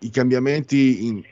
i 0.00 0.10
cambiamenti 0.10 1.06
in, 1.06 1.22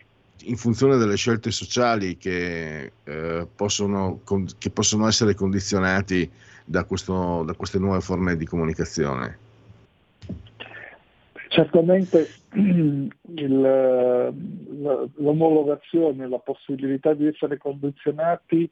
in 0.44 0.56
funzione 0.56 0.96
delle 0.96 1.16
scelte 1.16 1.50
sociali 1.50 2.16
che, 2.16 2.92
eh, 3.04 3.46
possono, 3.54 4.20
con, 4.24 4.46
che 4.58 4.70
possono, 4.70 5.06
essere 5.06 5.34
condizionati 5.34 6.30
da, 6.64 6.84
questo, 6.84 7.42
da, 7.44 7.54
queste 7.54 7.78
nuove 7.78 8.00
forme 8.00 8.36
di 8.36 8.44
comunicazione? 8.44 9.38
Certamente 11.48 12.28
il, 12.54 13.10
l'omologazione, 15.16 16.28
la 16.28 16.38
possibilità 16.38 17.14
di 17.14 17.26
essere 17.26 17.56
condizionati 17.56 18.70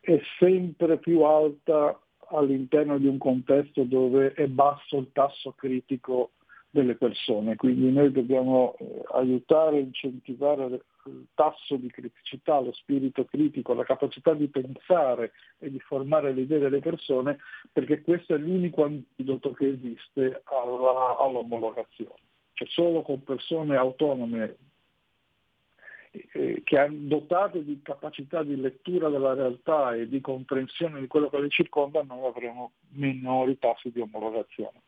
è 0.00 0.20
sempre 0.38 0.98
più 0.98 1.22
alta 1.22 1.98
all'interno 2.32 2.98
di 2.98 3.06
un 3.06 3.18
contesto 3.18 3.82
dove 3.82 4.32
è 4.34 4.46
basso 4.46 4.98
il 4.98 5.10
tasso 5.12 5.52
critico 5.56 6.30
delle 6.70 6.94
persone, 6.94 7.56
quindi 7.56 7.90
noi 7.90 8.12
dobbiamo 8.12 8.76
eh, 8.78 9.02
aiutare, 9.12 9.80
incentivare 9.80 10.64
il 11.06 11.26
tasso 11.34 11.74
di 11.74 11.90
criticità, 11.90 12.60
lo 12.60 12.72
spirito 12.72 13.24
critico, 13.24 13.74
la 13.74 13.84
capacità 13.84 14.34
di 14.34 14.46
pensare 14.46 15.32
e 15.58 15.68
di 15.68 15.80
formare 15.80 16.32
le 16.32 16.42
idee 16.42 16.60
delle 16.60 16.78
persone, 16.78 17.38
perché 17.72 18.02
questo 18.02 18.34
è 18.34 18.38
l'unico 18.38 18.84
antidoto 18.84 19.52
che 19.52 19.66
esiste 19.68 20.42
alla, 20.44 21.16
all'omologazione. 21.18 22.20
Cioè 22.52 22.68
solo 22.68 23.02
con 23.02 23.24
persone 23.24 23.74
autonome 23.76 24.56
eh, 26.10 26.62
che 26.64 26.78
hanno 26.78 27.08
dotate 27.08 27.64
di 27.64 27.80
capacità 27.82 28.42
di 28.42 28.56
lettura 28.56 29.08
della 29.08 29.34
realtà 29.34 29.94
e 29.94 30.08
di 30.08 30.20
comprensione 30.20 31.00
di 31.00 31.06
quello 31.08 31.28
che 31.28 31.40
le 31.40 31.48
circonda, 31.48 32.02
noi 32.02 32.26
avremo 32.26 32.72
minori 32.90 33.58
tassi 33.58 33.90
di 33.90 34.00
omologazione. 34.00 34.82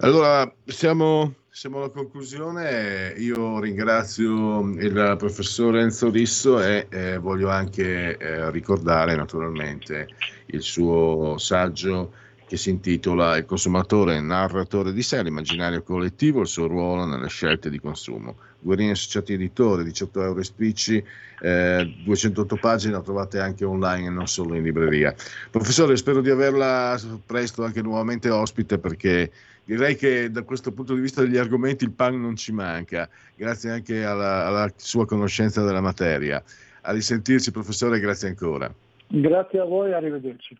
Allora, 0.00 0.52
siamo, 0.66 1.36
siamo, 1.48 1.78
alla 1.78 1.88
conclusione. 1.88 3.14
Io 3.16 3.58
ringrazio 3.60 4.60
il 4.60 5.14
professor 5.16 5.78
Enzo 5.78 6.10
Risso 6.10 6.62
e 6.62 6.86
eh, 6.90 7.16
voglio 7.16 7.48
anche 7.48 8.18
eh, 8.18 8.50
ricordare 8.50 9.16
naturalmente 9.16 10.08
il 10.46 10.60
suo 10.60 11.38
saggio 11.38 12.12
che 12.46 12.56
si 12.56 12.70
intitola 12.70 13.36
Il 13.36 13.44
consumatore 13.44 14.20
narratore 14.20 14.92
di 14.92 15.02
sé, 15.02 15.22
l'immaginario 15.22 15.82
collettivo, 15.82 16.40
il 16.40 16.46
suo 16.46 16.66
ruolo 16.66 17.04
nelle 17.04 17.28
scelte 17.28 17.68
di 17.68 17.80
consumo. 17.80 18.36
Guerini 18.60 18.90
Associati 18.90 19.32
Editori, 19.32 19.84
18 19.84 20.22
euro 20.22 20.42
spicci, 20.42 21.02
eh, 21.40 21.94
208 22.04 22.56
pagine, 22.56 22.92
la 22.92 23.00
trovate 23.00 23.40
anche 23.40 23.64
online 23.64 24.06
e 24.06 24.10
non 24.10 24.28
solo 24.28 24.54
in 24.54 24.62
libreria. 24.62 25.14
Professore, 25.50 25.96
spero 25.96 26.20
di 26.20 26.30
averla 26.30 26.98
presto 27.24 27.64
anche 27.64 27.82
nuovamente 27.82 28.30
ospite 28.30 28.78
perché 28.78 29.30
direi 29.64 29.96
che 29.96 30.30
da 30.30 30.42
questo 30.42 30.70
punto 30.70 30.94
di 30.94 31.00
vista 31.00 31.22
degli 31.22 31.36
argomenti 31.36 31.84
il 31.84 31.90
pan 31.90 32.20
non 32.20 32.36
ci 32.36 32.52
manca, 32.52 33.08
grazie 33.34 33.70
anche 33.70 34.04
alla, 34.04 34.46
alla 34.46 34.72
sua 34.76 35.04
conoscenza 35.04 35.64
della 35.64 35.80
materia. 35.80 36.42
A 36.82 36.92
risentirci, 36.92 37.50
professore, 37.50 37.98
grazie 37.98 38.28
ancora. 38.28 38.72
Grazie 39.08 39.58
a 39.58 39.64
voi, 39.64 39.92
arrivederci. 39.92 40.56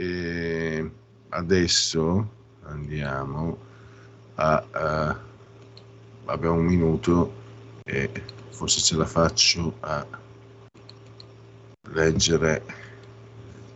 E 0.00 0.90
adesso 1.28 2.26
andiamo 2.62 3.58
a, 4.36 4.64
a, 4.70 5.20
abbiamo 6.24 6.54
un 6.54 6.64
minuto 6.64 7.34
e 7.84 8.10
forse 8.48 8.80
ce 8.80 8.96
la 8.96 9.04
faccio 9.04 9.74
a 9.80 10.06
leggere 11.90 12.62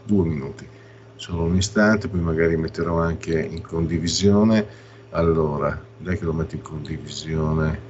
due 0.05 0.25
minuti 0.25 0.67
solo 1.17 1.43
un 1.43 1.57
istante, 1.57 2.09
poi 2.09 2.21
magari 2.21 2.57
metterò 2.57 3.03
anche 3.03 3.39
in 3.39 3.61
condivisione. 3.61 4.67
Allora, 5.11 5.79
dai 5.99 6.17
che 6.17 6.25
lo 6.25 6.33
metto 6.33 6.55
in 6.55 6.63
condivisione, 6.63 7.81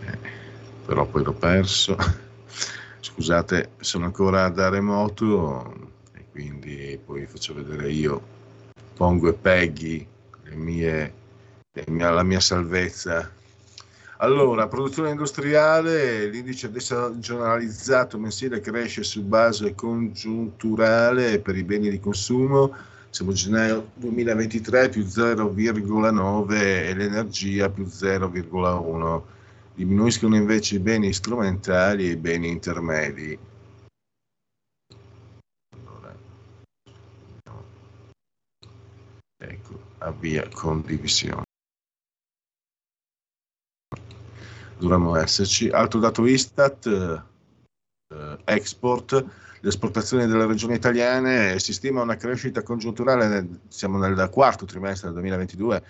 eh, 0.00 0.18
però 0.86 1.04
poi 1.04 1.24
l'ho 1.24 1.34
perso. 1.34 1.94
Scusate, 3.00 3.72
sono 3.80 4.06
ancora 4.06 4.48
da 4.48 4.70
remoto 4.70 5.96
quindi 6.38 6.98
poi 7.04 7.26
faccio 7.26 7.54
vedere 7.54 7.90
io, 7.90 8.22
pongo 8.94 9.28
e 9.28 9.32
Peggy 9.32 10.06
mie, 10.54 11.12
la 12.12 12.22
mia 12.22 12.40
salvezza 12.40 13.30
allora, 14.20 14.66
produzione 14.66 15.10
industriale, 15.10 16.26
l'indice 16.26 16.72
generalizzato 17.18 18.18
mensile 18.18 18.58
cresce 18.60 19.04
su 19.04 19.22
base 19.22 19.76
congiunturale 19.76 21.38
per 21.38 21.56
i 21.56 21.62
beni 21.62 21.88
di 21.88 22.00
consumo, 22.00 22.74
siamo 23.10 23.30
gennaio 23.30 23.92
2023 23.94 24.88
più 24.88 25.02
0,9 25.02 26.52
e 26.52 26.94
l'energia 26.94 27.70
più 27.70 27.84
0,1. 27.84 29.22
Diminuiscono 29.74 30.34
invece 30.34 30.74
i 30.74 30.80
beni 30.80 31.12
strumentali 31.12 32.08
e 32.08 32.10
i 32.10 32.16
beni 32.16 32.48
intermedi. 32.48 33.38
Allora, 35.70 36.12
ecco, 39.36 39.87
avvia 39.98 40.48
condivisione. 40.48 41.46
dovremmo 44.78 45.16
esserci. 45.16 45.68
Altro 45.68 46.00
dato 46.00 46.24
Istat, 46.26 46.86
eh, 46.86 48.38
export, 48.44 49.12
le 49.60 49.68
esportazioni 49.68 50.26
delle 50.26 50.46
regioni 50.46 50.74
italiane, 50.74 51.58
si 51.58 51.72
stima 51.72 52.02
una 52.02 52.16
crescita 52.16 52.62
congiunturale, 52.62 53.60
siamo 53.68 53.98
nel 53.98 54.28
quarto 54.30 54.64
trimestre 54.64 55.08
del 55.08 55.20
2022, 55.20 55.82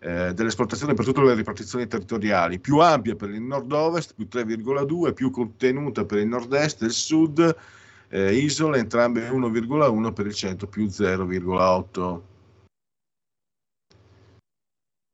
eh, 0.00 0.34
delle 0.34 0.48
esportazioni 0.48 0.94
per 0.94 1.06
tutte 1.06 1.22
le 1.22 1.34
ripartizioni 1.34 1.86
territoriali, 1.86 2.58
più 2.58 2.78
ampia 2.78 3.16
per 3.16 3.30
il 3.30 3.40
nord-ovest, 3.40 4.14
più 4.14 4.28
3,2, 4.30 5.14
più 5.14 5.30
contenuta 5.30 6.04
per 6.04 6.18
il 6.18 6.28
nord-est 6.28 6.82
e 6.82 6.86
il 6.86 6.92
sud, 6.92 7.56
eh, 8.08 8.34
isole 8.34 8.78
entrambe 8.78 9.28
1,1 9.28 10.12
per 10.12 10.26
il 10.26 10.34
centro 10.34 10.66
più 10.68 10.86
0,8. 10.86 12.32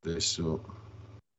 Adesso 0.02 0.78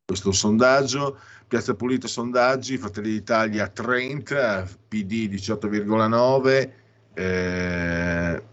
questo 0.05 0.32
sondaggio, 0.32 1.18
Piazza 1.47 1.74
Pulita 1.74 2.07
sondaggi, 2.07 2.78
Fratelli 2.78 3.09
d'Italia 3.09 3.68
30, 3.68 4.70
PD 4.88 5.28
18,9, 5.30 6.72
eh, 7.16 8.43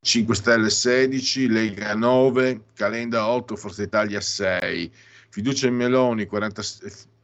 5 0.00 0.34
Stelle 0.34 0.70
16, 0.70 1.48
Lega 1.48 1.94
9, 1.94 2.62
Calenda 2.72 3.28
8, 3.28 3.56
Forza 3.56 3.82
Italia 3.82 4.22
6, 4.22 4.90
fiducia 5.28 5.66
in 5.66 5.74
Meloni, 5.74 6.24
40, 6.24 6.62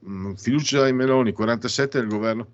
mm, 0.06 0.32
fiducia 0.34 0.86
in 0.88 0.96
Meloni 0.96 1.32
47 1.32 1.98
del 1.98 2.08
governo 2.08 2.52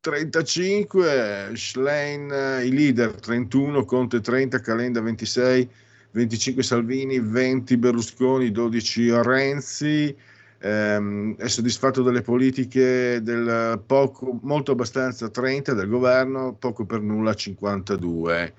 35, 0.00 1.50
Schlein 1.54 2.30
i 2.64 2.72
leader 2.72 3.20
31, 3.20 3.84
Conte 3.84 4.20
30, 4.20 4.60
Calenda 4.60 5.02
26, 5.02 5.68
25 6.10 6.62
Salvini, 6.62 7.20
20 7.20 7.76
Berlusconi, 7.76 8.50
12 8.50 9.10
Renzi, 9.22 10.16
ehm, 10.58 11.36
è 11.36 11.48
soddisfatto 11.48 12.02
delle 12.02 12.22
politiche 12.22 13.20
del 13.22 13.82
poco, 13.86 14.38
molto 14.42 14.72
abbastanza 14.72 15.28
30 15.28 15.74
del 15.74 15.88
governo, 15.88 16.54
poco 16.54 16.84
per 16.84 17.00
nulla 17.00 17.34
52. 17.34 18.54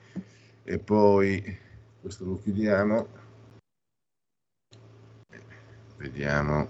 E 0.63 0.77
poi 0.77 1.57
questo 2.01 2.25
lo 2.25 2.39
chiudiamo. 2.41 3.07
Vediamo 5.97 6.67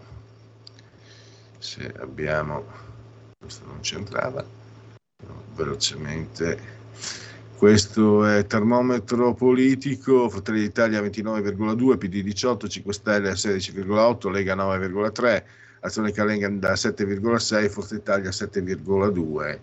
se 1.60 1.94
abbiamo, 2.00 2.66
questo 3.38 3.66
non 3.66 3.80
c'entrava, 3.82 4.44
velocemente. 5.54 6.78
Questo 7.60 8.24
è 8.24 8.45
termometro 8.45 9.34
politico, 9.34 10.30
Fratelli 10.30 10.62
d'Italia 10.62 11.01
29,2, 11.01 11.97
PD 11.97 12.22
18, 12.24 12.70
5 12.70 12.93
Stelle 12.93 13.32
16,8, 13.34 14.32
Lega 14.32 14.55
9,3, 14.55 15.43
Azione 15.82 16.14
Calenda 16.14 16.72
7,6, 16.72 17.70
Forza 17.70 17.95
Italia 17.95 18.30
7,2. 18.30 19.60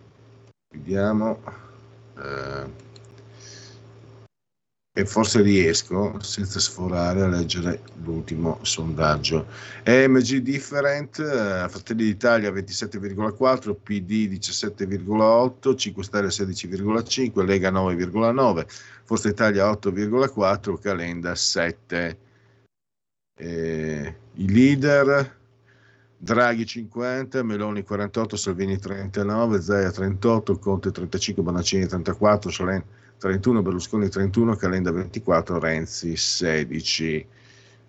Vediamo. 0.73 1.41
Eh, 2.19 2.86
e 4.99 5.05
forse 5.05 5.43
riesco 5.43 6.19
senza 6.23 6.59
sforare 6.59 7.21
a 7.21 7.29
leggere 7.29 7.83
l'ultimo 8.03 8.61
sondaggio. 8.63 9.47
EMG 9.83 10.39
Different, 10.39 11.19
eh, 11.19 11.69
Fratelli 11.69 12.05
d'Italia 12.05 12.51
27,4, 12.51 13.75
PD 13.75 14.27
17,8, 14.27 15.77
5 15.77 16.03
Stelle 16.03 16.31
16,5, 16.31 17.45
Lega 17.45 17.71
9,9, 17.71 18.67
Forza 19.05 19.29
Italia 19.29 19.71
8,4, 19.71 20.79
Calenda 20.79 21.35
7. 21.35 22.19
Eh, 23.37 24.15
I 24.37 24.49
leader 24.51 25.37
Draghi 26.17 26.65
50, 26.65 27.43
Meloni 27.43 27.83
48, 27.83 28.35
Salvini 28.35 28.79
39, 28.79 29.61
Zaia 29.61 29.91
38, 29.91 30.59
Conte 30.59 30.91
35, 30.91 31.43
Bonaccini 31.43 31.87
34, 31.87 32.51
Solen 32.51 32.83
31, 33.19 33.63
Berlusconi 33.63 34.09
31, 34.09 34.57
Calenda 34.57 34.91
24, 34.93 35.59
Renzi 35.59 36.17
16. 36.17 37.27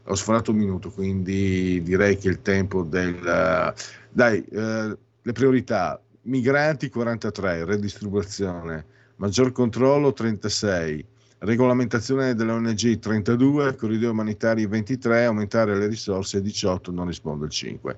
Ho 0.06 0.16
sforato 0.16 0.52
un 0.52 0.58
minuto, 0.58 0.90
quindi 0.90 1.82
direi 1.84 2.18
che 2.18 2.30
il 2.30 2.42
tempo 2.42 2.84
del... 2.84 3.74
Dai, 4.10 4.44
eh, 4.44 4.98
le 5.22 5.32
priorità, 5.34 6.02
migranti 6.24 6.90
43, 6.90 7.66
redistribuzione, 7.66 8.86
maggior 9.18 9.52
controllo 9.52 10.14
36, 10.14 11.06
regolamentazione 11.40 12.34
delle 12.34 12.54
ONG 12.54 13.00
32, 13.00 13.76
corridoi 13.76 14.10
umanitari 14.10 14.66
23, 14.66 15.26
aumentare 15.26 15.78
le 15.78 15.88
risorse 15.88 16.42
18, 16.42 16.92
non 16.92 17.08
risponde 17.08 17.46
il 17.46 17.52
5. 17.52 17.98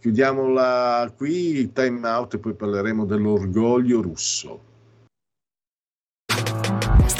Chiudiamola 0.00 1.12
qui, 1.16 1.70
time 1.72 2.08
out 2.08 2.34
e 2.34 2.38
poi 2.38 2.54
parleremo 2.54 3.04
dell'orgoglio 3.04 4.00
russo. 4.00 4.70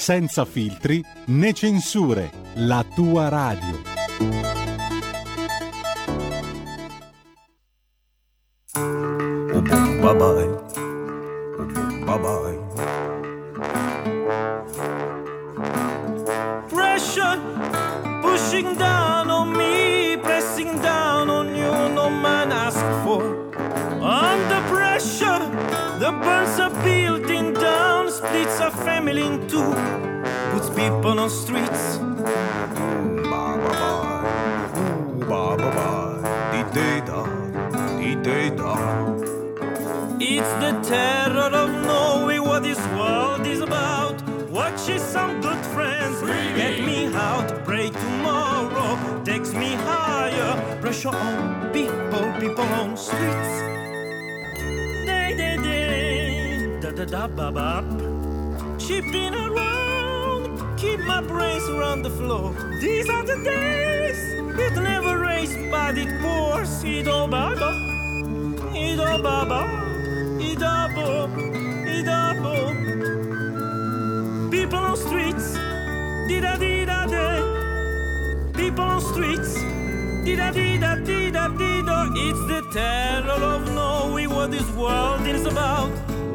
senza 0.00 0.46
filtri 0.46 1.04
né 1.26 1.52
censure 1.52 2.30
la 2.54 2.82
tua 2.94 3.28
radio. 3.28 3.82
Bye 10.00 10.14
bye. 10.14 10.48
Bye 12.06 12.18
bye. 12.18 12.58
Pressure 16.70 17.38
pushing 18.22 18.78
down 18.78 19.30
on 19.30 19.52
me, 19.52 20.16
pressing 20.16 20.80
down 20.80 21.28
on 21.28 21.54
you, 21.54 21.70
no 21.94 22.08
man 22.08 22.50
asked 22.50 23.04
for. 23.04 23.22
Under 24.00 24.62
pressure, 24.72 25.40
the 25.98 26.10
burns 26.24 26.58
are 26.58 26.70
building 26.82 27.29
splits 28.20 28.60
a 28.60 28.70
family 28.70 29.22
in 29.22 29.48
two, 29.48 29.72
puts 30.52 30.68
people 30.68 31.18
on 31.18 31.30
streets. 31.30 31.98
It's 40.22 40.52
the 40.64 40.72
terror 40.84 41.50
of 41.62 41.70
knowing 41.86 42.42
what 42.44 42.62
this 42.62 42.78
world 42.98 43.46
is 43.46 43.60
about. 43.60 44.16
Watching 44.50 44.98
some 44.98 45.40
good 45.40 45.64
friends 45.74 46.20
get 46.56 46.84
me 46.84 47.06
out. 47.14 47.48
Pray 47.64 47.88
tomorrow 47.88 49.24
takes 49.24 49.54
me 49.54 49.72
higher. 49.88 50.52
Pressure 50.82 51.08
on 51.08 51.72
people, 51.72 52.26
people 52.38 52.68
on 52.80 52.96
streets. 52.98 53.79
Da 57.00 57.06
da 57.06 57.26
da 57.26 57.50
ba 57.50 57.50
ba. 57.50 57.84
Chipping 58.78 59.34
around, 59.34 60.76
keep 60.76 61.00
my 61.00 61.22
brains 61.22 61.66
around 61.68 62.02
the 62.02 62.10
floor. 62.10 62.52
These 62.80 63.08
are 63.08 63.24
the 63.24 63.36
days 63.42 64.18
it 64.58 64.74
never 64.74 65.18
rains, 65.18 65.56
but 65.70 65.96
it 65.96 66.10
pours. 66.20 66.84
All 67.08 67.28
ba 67.28 67.56
ba, 67.56 67.70
all 69.00 69.18
ba 69.22 69.46
ba. 69.48 69.60
People 74.50 74.78
on 74.78 74.96
streets, 74.96 75.56
dida 76.28 76.54
dida 76.62 77.08
de. 77.08 78.52
People 78.52 78.84
on 78.84 79.00
streets, 79.00 79.54
dida 80.26 80.52
dida 80.52 80.90
dida 81.06 81.48
dida. 81.60 81.96
It's 82.26 82.42
the 82.52 82.60
terror 82.72 83.42
of 83.54 83.72
knowing 83.72 84.28
what 84.28 84.50
this 84.50 84.68
world 84.72 85.26
is 85.26 85.46
about. 85.46 85.90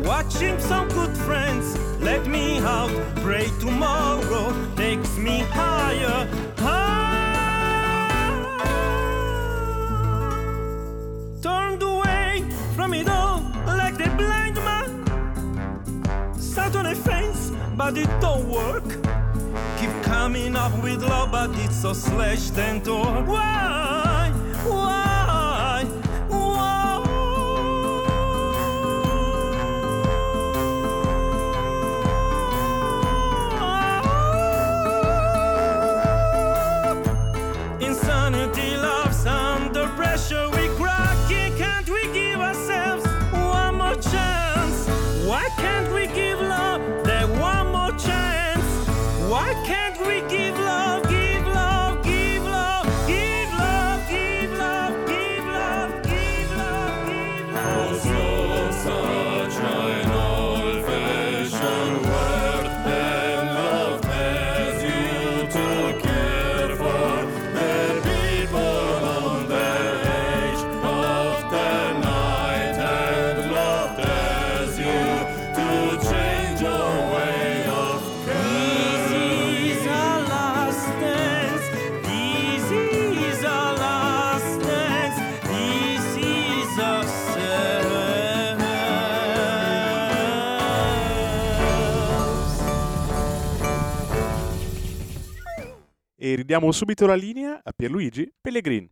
Watching 0.06 0.60
some 0.60 0.88
good 0.89 1.18
friends 1.18 1.76
let 1.99 2.28
me 2.28 2.60
out. 2.60 2.91
Pray 3.16 3.47
tomorrow 3.60 4.53
takes 4.76 5.18
me 5.18 5.39
higher, 5.49 6.28
higher. 6.58 7.95
Turned 11.41 11.82
away 11.82 12.43
from 12.76 12.93
it 12.93 13.10
all 13.10 13.41
like 13.66 13.97
the 13.97 14.10
blind 14.16 14.56
man. 14.58 16.36
Sat 16.38 16.76
on 16.76 16.86
a 16.86 16.93
fence, 16.93 17.51
but 17.76 17.97
it 17.97 18.10
don't 18.22 18.47
work. 18.47 18.88
Keep 19.80 20.03
coming 20.03 20.56
up 20.56 20.84
with 20.84 21.01
love, 21.01 21.32
but 21.32 21.49
it's 21.56 21.82
so 21.82 21.93
slashed 21.93 22.60
and 22.60 22.86
torn. 22.86 23.26
Why? 23.26 23.85
E 96.36 96.40
ridiamo 96.40 96.70
subito 96.74 97.06
la 97.06 97.16
linea 97.16 97.62
a 97.64 97.72
Pierluigi 97.74 98.30
Pellegrin. 98.42 98.90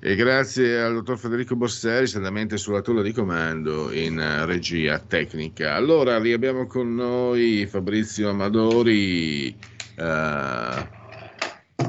E 0.00 0.14
grazie 0.14 0.80
al 0.80 0.94
dottor 0.94 1.18
Federico 1.18 1.56
Borseri, 1.56 2.06
saldamente 2.06 2.58
sulla 2.58 2.80
tolla 2.80 3.02
di 3.02 3.12
comando 3.12 3.90
in 3.90 4.20
eh, 4.20 4.46
regia 4.46 5.00
tecnica. 5.00 5.74
Allora, 5.74 6.20
riabbiamo 6.20 6.68
con 6.68 6.94
noi 6.94 7.66
Fabrizio 7.66 8.30
Amadori, 8.30 9.48
eh, 9.48 10.88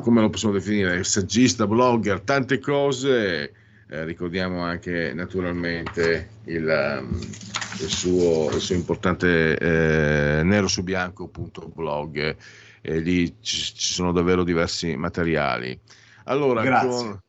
come 0.01 0.21
lo 0.21 0.29
possiamo 0.31 0.55
definire? 0.55 1.03
Saggista, 1.03 1.67
blogger, 1.67 2.21
tante 2.21 2.57
cose. 2.57 3.53
Eh, 3.87 4.03
ricordiamo 4.03 4.63
anche 4.63 5.13
naturalmente 5.13 6.29
il, 6.45 6.65
um, 7.03 7.19
il, 7.19 7.87
suo, 7.87 8.49
il 8.51 8.61
suo, 8.61 8.73
importante 8.73 9.55
eh, 9.59 10.41
nero 10.41 10.67
su 10.67 10.81
bianco.blog, 10.81 12.35
e 12.81 12.99
lì 12.99 13.35
ci, 13.41 13.73
ci, 13.73 13.93
sono 13.93 14.11
davvero 14.11 14.43
diversi 14.43 14.95
materiali. 14.95 15.79
Allora. 16.25 16.85
Con, 16.85 17.19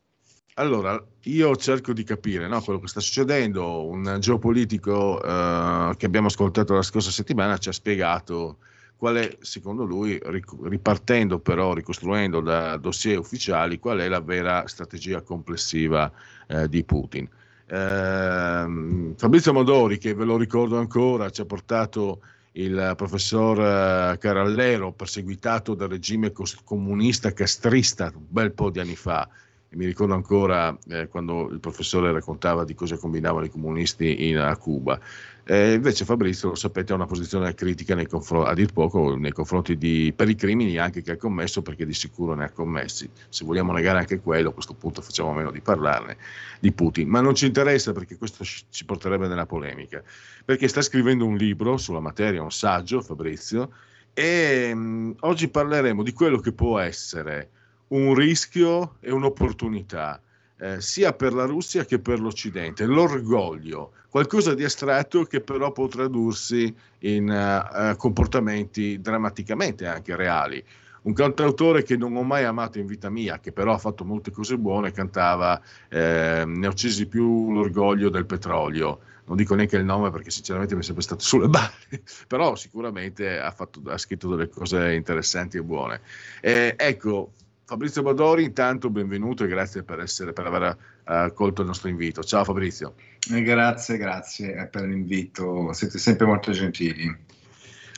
allora, 0.54 1.02
io 1.24 1.56
cerco 1.56 1.92
di 1.92 2.02
capire 2.02 2.46
no, 2.48 2.60
quello 2.60 2.80
che 2.80 2.88
sta 2.88 3.00
succedendo. 3.00 3.86
Un 3.86 4.16
geopolitico 4.18 5.22
eh, 5.22 5.94
che 5.96 6.06
abbiamo 6.06 6.26
ascoltato 6.26 6.74
la 6.74 6.82
scorsa 6.82 7.10
settimana 7.10 7.56
ci 7.56 7.68
ha 7.68 7.72
spiegato 7.72 8.58
qual 8.96 9.16
è, 9.16 9.36
secondo 9.40 9.84
lui, 9.84 10.20
ripartendo 10.62 11.40
però, 11.40 11.72
ricostruendo 11.72 12.40
da 12.40 12.76
dossier 12.76 13.18
ufficiali, 13.18 13.80
qual 13.80 13.98
è 13.98 14.08
la 14.08 14.20
vera 14.20 14.68
strategia 14.68 15.22
complessiva 15.22 16.08
eh, 16.46 16.68
di 16.68 16.84
Putin. 16.84 17.28
Eh, 17.66 19.14
Fabrizio 19.16 19.52
Modori, 19.52 19.98
che 19.98 20.14
ve 20.14 20.24
lo 20.24 20.36
ricordo 20.36 20.78
ancora, 20.78 21.30
ci 21.30 21.40
ha 21.40 21.44
portato 21.46 22.20
il 22.52 22.94
professor 22.96 23.58
eh, 23.58 24.18
Carallero, 24.18 24.92
perseguitato 24.92 25.74
dal 25.74 25.88
regime 25.88 26.32
comunista 26.64 27.32
castrista 27.32 28.12
un 28.14 28.26
bel 28.28 28.52
po' 28.52 28.70
di 28.70 28.80
anni 28.80 28.96
fa, 28.96 29.28
e 29.68 29.76
mi 29.76 29.86
ricordo 29.86 30.12
ancora 30.12 30.76
eh, 30.88 31.08
quando 31.08 31.48
il 31.50 31.58
professore 31.58 32.12
raccontava 32.12 32.64
di 32.64 32.74
cosa 32.74 32.98
combinavano 32.98 33.46
i 33.46 33.50
comunisti 33.50 34.28
in, 34.28 34.36
a 34.36 34.54
Cuba. 34.56 35.00
Eh, 35.44 35.72
invece 35.72 36.04
Fabrizio, 36.04 36.50
lo 36.50 36.54
sapete, 36.54 36.92
ha 36.92 36.94
una 36.94 37.06
posizione 37.06 37.52
critica 37.54 38.00
confr- 38.06 38.46
a 38.46 38.54
dir 38.54 38.72
poco 38.72 39.16
nei 39.16 39.32
confronti 39.32 39.76
di, 39.76 40.12
per 40.14 40.28
i 40.28 40.36
crimini 40.36 40.78
anche 40.78 41.02
che 41.02 41.12
ha 41.12 41.16
commesso, 41.16 41.62
perché 41.62 41.84
di 41.84 41.94
sicuro 41.94 42.34
ne 42.34 42.44
ha 42.44 42.50
commessi. 42.50 43.10
Se 43.28 43.44
vogliamo 43.44 43.72
negare 43.72 43.98
anche 43.98 44.20
quello, 44.20 44.50
a 44.50 44.52
questo 44.52 44.74
punto 44.74 45.02
facciamo 45.02 45.30
a 45.30 45.34
meno 45.34 45.50
di 45.50 45.60
parlarne 45.60 46.16
di 46.60 46.70
Putin. 46.70 47.08
Ma 47.08 47.20
non 47.20 47.34
ci 47.34 47.46
interessa 47.46 47.92
perché 47.92 48.16
questo 48.16 48.44
ci 48.44 48.84
porterebbe 48.84 49.26
nella 49.26 49.46
polemica, 49.46 50.02
perché 50.44 50.68
sta 50.68 50.80
scrivendo 50.80 51.26
un 51.26 51.36
libro 51.36 51.76
sulla 51.76 52.00
materia, 52.00 52.40
un 52.40 52.52
saggio, 52.52 53.02
Fabrizio, 53.02 53.70
e 54.14 54.72
mh, 54.72 54.78
mm, 54.78 55.10
oggi 55.20 55.48
parleremo 55.48 56.02
di 56.04 56.12
quello 56.12 56.38
che 56.38 56.52
può 56.52 56.78
essere 56.78 57.50
un 57.88 58.14
rischio 58.14 58.96
e 59.00 59.10
un'opportunità, 59.10 60.20
eh, 60.62 60.80
sia 60.80 61.12
per 61.12 61.32
la 61.32 61.44
Russia 61.44 61.84
che 61.84 61.98
per 61.98 62.20
l'Occidente. 62.20 62.84
L'orgoglio, 62.84 63.94
qualcosa 64.08 64.54
di 64.54 64.62
astratto 64.62 65.24
che 65.24 65.40
però 65.40 65.72
può 65.72 65.88
tradursi 65.88 66.72
in 67.00 67.28
uh, 67.28 67.96
comportamenti 67.96 69.00
drammaticamente 69.00 69.86
anche 69.88 70.14
reali. 70.14 70.64
Un 71.02 71.14
cantautore 71.14 71.82
che 71.82 71.96
non 71.96 72.14
ho 72.14 72.22
mai 72.22 72.44
amato 72.44 72.78
in 72.78 72.86
vita 72.86 73.10
mia, 73.10 73.40
che 73.40 73.50
però 73.50 73.72
ha 73.72 73.78
fatto 73.78 74.04
molte 74.04 74.30
cose 74.30 74.56
buone, 74.56 74.92
cantava 74.92 75.60
eh, 75.88 76.44
Ne 76.46 76.66
ho 76.68 76.70
uccisi 76.70 77.06
più 77.06 77.52
l'orgoglio 77.52 78.08
del 78.08 78.24
petrolio. 78.24 79.00
Non 79.24 79.36
dico 79.36 79.56
neanche 79.56 79.76
il 79.76 79.84
nome 79.84 80.12
perché 80.12 80.30
sinceramente 80.30 80.74
mi 80.76 80.82
è 80.82 80.84
sempre 80.84 81.02
stato 81.02 81.24
sulle 81.24 81.48
balle, 81.48 82.02
però 82.28 82.54
sicuramente 82.54 83.36
ha, 83.36 83.50
fatto, 83.50 83.82
ha 83.86 83.98
scritto 83.98 84.28
delle 84.28 84.48
cose 84.48 84.94
interessanti 84.94 85.56
e 85.56 85.62
buone. 85.64 86.02
Eh, 86.40 86.76
ecco, 86.78 87.32
Fabrizio 87.72 88.02
Badori, 88.02 88.44
intanto 88.44 88.90
benvenuto 88.90 89.44
e 89.44 89.46
grazie 89.46 89.82
per, 89.82 89.98
essere, 89.98 90.34
per 90.34 90.44
aver 90.44 90.76
accolto 91.04 91.62
il 91.62 91.68
nostro 91.68 91.88
invito. 91.88 92.22
Ciao 92.22 92.44
Fabrizio. 92.44 92.96
Eh, 93.32 93.40
grazie, 93.40 93.96
grazie 93.96 94.68
per 94.70 94.82
l'invito, 94.82 95.72
siete 95.72 95.96
sempre 95.96 96.26
molto 96.26 96.52
gentili. 96.52 97.10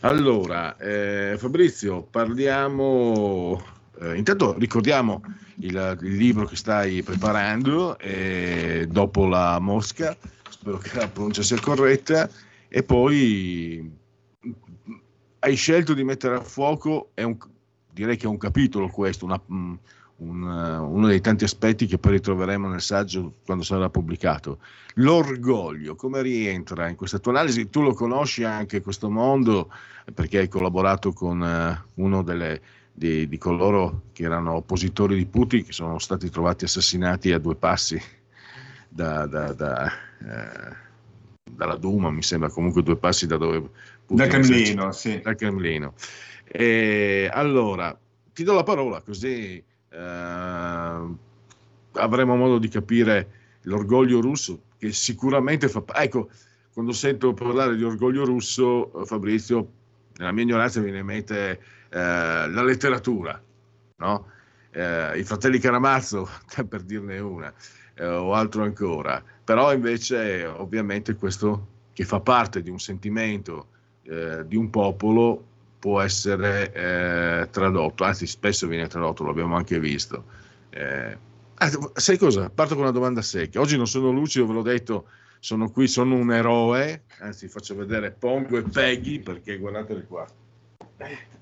Allora, 0.03 0.77
eh, 0.77 1.35
Fabrizio, 1.39 2.03
parliamo, 2.03 3.61
eh, 4.01 4.15
intanto 4.15 4.57
ricordiamo 4.57 5.23
il, 5.57 5.99
il, 6.03 6.15
libro 6.15 6.47
che 6.47 6.55
stai 6.55 7.03
preparando 7.03 7.99
eh, 7.99 8.87
dopo 8.89 9.27
la 9.27 9.59
Mosca, 9.59 10.17
spero 10.51 10.79
che 10.79 10.95
la 10.95 11.09
pronuncia 11.09 11.43
sia 11.43 11.59
corretta, 11.59 12.31
e 12.69 12.85
poi 12.85 13.93
hai 15.41 15.55
scelto 15.57 15.95
di 15.95 16.05
mettere 16.05 16.37
a 16.37 16.41
fuoco, 16.41 17.11
è 17.15 17.25
un, 17.25 17.37
direi 17.95 18.17
che 18.17 18.27
è 18.27 18.29
un 18.29 18.39
capitolo 18.39 18.89
questo, 18.89 19.25
una, 19.25 19.41
un, 19.47 19.79
uno 20.17 21.07
dei 21.07 21.21
tanti 21.21 21.45
aspetti 21.45 21.87
che 21.87 21.99
poi 21.99 22.13
ritroveremo 22.13 22.69
nel 22.69 22.83
saggio 22.83 23.35
quando 23.45 23.63
sarà 23.63 23.89
pubblicato. 23.89 24.59
L'orgoglio, 24.95 25.95
come 25.95 26.21
rientra 26.23 26.89
in 26.89 26.97
questa 26.97 27.19
tua 27.19 27.33
analisi? 27.33 27.71
Tu 27.71 27.83
lo 27.83 27.95
conosci 27.95 28.45
anche 28.45 28.81
questo 28.81 29.09
mondo 29.09 29.71
perché 30.13 30.39
hai 30.39 30.49
collaborato 30.49 31.13
con 31.13 31.41
uh, 31.41 32.03
uno 32.03 32.23
delle, 32.23 32.61
di, 32.93 33.29
di, 33.29 33.39
coloro 33.39 34.03
che 34.13 34.25
erano 34.25 34.55
oppositori 34.55 35.17
di 35.17 35.27
Putin, 35.27 35.65
che 35.65 35.73
sono 35.73 35.99
stati 35.99 36.29
trovati 36.31 36.65
assassinati 36.65 37.33
a 37.33 37.39
due 37.39 37.55
passi 37.57 38.01
da, 38.89 39.27
da, 39.27 39.53
da, 39.53 39.87
eh, 39.89 40.77
dalla 41.51 41.77
Duma, 41.77 42.11
mi 42.11 42.23
sembra 42.23 42.49
comunque 42.49 42.83
due 42.83 42.97
passi 42.97 43.27
da 43.27 43.37
dove 43.37 43.61
Putin... 44.07 44.17
Da 44.17 44.27
Cremlino, 44.29 44.93
sì. 44.93 45.21
Da 45.21 45.35
Cremlino. 45.35 45.95
E 46.45 47.29
allora, 47.33 47.99
ti 48.33 48.45
do 48.45 48.53
la 48.53 48.63
parola 48.63 49.01
così 49.01 49.63
eh, 49.89 51.15
avremo 51.93 52.37
modo 52.37 52.59
di 52.59 52.69
capire 52.69 53.29
l'orgoglio 53.63 54.21
russo 54.21 54.61
che 54.79 54.93
sicuramente 54.93 55.69
fa... 55.69 55.83
Ecco, 55.95 56.29
quando 56.73 56.93
sento 56.93 57.33
parlare 57.33 57.77
di 57.77 57.85
orgoglio 57.85 58.25
russo, 58.25 58.91
Fabrizio, 59.05 59.71
nella 60.17 60.33
mia 60.33 60.43
ignoranza 60.43 60.81
viene 60.81 60.99
in 60.99 61.07
mente 61.07 61.51
eh, 61.89 61.99
la 61.99 62.63
letteratura, 62.63 63.41
no? 63.97 64.27
eh, 64.73 65.19
i 65.19 65.23
fratelli 65.23 65.59
Caramazzo, 65.59 66.29
per 66.69 66.83
dirne 66.83 67.19
una, 67.21 67.53
eh, 67.95 68.07
o 68.07 68.35
altro 68.35 68.65
ancora. 68.65 69.23
Però 69.45 69.73
invece 69.73 70.45
ovviamente 70.45 71.15
questo 71.15 71.69
che 71.93 72.05
fa 72.05 72.21
parte 72.21 72.61
di 72.61 72.71
un 72.71 72.81
sentimento 72.81 73.69
eh, 74.03 74.45
di 74.47 74.57
un 74.57 74.69
popolo 74.69 75.53
può 75.85 76.01
essere 76.01 76.73
eh, 76.73 77.49
tradotto, 77.51 78.05
anzi 78.05 78.27
spesso 78.27 78.67
viene 78.67 78.87
tradotto, 78.87 79.23
l'abbiamo 79.23 79.55
anche 79.55 79.79
visto. 79.79 80.25
Eh, 80.71 81.15
sai 81.93 82.17
cosa? 82.17 82.49
Parto 82.49 82.73
con 82.73 82.85
una 82.85 82.91
domanda 82.91 83.21
secca. 83.21 83.61
Oggi 83.61 83.77
non 83.77 83.87
sono 83.87 84.11
lucido, 84.11 84.47
ve 84.47 84.55
l'ho 84.55 84.63
detto, 84.63 85.09
sono 85.41 85.71
qui, 85.71 85.87
sono 85.87 86.15
un 86.15 86.33
eroe, 86.33 87.03
anzi 87.19 87.49
faccio 87.49 87.75
vedere 87.75 88.13
Pongo 88.13 88.57
e 88.57 88.63
Peggy 88.63 89.19
perché 89.19 89.59
guardatele 89.59 90.07
qua. 90.07 90.27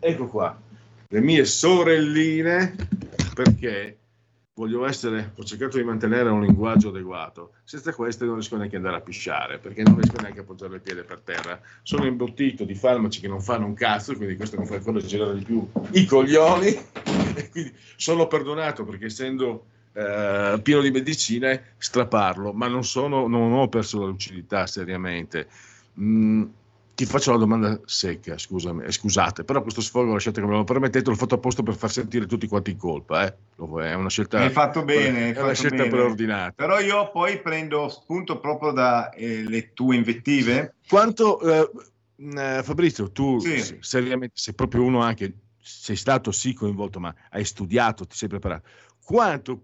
Ecco 0.00 0.26
qua, 0.26 0.60
le 1.06 1.20
mie 1.20 1.44
sorelline 1.44 2.74
perché 3.34 3.98
voglio 4.54 4.86
essere, 4.86 5.32
ho 5.36 5.44
cercato 5.44 5.78
di 5.78 5.84
mantenere 5.84 6.28
un 6.28 6.42
linguaggio 6.42 6.88
adeguato. 6.88 7.52
Senza 7.64 7.92
queste 7.94 8.24
non 8.24 8.34
riesco 8.34 8.56
neanche 8.56 8.76
ad 8.76 8.84
andare 8.84 9.02
a 9.02 9.04
pisciare, 9.04 9.58
perché 9.58 9.82
non 9.82 9.94
riesco 9.94 10.20
neanche 10.20 10.40
a 10.40 10.42
appoggiare 10.42 10.74
il 10.74 10.80
piede 10.80 11.02
per 11.02 11.20
terra. 11.20 11.60
Sono 11.82 12.04
imbottito 12.06 12.64
di 12.64 12.74
farmaci 12.74 13.20
che 13.20 13.28
non 13.28 13.40
fanno 13.40 13.66
un 13.66 13.74
cazzo, 13.74 14.14
quindi 14.14 14.36
questo 14.36 14.58
mi 14.58 14.66
fa 14.66 14.74
ancora 14.74 15.00
girare 15.00 15.34
di 15.34 15.44
più 15.44 15.66
i 15.92 16.04
coglioni. 16.04 16.90
E 17.34 17.48
quindi 17.48 17.72
sono 17.96 18.26
perdonato 18.26 18.84
perché 18.84 19.06
essendo 19.06 19.64
eh, 19.94 20.60
pieno 20.62 20.82
di 20.82 20.90
medicine 20.90 21.72
straparlo, 21.78 22.52
ma 22.52 22.68
non, 22.68 22.84
sono, 22.84 23.26
non 23.26 23.52
ho 23.52 23.68
perso 23.68 24.00
la 24.00 24.06
lucidità 24.06 24.66
seriamente. 24.66 25.48
Mm, 25.98 26.44
ti 26.94 27.06
faccio 27.06 27.32
la 27.32 27.38
domanda 27.38 27.80
secca, 27.84 28.36
scusami, 28.36 28.84
eh, 28.84 28.92
scusate, 28.92 29.44
però 29.44 29.62
questo 29.62 29.80
sfogo 29.80 30.12
lasciate 30.12 30.40
che 30.40 30.46
me 30.46 30.56
lo 30.56 30.64
permettete, 30.64 31.08
l'ho 31.08 31.16
fatto 31.16 31.36
apposta 31.36 31.62
per 31.62 31.74
far 31.74 31.90
sentire 31.90 32.26
tutti 32.26 32.46
quanti 32.46 32.72
in 32.72 32.76
colpa, 32.76 33.26
eh? 33.26 33.34
è 33.56 33.94
una 33.94 34.08
scelta, 34.08 34.40
hai 34.40 34.50
fatto 34.50 34.84
bene, 34.84 35.32
è 35.32 35.40
una 35.40 35.54
scelta 35.54 35.76
bene. 35.76 35.88
preordinata. 35.88 36.52
Però 36.52 36.78
io 36.80 37.10
poi 37.10 37.40
prendo 37.40 37.88
spunto 37.88 38.38
proprio 38.40 38.72
dalle 38.72 39.56
eh, 39.56 39.70
tue 39.72 39.96
invettive. 39.96 40.74
Quanto, 40.86 41.40
eh, 41.40 41.70
eh, 42.16 42.60
Fabrizio, 42.62 43.10
tu 43.10 43.38
sì. 43.38 43.78
seriamente 43.80 44.34
sei 44.34 44.54
proprio 44.54 44.82
uno 44.82 45.00
anche, 45.00 45.32
sei 45.58 45.96
stato 45.96 46.30
sì 46.30 46.52
coinvolto, 46.52 47.00
ma 47.00 47.14
hai 47.30 47.44
studiato, 47.44 48.06
ti 48.06 48.16
sei 48.16 48.28
preparato. 48.28 48.68
Quanto 49.02 49.62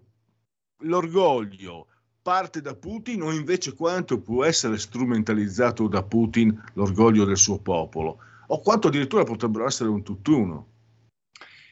l'orgoglio 0.79 1.87
parte 2.29 2.61
da 2.61 2.75
Putin 2.75 3.23
o 3.23 3.31
invece 3.31 3.73
quanto 3.73 4.21
può 4.21 4.45
essere 4.45 4.77
strumentalizzato 4.77 5.87
da 5.87 6.03
Putin 6.03 6.55
l'orgoglio 6.73 7.25
del 7.25 7.37
suo 7.37 7.57
popolo 7.57 8.19
o 8.45 8.61
quanto 8.61 8.89
addirittura 8.89 9.23
potrebbero 9.23 9.65
essere 9.65 9.89
un 9.89 10.03
tutt'uno. 10.03 10.67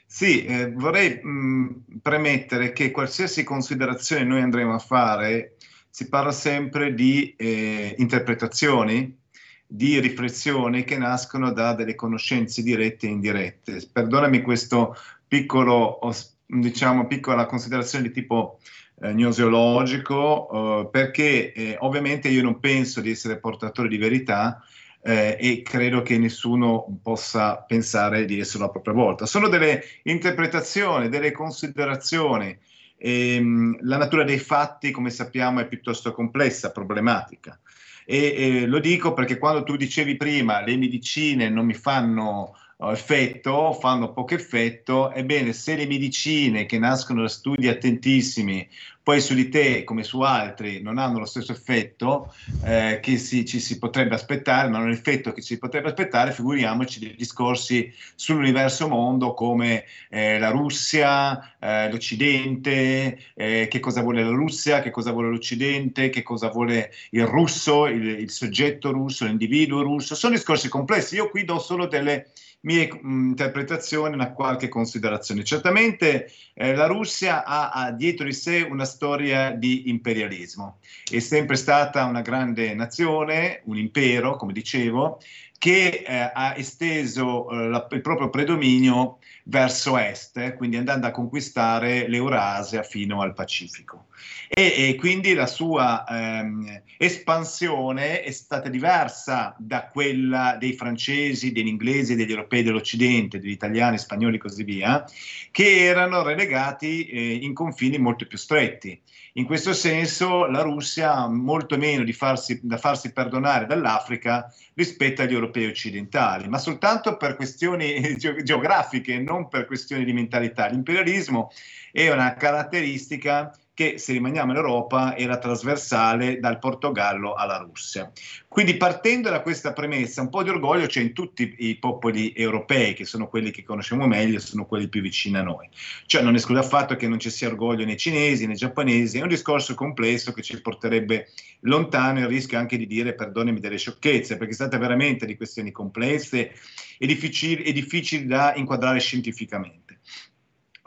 Sì, 0.08 0.46
eh, 0.46 0.72
vorrei 0.72 1.22
mh, 1.22 2.00
premettere 2.02 2.74
che 2.74 2.90
qualsiasi 2.90 3.44
considerazione 3.44 4.24
noi 4.24 4.42
andremo 4.42 4.74
a 4.74 4.80
fare 4.80 5.58
si 5.92 6.10
parla 6.10 6.32
sempre 6.32 6.96
di 6.96 7.36
eh, 7.38 7.94
interpretazioni, 8.00 9.16
di 9.64 10.00
riflessioni 10.00 10.84
che 10.84 10.98
nascono 10.98 11.52
da 11.52 11.76
delle 11.76 11.94
conoscenze 11.94 12.64
dirette 12.64 13.06
e 13.06 13.12
indirette. 13.12 13.88
Perdonami 13.94 14.42
questo 14.42 14.96
piccolo, 15.28 16.00
diciamo, 16.48 17.06
piccola 17.06 17.46
considerazione 17.46 18.08
di 18.08 18.12
tipo 18.12 18.58
eh, 19.00 19.14
gnoseologico, 19.14 20.50
eh, 20.50 20.90
perché 20.90 21.54
eh, 21.54 21.76
ovviamente 21.80 22.30
io 22.30 22.42
non 22.42 22.60
penso 22.60 23.02
di 23.02 23.12
essere 23.12 23.38
portatore 23.38 23.88
di 23.88 23.98
verità 23.98 24.64
eh, 25.02 25.38
e 25.40 25.62
credo 25.62 26.02
che 26.02 26.18
nessuno 26.18 27.00
possa 27.02 27.58
pensare 27.58 28.26
di 28.26 28.40
essere 28.40 28.64
la 28.64 28.70
propria 28.70 28.94
volta. 28.94 29.26
Sono 29.26 29.48
delle 29.48 29.84
interpretazioni, 30.04 31.10
delle 31.10 31.32
considerazioni. 31.32 32.58
Ehm, 32.98 33.78
la 33.82 33.98
natura 33.98 34.24
dei 34.24 34.40
fatti, 34.40 34.92
come 34.92 35.12
sappiamo, 35.12 35.60
è 35.60 35.68
piuttosto 35.68 36.12
complessa, 36.12 36.72
problematica. 36.72 37.60
E, 38.06 38.62
e 38.62 38.66
lo 38.66 38.80
dico 38.80 39.14
perché 39.14 39.38
quando 39.38 39.64
tu 39.64 39.76
dicevi 39.76 40.16
prima 40.16 40.62
le 40.62 40.78
medicine 40.78 41.50
non 41.50 41.66
mi 41.66 41.74
fanno 41.74 42.56
effetto, 42.80 43.74
fanno 43.74 44.14
poco 44.14 44.36
effetto, 44.36 45.12
ebbene 45.12 45.54
se 45.54 45.76
le 45.76 45.88
medicine 45.88 46.66
che 46.66 46.78
nascono 46.78 47.22
da 47.22 47.28
studi 47.28 47.68
attentissimi 47.68 48.68
poi 49.08 49.22
su 49.22 49.34
di 49.36 49.48
te 49.48 49.86
come 49.86 50.04
su 50.04 50.20
altri 50.20 50.82
non 50.82 50.98
hanno 50.98 51.20
lo 51.20 51.26
stesso 51.26 51.54
effetto 51.54 52.34
eh, 52.66 53.00
che 53.02 53.18
si, 53.18 53.46
ci 53.46 53.62
si 53.62 53.80
potrebbe 53.80 54.16
aspettare, 54.16 54.68
non 54.68 54.82
hanno 54.82 54.90
l'effetto 54.90 55.32
che 55.32 55.42
ci 55.42 55.54
si 55.54 55.60
potrebbe 55.60 55.88
aspettare, 55.88 56.34
figuriamoci 56.34 57.00
dei 57.00 57.16
discorsi 57.16 57.90
sull'universo 58.16 58.90
mondo 58.90 59.34
come 59.34 59.86
eh, 60.10 60.38
la 60.40 60.50
Russia, 60.50 61.56
eh, 61.58 61.90
l'Occidente, 61.90 63.18
eh, 63.34 63.68
che 63.70 63.80
cosa 63.80 64.02
vuole 64.02 64.26
la 64.26 64.32
Russia, 64.32 64.82
che 64.82 64.92
cosa 64.92 65.14
vuole 65.14 65.30
l'Occidente, 65.30 66.10
che 66.10 66.22
cosa 66.22 66.50
vuole 66.50 66.92
il 67.12 67.26
russo, 67.26 67.86
il, 67.86 68.06
il 68.06 68.30
soggetto 68.30 68.92
russo, 68.92 69.24
l'individuo 69.24 69.84
russo, 69.84 70.16
sono 70.16 70.34
discorsi 70.34 70.68
complessi. 70.68 71.16
Io 71.16 71.30
qui 71.30 71.46
do 71.46 71.60
solo 71.60 71.88
delle 71.88 72.32
mie 72.62 72.90
mm, 72.94 73.30
interpretazioni, 73.30 74.14
una 74.14 74.32
qualche 74.34 74.68
considerazione. 74.68 75.44
Certamente 75.44 76.32
eh, 76.54 76.74
la 76.76 76.88
Russia 76.88 77.44
ha, 77.44 77.70
ha, 77.70 77.92
dietro 77.92 78.26
di 78.26 78.34
sé 78.34 78.62
una 78.62 78.86
storia 78.86 79.52
di 79.52 79.90
imperialismo, 79.90 80.80
è 81.10 81.20
sempre 81.20 81.56
stata 81.56 82.06
una 82.06 82.22
grande 82.22 82.74
nazione, 82.74 83.62
un 83.66 83.78
impero, 83.78 84.36
come 84.36 84.54
dicevo, 84.54 85.20
che 85.58 86.04
eh, 86.06 86.32
ha 86.34 86.56
esteso 86.56 87.50
eh, 87.50 87.68
la, 87.68 87.88
il 87.92 88.02
proprio 88.02 88.30
predominio 88.30 89.20
verso 89.44 89.98
est, 89.98 90.54
quindi 90.56 90.78
andando 90.78 91.08
a 91.08 91.12
conquistare 91.12 92.08
l'Eurasia 92.08 92.84
fino 92.84 93.22
al 93.22 93.34
Pacifico. 93.34 94.07
E, 94.48 94.90
e 94.90 94.96
quindi 94.96 95.34
la 95.34 95.46
sua 95.46 96.06
ehm, 96.08 96.82
espansione 96.98 98.22
è 98.22 98.32
stata 98.32 98.70
diversa 98.70 99.56
da 99.58 99.88
quella 99.88 100.56
dei 100.60 100.74
francesi, 100.74 101.52
degli 101.52 101.68
inglesi, 101.68 102.16
degli 102.16 102.32
europei 102.32 102.64
dell'Occidente, 102.64 103.40
degli 103.40 103.52
italiani, 103.52 103.98
spagnoli 103.98 104.38
e 104.38 104.40
così 104.40 104.64
via, 104.64 105.06
che 105.52 105.86
erano 105.86 106.24
relegati 106.24 107.06
eh, 107.06 107.34
in 107.42 107.54
confini 107.54 107.98
molto 107.98 108.26
più 108.26 108.38
stretti. 108.38 109.00
In 109.38 109.46
questo 109.46 109.74
senso 109.74 110.48
la 110.48 110.62
Russia 110.62 111.14
ha 111.14 111.30
molto 111.30 111.78
meno 111.78 112.04
farsi, 112.12 112.60
da 112.64 112.78
farsi 112.78 113.14
perdonare 113.14 113.68
dall'Africa 113.68 114.52
rispetto 114.74 115.22
agli 115.22 115.34
europei 115.34 115.68
occidentali, 115.68 116.48
ma 116.48 116.58
soltanto 116.58 117.18
per 117.18 117.36
questioni 117.36 118.18
geografiche, 118.18 119.20
non 119.20 119.48
per 119.48 119.66
questioni 119.66 120.06
di 120.06 120.14
mentalità. 120.14 120.66
L'imperialismo 120.68 121.52
è 121.92 122.10
una 122.10 122.34
caratteristica 122.34 123.52
che 123.78 124.00
se 124.00 124.14
rimaniamo 124.14 124.54
in 124.54 124.58
Europa 124.58 125.16
era 125.16 125.38
trasversale 125.38 126.40
dal 126.40 126.58
Portogallo 126.58 127.36
alla 127.36 127.58
Russia. 127.58 128.12
Quindi 128.48 128.76
partendo 128.76 129.30
da 129.30 129.42
questa 129.42 129.72
premessa, 129.72 130.20
un 130.20 130.30
po' 130.30 130.42
di 130.42 130.50
orgoglio 130.50 130.88
c'è 130.88 131.00
in 131.00 131.14
tutti 131.14 131.54
i 131.60 131.76
popoli 131.76 132.34
europei, 132.36 132.96
che 132.96 133.06
sono 133.06 133.28
quelli 133.28 133.52
che 133.52 133.64
conosciamo 133.64 134.08
meglio, 134.08 134.40
sono 134.40 134.66
quelli 134.66 134.88
più 134.88 135.02
vicini 135.02 135.38
a 135.38 135.44
noi. 135.44 135.70
Cioè 136.08 136.24
non 136.24 136.34
esclude 136.34 136.62
affatto 136.62 136.96
che 136.96 137.08
non 137.08 137.20
ci 137.20 137.30
sia 137.30 137.50
orgoglio 137.50 137.86
nei 137.86 137.98
cinesi, 137.98 138.48
nei 138.48 138.56
giapponesi, 138.56 139.20
è 139.20 139.22
un 139.22 139.28
discorso 139.28 139.76
complesso 139.76 140.34
che 140.34 140.42
ci 140.42 140.60
porterebbe 140.60 141.30
lontano 141.60 142.22
e 142.22 142.26
rischio 142.26 142.58
anche 142.58 142.78
di 142.78 142.88
dire, 142.88 143.14
perdonami, 143.14 143.60
delle 143.60 143.78
sciocchezze, 143.78 144.38
perché 144.38 144.54
si 144.54 144.58
tratta 144.58 144.80
veramente 144.80 145.28
di 145.28 145.36
questioni 145.36 145.72
complesse 145.72 146.52
e 146.98 147.06
difficili, 147.06 147.62
e 147.62 147.74
difficili 147.74 148.26
da 148.26 148.56
inquadrare 148.56 149.00
scientificamente. 149.00 149.87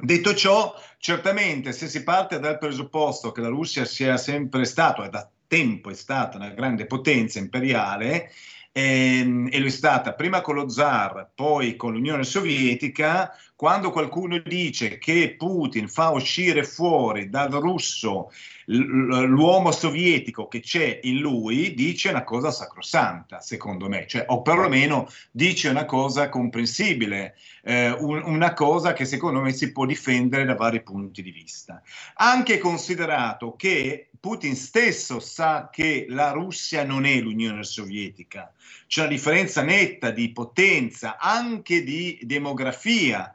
Detto 0.02 0.34
ciò, 0.34 0.74
certamente 0.98 1.72
se 1.72 1.86
si 1.86 2.02
parte 2.02 2.40
dal 2.40 2.58
presupposto 2.58 3.32
che 3.32 3.40
la 3.40 3.48
Russia 3.48 3.84
sia 3.84 4.16
sempre 4.16 4.64
stata, 4.64 5.04
e 5.04 5.10
da 5.10 5.28
tempo 5.46 5.90
è 5.90 5.94
stata 5.94 6.38
una 6.38 6.50
grande 6.50 6.86
potenza 6.86 7.38
imperiale, 7.38 8.30
ehm, 8.72 9.48
e 9.50 9.58
lo 9.58 9.66
è 9.66 9.70
stata 9.70 10.14
prima 10.14 10.40
con 10.40 10.54
lo 10.54 10.68
zar, 10.68 11.32
poi 11.34 11.76
con 11.76 11.92
l'Unione 11.92 12.24
Sovietica, 12.24 13.36
quando 13.60 13.90
qualcuno 13.90 14.38
dice 14.38 14.96
che 14.96 15.34
Putin 15.36 15.86
fa 15.86 16.08
uscire 16.12 16.64
fuori 16.64 17.28
dal 17.28 17.50
russo 17.50 18.32
l'uomo 18.64 19.70
sovietico 19.70 20.48
che 20.48 20.60
c'è 20.60 21.00
in 21.02 21.18
lui 21.18 21.74
dice 21.74 22.08
una 22.08 22.24
cosa 22.24 22.50
sacrosanta, 22.50 23.42
secondo 23.42 23.86
me, 23.86 24.06
cioè, 24.06 24.24
o 24.28 24.40
perlomeno 24.40 25.10
dice 25.30 25.68
una 25.68 25.84
cosa 25.84 26.30
comprensibile, 26.30 27.36
eh, 27.62 27.90
un, 27.90 28.22
una 28.24 28.54
cosa 28.54 28.94
che 28.94 29.04
secondo 29.04 29.42
me 29.42 29.52
si 29.52 29.72
può 29.72 29.84
difendere 29.84 30.46
da 30.46 30.54
vari 30.54 30.82
punti 30.82 31.20
di 31.22 31.30
vista. 31.30 31.82
Anche 32.14 32.56
considerato 32.56 33.56
che 33.56 34.08
Putin 34.18 34.56
stesso 34.56 35.20
sa 35.20 35.68
che 35.70 36.06
la 36.08 36.30
Russia 36.30 36.82
non 36.82 37.04
è 37.04 37.20
l'Unione 37.20 37.64
Sovietica, 37.64 38.54
c'è 38.86 39.00
una 39.02 39.10
differenza 39.10 39.60
netta 39.60 40.10
di 40.10 40.32
potenza, 40.32 41.18
anche 41.18 41.84
di 41.84 42.18
demografia 42.22 43.34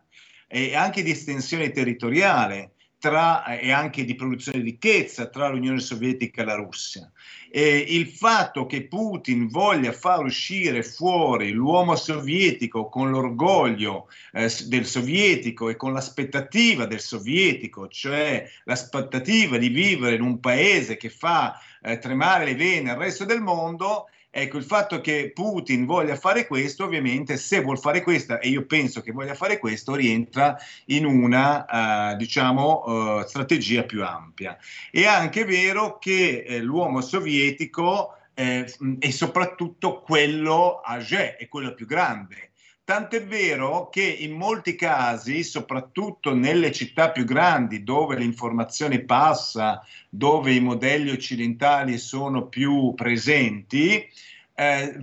e 0.55 0.73
anche 0.73 1.03
di 1.03 1.11
estensione 1.11 1.71
territoriale 1.71 2.75
tra, 2.97 3.43
e 3.57 3.73
anche 3.73 4.05
di 4.05 4.15
produzione 4.15 4.59
di 4.59 4.69
ricchezza 4.69 5.27
tra 5.27 5.49
l'Unione 5.49 5.81
Sovietica 5.81 6.43
e 6.43 6.45
la 6.45 6.55
Russia. 6.55 7.11
E 7.51 7.77
il 7.89 8.07
fatto 8.07 8.65
che 8.65 8.87
Putin 8.87 9.49
voglia 9.49 9.91
far 9.91 10.23
uscire 10.23 10.81
fuori 10.81 11.51
l'uomo 11.51 11.97
sovietico 11.97 12.87
con 12.87 13.09
l'orgoglio 13.09 14.07
eh, 14.31 14.49
del 14.67 14.85
sovietico 14.85 15.67
e 15.67 15.75
con 15.75 15.91
l'aspettativa 15.91 16.85
del 16.85 17.01
sovietico, 17.01 17.89
cioè 17.89 18.49
l'aspettativa 18.63 19.57
di 19.57 19.67
vivere 19.67 20.15
in 20.15 20.21
un 20.21 20.39
paese 20.39 20.95
che 20.95 21.09
fa 21.09 21.59
eh, 21.81 21.97
tremare 21.97 22.45
le 22.45 22.55
vene 22.55 22.91
al 22.91 22.97
resto 22.97 23.25
del 23.25 23.41
mondo, 23.41 24.07
Ecco, 24.37 24.57
il 24.57 24.65
fatto 24.65 24.99
che 24.99 25.31
Putin 25.33 25.85
voglia 25.85 26.17
fare 26.17 26.45
questo, 26.45 26.83
ovviamente, 26.83 27.37
se 27.37 27.61
vuol 27.61 27.79
fare 27.79 28.03
questo, 28.03 28.37
e 28.37 28.49
io 28.49 28.65
penso 28.65 28.99
che 28.99 29.13
voglia 29.13 29.33
fare 29.33 29.59
questo, 29.59 29.95
rientra 29.95 30.57
in 30.87 31.05
una, 31.05 32.11
uh, 32.11 32.17
diciamo, 32.17 32.83
uh, 32.85 33.25
strategia 33.25 33.83
più 33.83 34.03
ampia. 34.03 34.57
È 34.91 35.05
anche 35.05 35.45
vero 35.45 35.97
che 35.99 36.43
eh, 36.45 36.59
l'uomo 36.59 36.99
sovietico 36.99 38.17
eh, 38.33 38.69
è 38.99 39.09
soprattutto 39.09 40.01
quello 40.01 40.81
age, 40.83 41.37
è 41.37 41.47
quello 41.47 41.73
più 41.73 41.85
grande. 41.85 42.51
Tant'è 42.85 43.25
vero 43.25 43.89
che 43.89 44.03
in 44.03 44.33
molti 44.33 44.75
casi, 44.75 45.43
soprattutto 45.43 46.35
nelle 46.35 46.71
città 46.71 47.09
più 47.09 47.25
grandi 47.25 47.83
dove 47.83 48.15
l'informazione 48.15 48.99
passa, 48.99 49.83
dove 50.07 50.53
i 50.53 50.59
modelli 50.59 51.09
occidentali 51.09 51.97
sono 51.97 52.45
più 52.45 52.93
presenti, 52.93 54.07
eh, 54.53 54.99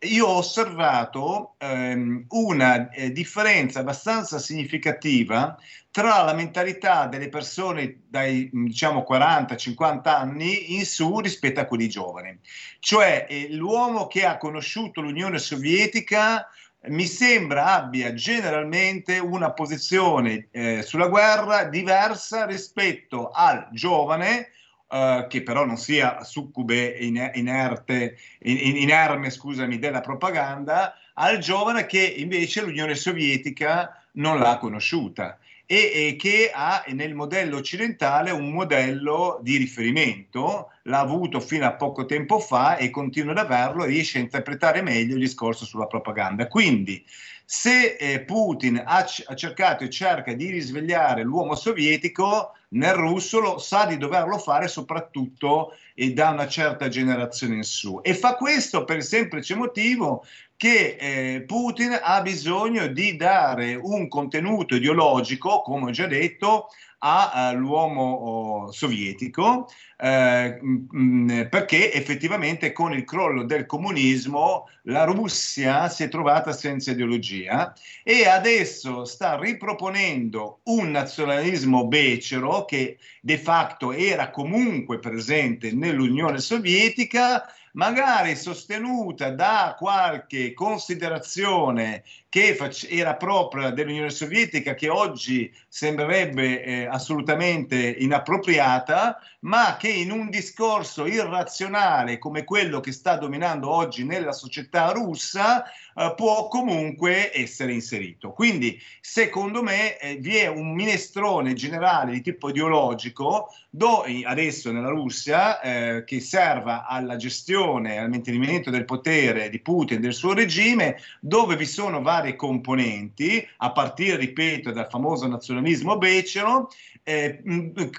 io 0.00 0.26
ho 0.26 0.38
osservato 0.38 1.56
ehm, 1.58 2.24
una 2.30 2.88
eh, 2.88 3.12
differenza 3.12 3.80
abbastanza 3.80 4.38
significativa 4.38 5.58
tra 5.90 6.22
la 6.22 6.32
mentalità 6.32 7.06
delle 7.06 7.28
persone 7.28 8.00
dai 8.08 8.48
diciamo 8.50 9.04
40-50 9.06 10.08
anni 10.08 10.74
in 10.74 10.86
su 10.86 11.20
rispetto 11.20 11.60
a 11.60 11.66
quelli 11.66 11.86
giovani. 11.86 12.38
Cioè 12.78 13.26
eh, 13.28 13.48
l'uomo 13.50 14.06
che 14.06 14.24
ha 14.24 14.38
conosciuto 14.38 15.02
l'Unione 15.02 15.38
Sovietica 15.38 16.48
mi 16.88 17.06
sembra 17.06 17.74
abbia 17.74 18.12
generalmente 18.14 19.18
una 19.18 19.52
posizione 19.52 20.48
eh, 20.50 20.82
sulla 20.82 21.08
guerra 21.08 21.64
diversa 21.64 22.46
rispetto 22.46 23.30
al 23.30 23.68
giovane 23.72 24.50
Uh, 24.86 25.26
che 25.26 25.42
però 25.42 25.64
non 25.64 25.78
sia 25.78 26.22
succube 26.22 26.84
inerte, 26.84 28.16
inerme 28.42 29.30
scusami, 29.30 29.78
della 29.78 30.02
propaganda, 30.02 30.94
al 31.14 31.38
giovane 31.38 31.86
che 31.86 32.00
invece 32.00 32.60
l'Unione 32.60 32.94
Sovietica 32.94 34.04
non 34.12 34.38
l'ha 34.38 34.58
conosciuta 34.58 35.38
e, 35.66 35.90
e, 35.94 36.16
che 36.16 36.50
ha 36.54 36.84
nel 36.88 37.14
modello 37.14 37.56
occidentale 37.56 38.30
un 38.30 38.50
modello 38.50 39.40
di 39.42 39.56
riferimento, 39.56 40.70
l'ha 40.84 40.98
avuto 40.98 41.40
fino 41.40 41.66
a 41.66 41.74
poco 41.74 42.06
tempo 42.06 42.38
fa 42.38 42.76
e 42.76 42.90
continua 42.90 43.32
ad 43.32 43.38
averlo, 43.38 43.84
riesce 43.84 44.18
a 44.18 44.22
interpretare 44.22 44.82
meglio 44.82 45.14
il 45.14 45.20
discorso 45.20 45.64
sulla 45.64 45.86
propaganda. 45.86 46.48
Quindi 46.48 47.04
se 47.44 47.96
eh, 47.96 48.20
Putin 48.20 48.82
ha, 48.84 49.06
ha, 49.26 49.34
cercato 49.34 49.84
e 49.84 49.90
cerca 49.90 50.32
di 50.32 50.50
risvegliare 50.50 51.22
l'uomo 51.22 51.54
sovietico, 51.54 52.52
nel 52.70 52.94
russo 52.94 53.38
lo 53.38 53.58
sa 53.58 53.86
di 53.86 53.98
doverlo 53.98 54.38
fare 54.38 54.66
soprattutto 54.66 55.76
e 55.94 56.12
da 56.12 56.30
una 56.30 56.48
certa 56.48 56.88
generazione 56.88 57.56
in 57.56 57.62
su. 57.62 58.00
E 58.02 58.14
fa 58.14 58.34
questo 58.34 58.84
per 58.84 58.96
il 58.96 59.04
semplice 59.04 59.54
motivo 59.54 60.24
che 60.56 60.96
eh, 60.98 61.42
Putin 61.42 61.98
ha 62.02 62.22
bisogno 62.22 62.86
di 62.86 63.16
dare 63.16 63.74
un 63.74 64.08
contenuto 64.08 64.74
ideologico, 64.74 65.62
come 65.62 65.90
ho 65.90 65.90
già 65.90 66.06
detto, 66.06 66.68
all'uomo 67.04 68.02
oh, 68.02 68.72
sovietico 68.72 69.68
eh, 69.98 70.58
mh, 70.60 71.48
perché 71.50 71.92
effettivamente 71.92 72.72
con 72.72 72.94
il 72.94 73.04
crollo 73.04 73.44
del 73.44 73.66
comunismo 73.66 74.68
la 74.84 75.04
Russia 75.04 75.88
si 75.90 76.04
è 76.04 76.08
trovata 76.08 76.52
senza 76.52 76.92
ideologia 76.92 77.74
e 78.02 78.26
adesso 78.26 79.04
sta 79.04 79.38
riproponendo 79.38 80.60
un 80.64 80.90
nazionalismo 80.90 81.86
becero 81.86 82.64
che 82.64 82.98
de 83.20 83.38
facto 83.38 83.92
era 83.92 84.30
comunque 84.30 84.98
presente 84.98 85.72
nell'Unione 85.72 86.38
Sovietica 86.38 87.46
magari 87.74 88.36
sostenuta 88.36 89.30
da 89.30 89.74
qualche 89.78 90.52
considerazione 90.52 92.04
che 92.34 92.58
era 92.88 93.14
propria 93.14 93.70
dell'Unione 93.70 94.10
Sovietica, 94.10 94.74
che 94.74 94.88
oggi 94.88 95.54
sembrerebbe 95.68 96.64
eh, 96.64 96.84
assolutamente 96.84 97.76
inappropriata, 97.76 99.20
ma 99.44 99.76
che 99.78 99.88
in 99.88 100.10
un 100.10 100.30
discorso 100.30 101.06
irrazionale 101.06 102.18
come 102.18 102.42
quello 102.42 102.80
che 102.80 102.90
sta 102.90 103.16
dominando 103.16 103.70
oggi 103.70 104.04
nella 104.04 104.32
società 104.32 104.90
russa 104.90 105.64
eh, 105.64 106.12
può 106.16 106.48
comunque 106.48 107.30
essere 107.32 107.72
inserito. 107.72 108.32
Quindi, 108.32 108.80
secondo 109.00 109.62
me, 109.62 109.96
eh, 109.98 110.16
vi 110.16 110.36
è 110.36 110.48
un 110.48 110.74
minestrone 110.74 111.52
generale 111.52 112.10
di 112.10 112.20
tipo 112.20 112.48
ideologico 112.48 113.54
do, 113.70 114.04
adesso 114.24 114.72
nella 114.72 114.88
Russia 114.88 115.60
eh, 115.60 116.04
che 116.04 116.20
serva 116.20 116.86
alla 116.86 117.16
gestione, 117.16 117.98
al 117.98 118.08
mantenimento 118.08 118.70
del 118.70 118.84
potere 118.84 119.50
di 119.50 119.60
Putin 119.60 120.00
del 120.00 120.14
suo 120.14 120.32
regime, 120.32 120.96
dove 121.20 121.56
vi 121.56 121.66
sono 121.66 122.00
varie 122.24 122.36
componenti, 122.36 123.46
a 123.58 123.72
partire, 123.72 124.16
ripeto, 124.16 124.72
dal 124.72 124.88
famoso 124.88 125.28
nazionalismo 125.28 125.98
becero, 125.98 126.70
eh, 127.02 127.42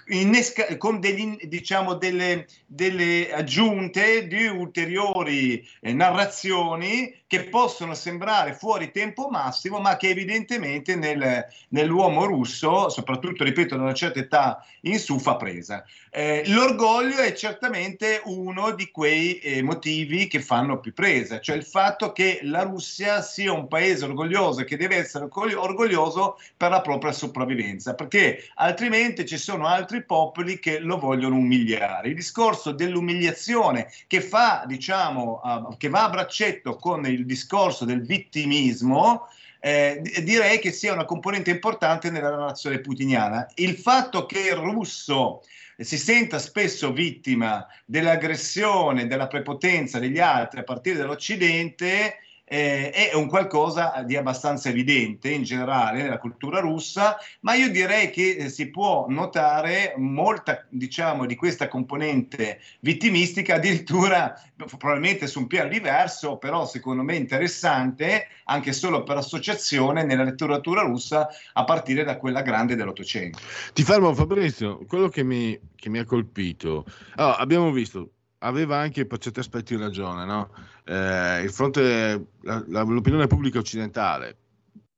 innesca, 0.07 0.76
con 0.78 0.99
degli, 0.99 1.38
diciamo, 1.43 1.93
delle, 1.93 2.47
delle, 2.65 3.32
aggiunte 3.32 4.28
di 4.28 4.47
ulteriori 4.47 5.63
eh, 5.82 5.93
narrazioni 5.93 7.13
che 7.28 7.45
possono 7.45 7.95
sembrare 7.95 8.53
fuori 8.53 8.91
tempo 8.91 9.30
massimo, 9.30 9.80
ma 9.80 9.97
che 9.97 10.09
evidentemente 10.09 10.95
nel, 10.95 11.45
nell'uomo 11.69 12.26
russo, 12.26 12.89
soprattutto, 12.89 13.43
ripeto, 13.43 13.76
da 13.76 13.82
una 13.82 13.93
certa 13.93 14.19
età 14.19 14.65
in 14.82 14.99
su, 14.99 15.17
fa 15.19 15.36
presa. 15.36 15.84
Eh, 16.11 16.43
l'orgoglio 16.47 17.17
è 17.17 17.34
certamente 17.34 18.21
uno 18.26 18.71
di 18.71 18.89
quei 18.91 19.39
eh, 19.39 19.61
motivi 19.63 20.28
che 20.28 20.39
fanno 20.39 20.80
più 20.80 20.93
presa, 20.93 21.39
cioè 21.39 21.55
il 21.55 21.65
fatto 21.65 22.11
che 22.13 22.39
la 22.43 22.61
Russia 22.61 23.21
sia 23.21 23.51
un 23.51 23.67
paese 23.67 24.05
orgoglioso 24.05 24.61
e 24.61 24.65
che 24.65 24.78
deve 24.78 24.97
essere 24.97 25.28
orgoglioso 25.30 26.39
per 26.55 26.69
la 26.69 26.82
propria 26.82 27.11
sopravvivenza, 27.11 27.95
perché 27.95 28.49
altrimenti 28.55 29.26
ci 29.26 29.38
sono 29.38 29.65
altri 29.65 30.05
popoli 30.05 30.59
che 30.59 30.80
lo 30.80 30.99
vogliono 30.99 31.36
umiliare. 31.36 32.09
Il 32.09 32.15
discorso 32.15 32.71
dell'umiliazione 32.71 33.91
che 34.07 34.21
fa, 34.21 34.63
diciamo, 34.67 35.41
uh, 35.43 35.78
che 35.78 35.89
va 35.89 36.05
a 36.05 36.09
braccetto 36.09 36.76
con 36.76 37.05
il 37.05 37.14
discorso 37.24 37.86
del 37.86 38.01
vittimismo, 38.01 39.30
eh, 39.59 40.01
direi 40.24 40.59
che 40.59 40.72
sia 40.72 40.91
una 40.91 41.05
componente 41.05 41.51
importante 41.51 42.09
nella 42.09 42.32
narrazione 42.32 42.80
putiniana. 42.80 43.47
Il 43.55 43.78
fatto 43.78 44.26
che 44.26 44.39
il 44.39 44.55
russo 44.55 45.43
si 45.78 45.97
senta 45.97 46.39
spesso 46.39 46.91
vittima 46.91 47.66
dell'aggressione, 47.86 49.07
della 49.07 49.28
prepotenza 49.28 49.99
degli 49.99 50.20
altri 50.20 50.59
a 50.59 50.63
partire 50.63 50.97
dall'Occidente, 50.97 52.18
eh, 52.48 52.91
è 52.91 53.16
un 53.16 53.28
qualcosa 53.28 54.04
di 54.06 54.16
abbastanza 54.16 54.70
evidente 54.70 55.30
in 55.30 55.43
generale 55.43 56.04
nella 56.04 56.20
cultura 56.20 56.60
russa, 56.60 57.18
ma 57.41 57.56
io 57.56 57.70
direi 57.70 58.12
che 58.12 58.36
eh, 58.36 58.50
si 58.50 58.70
può 58.70 59.08
notare 59.10 59.96
molta, 59.98 60.66
diciamo, 60.70 61.26
di 61.26 61.36
questa 61.36 61.68
componente 61.68 62.60
vittimistica, 62.82 63.56
addirittura 63.56 64.39
probabilmente 64.56 65.28
su 65.28 65.39
un 65.39 65.48
piano 65.48 65.70
diverso, 65.70 66.38
però 66.38 66.66
secondo 66.66 67.02
me 67.02 67.16
interessante, 67.16 68.28
anche 68.46 68.74
solo 68.74 69.04
per 69.04 69.18
associazione 69.18 70.04
nella 70.04 70.24
letteratura 70.24 70.82
russa 70.82 71.28
a 71.54 71.64
partire 71.64 72.04
da 72.04 72.18
quella 72.18 72.41
grande 72.41 72.76
dell'Ottocento. 72.76 73.39
Ti 73.74 73.84
fermo 73.84 74.14
Fabrizio, 74.14 74.80
quello 74.88 75.10
che 75.10 75.24
mi, 75.24 75.60
che 75.76 75.89
mi 75.89 75.98
ha 75.98 76.06
colpito, 76.06 76.86
allora, 77.16 77.38
abbiamo 77.38 77.72
visto 77.72 78.12
aveva 78.39 78.77
anche 78.77 79.05
per 79.05 79.19
certi 79.19 79.39
aspetti 79.39 79.75
ragione. 79.75 80.25
No? 80.25 80.49
Eh, 80.83 81.47
fronte, 81.49 82.27
la, 82.41 82.63
la, 82.67 82.81
l'opinione 82.83 83.27
pubblica 83.27 83.59
occidentale, 83.59 84.38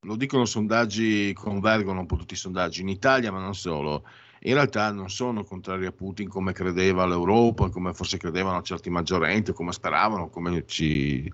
lo 0.01 0.15
dicono 0.15 0.45
sondaggi, 0.45 1.33
convergono 1.33 2.01
un 2.01 2.05
po' 2.05 2.17
tutti 2.17 2.33
i 2.33 2.37
sondaggi 2.37 2.81
in 2.81 2.89
Italia, 2.89 3.31
ma 3.31 3.39
non 3.39 3.55
solo. 3.55 4.05
In 4.41 4.53
realtà 4.53 4.91
non 4.91 5.09
sono 5.09 5.43
contrari 5.43 5.85
a 5.85 5.91
Putin 5.91 6.29
come 6.29 6.53
credeva 6.53 7.05
l'Europa, 7.05 7.69
come 7.69 7.93
forse 7.93 8.17
credevano 8.17 8.61
certi 8.61 8.89
maggiorenti, 8.89 9.51
come 9.51 9.71
speravano, 9.71 10.29
come 10.29 10.65
ci... 10.65 11.31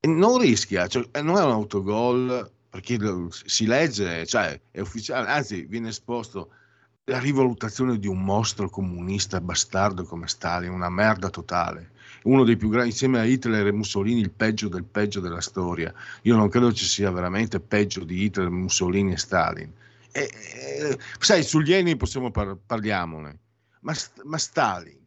Non 0.00 0.38
rischia, 0.38 0.86
cioè, 0.86 1.08
non 1.22 1.38
è 1.38 1.42
un 1.42 1.50
autogol 1.50 2.48
perché 2.70 2.98
si 3.30 3.66
legge, 3.66 4.26
cioè 4.26 4.60
è 4.70 4.80
ufficiale, 4.80 5.28
anzi 5.28 5.64
viene 5.64 5.88
esposto 5.88 6.50
la 7.08 7.18
rivalutazione 7.18 7.98
di 7.98 8.06
un 8.06 8.22
mostro 8.22 8.68
comunista 8.68 9.40
bastardo 9.40 10.04
come 10.04 10.28
Stalin, 10.28 10.70
una 10.70 10.90
merda 10.90 11.30
totale. 11.30 11.92
Uno 12.24 12.44
dei 12.44 12.56
più 12.56 12.68
grandi, 12.68 12.90
insieme 12.90 13.18
a 13.18 13.24
Hitler 13.24 13.66
e 13.66 13.72
Mussolini, 13.72 14.20
il 14.20 14.30
peggio 14.30 14.68
del 14.68 14.84
peggio 14.84 15.20
della 15.20 15.40
storia. 15.40 15.92
Io 16.22 16.36
non 16.36 16.48
credo 16.48 16.72
ci 16.72 16.84
sia 16.84 17.10
veramente 17.10 17.60
peggio 17.60 18.04
di 18.04 18.24
Hitler, 18.24 18.50
Mussolini 18.50 19.12
e 19.12 19.16
Stalin. 19.16 19.72
E, 20.12 20.30
e, 20.30 20.98
sai, 21.18 21.42
sugli 21.42 21.72
eni 21.72 21.96
possiamo 21.96 22.30
par- 22.30 22.56
parliamone, 22.66 23.38
ma, 23.80 23.94
ma 24.24 24.36
Stalin, 24.36 24.98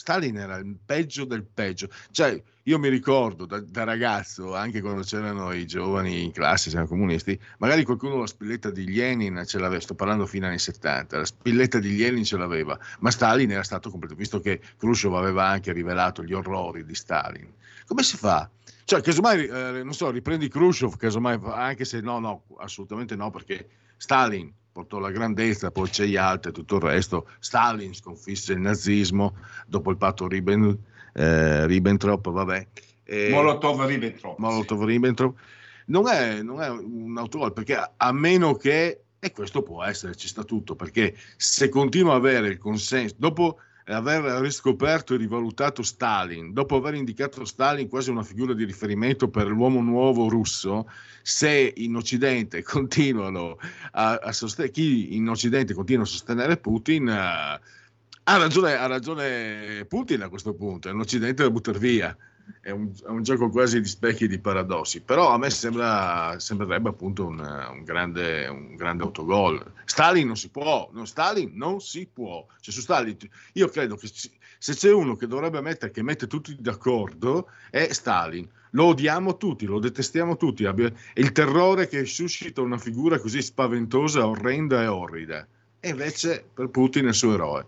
Stalin 0.00 0.38
era 0.38 0.56
il 0.56 0.78
peggio 0.82 1.26
del 1.26 1.44
peggio. 1.44 1.90
Cioè, 2.10 2.42
io 2.62 2.78
mi 2.78 2.88
ricordo 2.88 3.44
da, 3.44 3.60
da 3.60 3.84
ragazzo, 3.84 4.56
anche 4.56 4.80
quando 4.80 5.02
c'erano 5.02 5.52
i 5.52 5.66
giovani 5.66 6.24
in 6.24 6.32
classe, 6.32 6.70
c'erano 6.70 6.88
comunisti, 6.88 7.38
magari 7.58 7.84
qualcuno 7.84 8.16
la 8.16 8.26
spilletta 8.26 8.70
di 8.70 8.90
Lenin 8.90 9.42
ce 9.44 9.58
l'aveva, 9.58 9.78
sto 9.78 9.94
parlando 9.94 10.24
fino 10.24 10.44
agli 10.44 10.52
anni 10.52 10.58
70, 10.58 11.18
la 11.18 11.24
spilletta 11.26 11.78
di 11.80 11.98
Lenin 11.98 12.24
ce 12.24 12.38
l'aveva, 12.38 12.78
ma 13.00 13.10
Stalin 13.10 13.50
era 13.50 13.62
stato 13.62 13.90
completo, 13.90 14.14
visto 14.14 14.40
che 14.40 14.62
Khrushchev 14.78 15.12
aveva 15.12 15.46
anche 15.46 15.70
rivelato 15.70 16.24
gli 16.24 16.32
orrori 16.32 16.86
di 16.86 16.94
Stalin. 16.94 17.52
Come 17.84 18.02
si 18.02 18.16
fa? 18.16 18.48
Cioè, 18.84 19.02
casomai, 19.02 19.46
eh, 19.46 19.82
non 19.82 19.92
so, 19.92 20.10
riprendi 20.10 20.48
Khrushchev, 20.48 20.96
casomai, 20.96 21.38
anche 21.44 21.84
se 21.84 22.00
no, 22.00 22.18
no, 22.20 22.44
assolutamente 22.56 23.16
no, 23.16 23.30
perché 23.30 23.68
Stalin 23.98 24.50
portò 24.72 24.98
la 24.98 25.10
grandezza, 25.10 25.70
poi 25.70 25.88
c'è 25.88 26.04
Yalta 26.04 26.48
e 26.48 26.52
tutto 26.52 26.76
il 26.76 26.82
resto. 26.82 27.28
Stalin 27.38 27.94
sconfisse 27.94 28.52
il 28.52 28.60
nazismo 28.60 29.36
dopo 29.66 29.90
il 29.90 29.96
patto 29.96 30.26
Ribben, 30.26 30.78
eh, 31.14 31.66
Ribbentrop, 31.66 32.30
vabbè. 32.30 32.66
E 33.04 33.30
Molotov-Ribbentrop. 33.30 34.38
Molotov-Ribbentrop. 34.38 35.38
Non 35.86 36.06
è, 36.06 36.42
non 36.42 36.62
è 36.62 36.68
un 36.68 37.16
autogol 37.18 37.52
perché 37.52 37.74
a, 37.74 37.92
a 37.96 38.12
meno 38.12 38.54
che, 38.54 39.02
e 39.18 39.32
questo 39.32 39.62
può 39.62 39.82
essere, 39.82 40.14
ci 40.14 40.28
sta 40.28 40.44
tutto, 40.44 40.76
perché 40.76 41.16
se 41.36 41.68
continua 41.68 42.12
a 42.12 42.16
avere 42.16 42.48
il 42.48 42.58
consenso, 42.58 43.16
dopo 43.18 43.58
aver 43.92 44.22
riscoperto 44.40 45.14
e 45.14 45.16
rivalutato 45.18 45.82
Stalin, 45.82 46.52
dopo 46.52 46.76
aver 46.76 46.94
indicato 46.94 47.44
Stalin 47.44 47.88
quasi 47.88 48.10
una 48.10 48.22
figura 48.22 48.54
di 48.54 48.64
riferimento 48.64 49.28
per 49.28 49.46
l'uomo 49.48 49.80
nuovo 49.80 50.28
russo, 50.28 50.88
se 51.22 51.72
in 51.76 51.96
Occidente 51.96 52.62
continuano 52.64 53.58
a, 53.92 54.14
a 54.14 54.32
sostenere, 54.32 54.72
chi 54.72 55.16
in 55.16 55.28
Occidente 55.28 55.74
continua 55.74 56.04
a 56.04 56.06
sostenere 56.06 56.56
Putin, 56.56 57.06
uh, 57.06 57.10
ha, 57.10 58.36
ragione, 58.36 58.74
ha 58.74 58.86
ragione 58.86 59.84
Putin 59.88 60.22
a 60.22 60.28
questo 60.28 60.54
punto, 60.54 60.88
è 60.88 60.92
un 60.92 61.00
Occidente 61.00 61.42
da 61.42 61.50
buttare 61.50 61.78
via 61.78 62.16
è 62.60 62.70
un, 62.70 62.92
è 63.04 63.08
un, 63.08 63.22
gioco 63.22 63.48
quasi 63.48 63.80
di 63.80 63.88
specchi 63.88 64.24
e 64.24 64.28
di 64.28 64.38
paradossi, 64.38 65.00
però 65.00 65.30
a 65.30 65.38
me 65.38 65.50
sembra, 65.50 66.38
sembrerebbe 66.38 66.88
appunto 66.88 67.26
un, 67.26 67.38
un, 67.38 67.82
grande, 67.84 68.46
un, 68.46 68.76
grande, 68.76 69.02
autogol. 69.02 69.72
Stalin 69.84 70.26
non 70.26 70.36
si 70.36 70.50
può, 70.50 70.88
no, 70.92 71.04
Stalin 71.04 71.52
non 71.54 71.80
si 71.80 72.08
può. 72.12 72.46
Cioè, 72.60 72.74
su 72.74 72.80
Stalin, 72.80 73.16
io 73.54 73.68
credo 73.68 73.96
che 73.96 74.08
se 74.08 74.74
c'è 74.74 74.92
uno 74.92 75.16
che 75.16 75.26
dovrebbe 75.26 75.60
mettere, 75.60 75.90
che 75.90 76.02
mette 76.02 76.26
tutti 76.26 76.56
d'accordo, 76.58 77.48
è 77.70 77.92
Stalin. 77.92 78.48
Lo 78.72 78.86
odiamo 78.86 79.36
tutti, 79.36 79.66
lo 79.66 79.78
detestiamo 79.78 80.36
tutti. 80.36 80.64
È 80.64 80.74
il 81.14 81.32
terrore 81.32 81.88
che 81.88 82.04
suscita 82.04 82.60
una 82.60 82.78
figura 82.78 83.18
così 83.18 83.42
spaventosa, 83.42 84.26
orrenda 84.26 84.82
e 84.82 84.86
orrida. 84.86 85.46
E 85.80 85.88
invece 85.88 86.48
per 86.52 86.68
Putin 86.68 87.06
è 87.06 87.08
il 87.08 87.14
suo 87.14 87.34
eroe. 87.34 87.66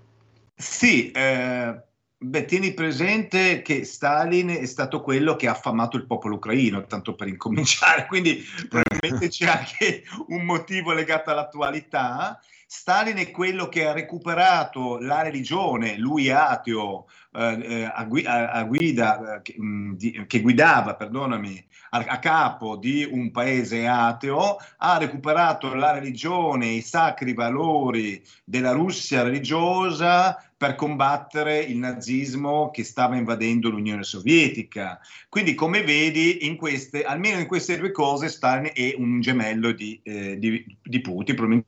Sì, 0.55 1.11
eh 1.11 1.83
Beh, 2.25 2.45
tieni 2.45 2.73
presente 2.73 3.63
che 3.63 3.85
Stalin 3.85 4.51
è 4.51 4.67
stato 4.67 5.01
quello 5.01 5.35
che 5.35 5.49
ha 5.49 5.53
affamato 5.53 5.97
il 5.97 6.07
popolo 6.07 6.37
ucraino, 6.37 6.87
tanto 6.87 7.17
per 7.17 7.27
incominciare, 7.27 8.07
quindi 8.07 8.41
probabilmente 8.71 9.27
c'è 9.29 9.47
anche 9.47 10.05
un 10.29 10.45
motivo 10.45 10.93
legato 10.93 11.31
all'attualità. 11.31 12.41
Stalin 12.75 13.19
è 13.19 13.31
quello 13.31 13.69
che 13.69 13.87
ha 13.87 13.93
recuperato 13.93 14.99
la 14.99 15.21
religione, 15.21 15.99
lui 15.99 16.31
ateo, 16.31 17.07
eh, 17.35 17.85
a, 17.85 18.51
a, 18.51 18.65
guida, 18.65 19.37
eh, 19.37 19.43
che, 19.43 19.57
mm, 19.61 19.93
di, 19.93 20.25
che, 20.27 20.41
guidava, 20.41 20.95
perdonami, 20.95 21.63
a, 21.91 21.99
a, 21.99 22.19
capo 22.19 22.77
di 22.77 23.07
un 23.09 23.31
paese 23.31 23.87
ateo, 23.87 24.57
ha 24.79 24.97
recuperato 24.97 25.75
la 25.75 25.93
religione, 25.93 26.69
i 26.69 26.81
sacri 26.81 27.35
valori 27.35 28.25
della 28.43 28.73
Russia 28.73 29.23
religiosa 29.23 30.43
per 30.57 30.75
combattere 30.75 31.59
il 31.59 31.77
nazismo 31.77 32.71
che 32.71 32.85
stava 32.85 33.17
invadendo 33.17 33.69
l'Unione 33.69 34.03
Sovietica. 34.03 34.99
Quindi, 35.29 35.55
come 35.55 35.85
vedi, 35.85 36.47
in 36.47 36.57
queste, 36.57 37.05
almeno 37.05 37.39
in 37.39 37.47
queste 37.47 37.77
due 37.77 37.93
cose 37.93 38.31
Stalin 38.31 38.71
è 38.73 38.95
un 38.97 39.21
gemello 39.21 39.73
di, 39.73 40.01
eh, 40.03 40.39
di, 40.39 40.65
di 40.83 41.01
Putin. 41.03 41.63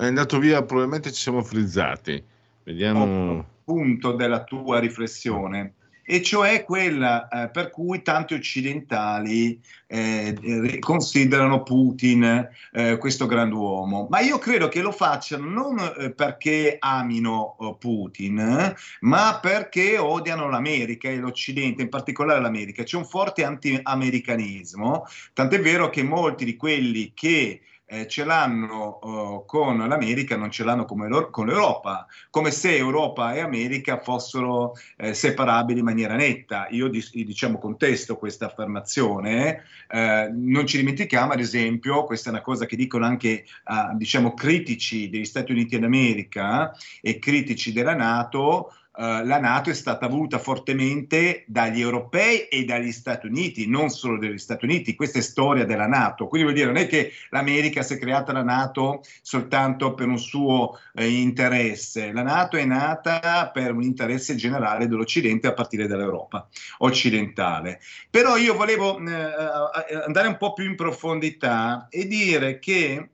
È 0.00 0.06
andato 0.06 0.38
via, 0.38 0.62
probabilmente 0.62 1.10
ci 1.10 1.20
siamo 1.20 1.42
frizzati. 1.42 2.22
Vediamo. 2.62 3.44
Punto 3.64 4.12
della 4.12 4.44
tua 4.44 4.78
riflessione 4.78 5.72
e 6.04 6.22
cioè 6.22 6.62
quella 6.62 7.26
eh, 7.26 7.48
per 7.48 7.70
cui 7.70 8.00
tanti 8.02 8.34
occidentali 8.34 9.60
eh, 9.88 10.78
considerano 10.78 11.64
Putin 11.64 12.48
eh, 12.72 12.96
questo 12.96 13.26
grand'uomo. 13.26 14.06
Ma 14.08 14.20
io 14.20 14.38
credo 14.38 14.68
che 14.68 14.82
lo 14.82 14.92
facciano 14.92 15.50
non 15.50 15.78
eh, 15.98 16.12
perché 16.12 16.76
amino 16.78 17.56
oh, 17.58 17.74
Putin, 17.74 18.74
ma 19.00 19.38
perché 19.42 19.98
odiano 19.98 20.48
l'America 20.48 21.08
e 21.08 21.16
l'Occidente, 21.16 21.82
in 21.82 21.88
particolare 21.88 22.40
l'America. 22.40 22.84
C'è 22.84 22.96
un 22.96 23.04
forte 23.04 23.42
anti-americanismo, 23.42 25.06
tant'è 25.32 25.60
vero 25.60 25.90
che 25.90 26.04
molti 26.04 26.44
di 26.44 26.54
quelli 26.54 27.10
che 27.12 27.62
eh, 27.90 28.06
ce 28.06 28.24
l'hanno 28.24 28.98
uh, 29.00 29.44
con 29.46 29.78
l'America, 29.78 30.36
non 30.36 30.50
ce 30.50 30.62
l'hanno 30.62 30.84
con 30.84 31.00
l'Europa, 31.46 32.06
come 32.28 32.50
se 32.50 32.76
Europa 32.76 33.32
e 33.32 33.40
America 33.40 33.98
fossero 33.98 34.74
eh, 34.96 35.14
separabili 35.14 35.78
in 35.78 35.86
maniera 35.86 36.14
netta. 36.14 36.66
Io 36.70 36.88
diciamo 36.88 37.58
contesto 37.58 38.18
questa 38.18 38.46
affermazione, 38.46 39.62
eh, 39.90 40.30
non 40.30 40.66
ci 40.66 40.76
dimentichiamo 40.76 41.32
ad 41.32 41.40
esempio, 41.40 42.04
questa 42.04 42.28
è 42.28 42.32
una 42.32 42.42
cosa 42.42 42.66
che 42.66 42.76
dicono 42.76 43.06
anche 43.06 43.46
uh, 43.64 43.96
diciamo 43.96 44.34
critici 44.34 45.08
degli 45.08 45.24
Stati 45.24 45.52
Uniti 45.52 45.78
d'America 45.78 46.76
e 47.00 47.18
critici 47.18 47.72
della 47.72 47.94
Nato, 47.94 48.74
Uh, 48.98 49.24
la 49.24 49.38
Nato 49.38 49.70
è 49.70 49.74
stata 49.74 50.08
voluta 50.08 50.40
fortemente 50.40 51.44
dagli 51.46 51.80
europei 51.80 52.48
e 52.48 52.64
dagli 52.64 52.90
Stati 52.90 53.28
Uniti, 53.28 53.68
non 53.68 53.90
solo 53.90 54.18
dagli 54.18 54.38
Stati 54.38 54.64
Uniti, 54.64 54.96
questa 54.96 55.20
è 55.20 55.22
storia 55.22 55.64
della 55.64 55.86
Nato, 55.86 56.26
quindi 56.26 56.48
vuol 56.48 56.58
dire 56.58 56.72
non 56.72 56.82
è 56.82 56.88
che 56.88 57.12
l'America 57.30 57.82
si 57.82 57.94
è 57.94 57.98
creata 57.98 58.32
la 58.32 58.42
Nato 58.42 59.02
soltanto 59.22 59.94
per 59.94 60.08
un 60.08 60.18
suo 60.18 60.80
eh, 60.94 61.06
interesse, 61.06 62.10
la 62.10 62.22
Nato 62.22 62.56
è 62.56 62.64
nata 62.64 63.52
per 63.54 63.72
un 63.72 63.84
interesse 63.84 64.34
generale 64.34 64.88
dell'Occidente 64.88 65.46
a 65.46 65.54
partire 65.54 65.86
dall'Europa 65.86 66.48
occidentale. 66.78 67.78
Però 68.10 68.36
io 68.36 68.56
volevo 68.56 68.98
eh, 68.98 69.12
eh 69.12 70.02
andare 70.06 70.26
un 70.26 70.36
po' 70.38 70.54
più 70.54 70.64
in 70.64 70.74
profondità 70.74 71.86
e 71.88 72.04
dire 72.08 72.58
che 72.58 73.10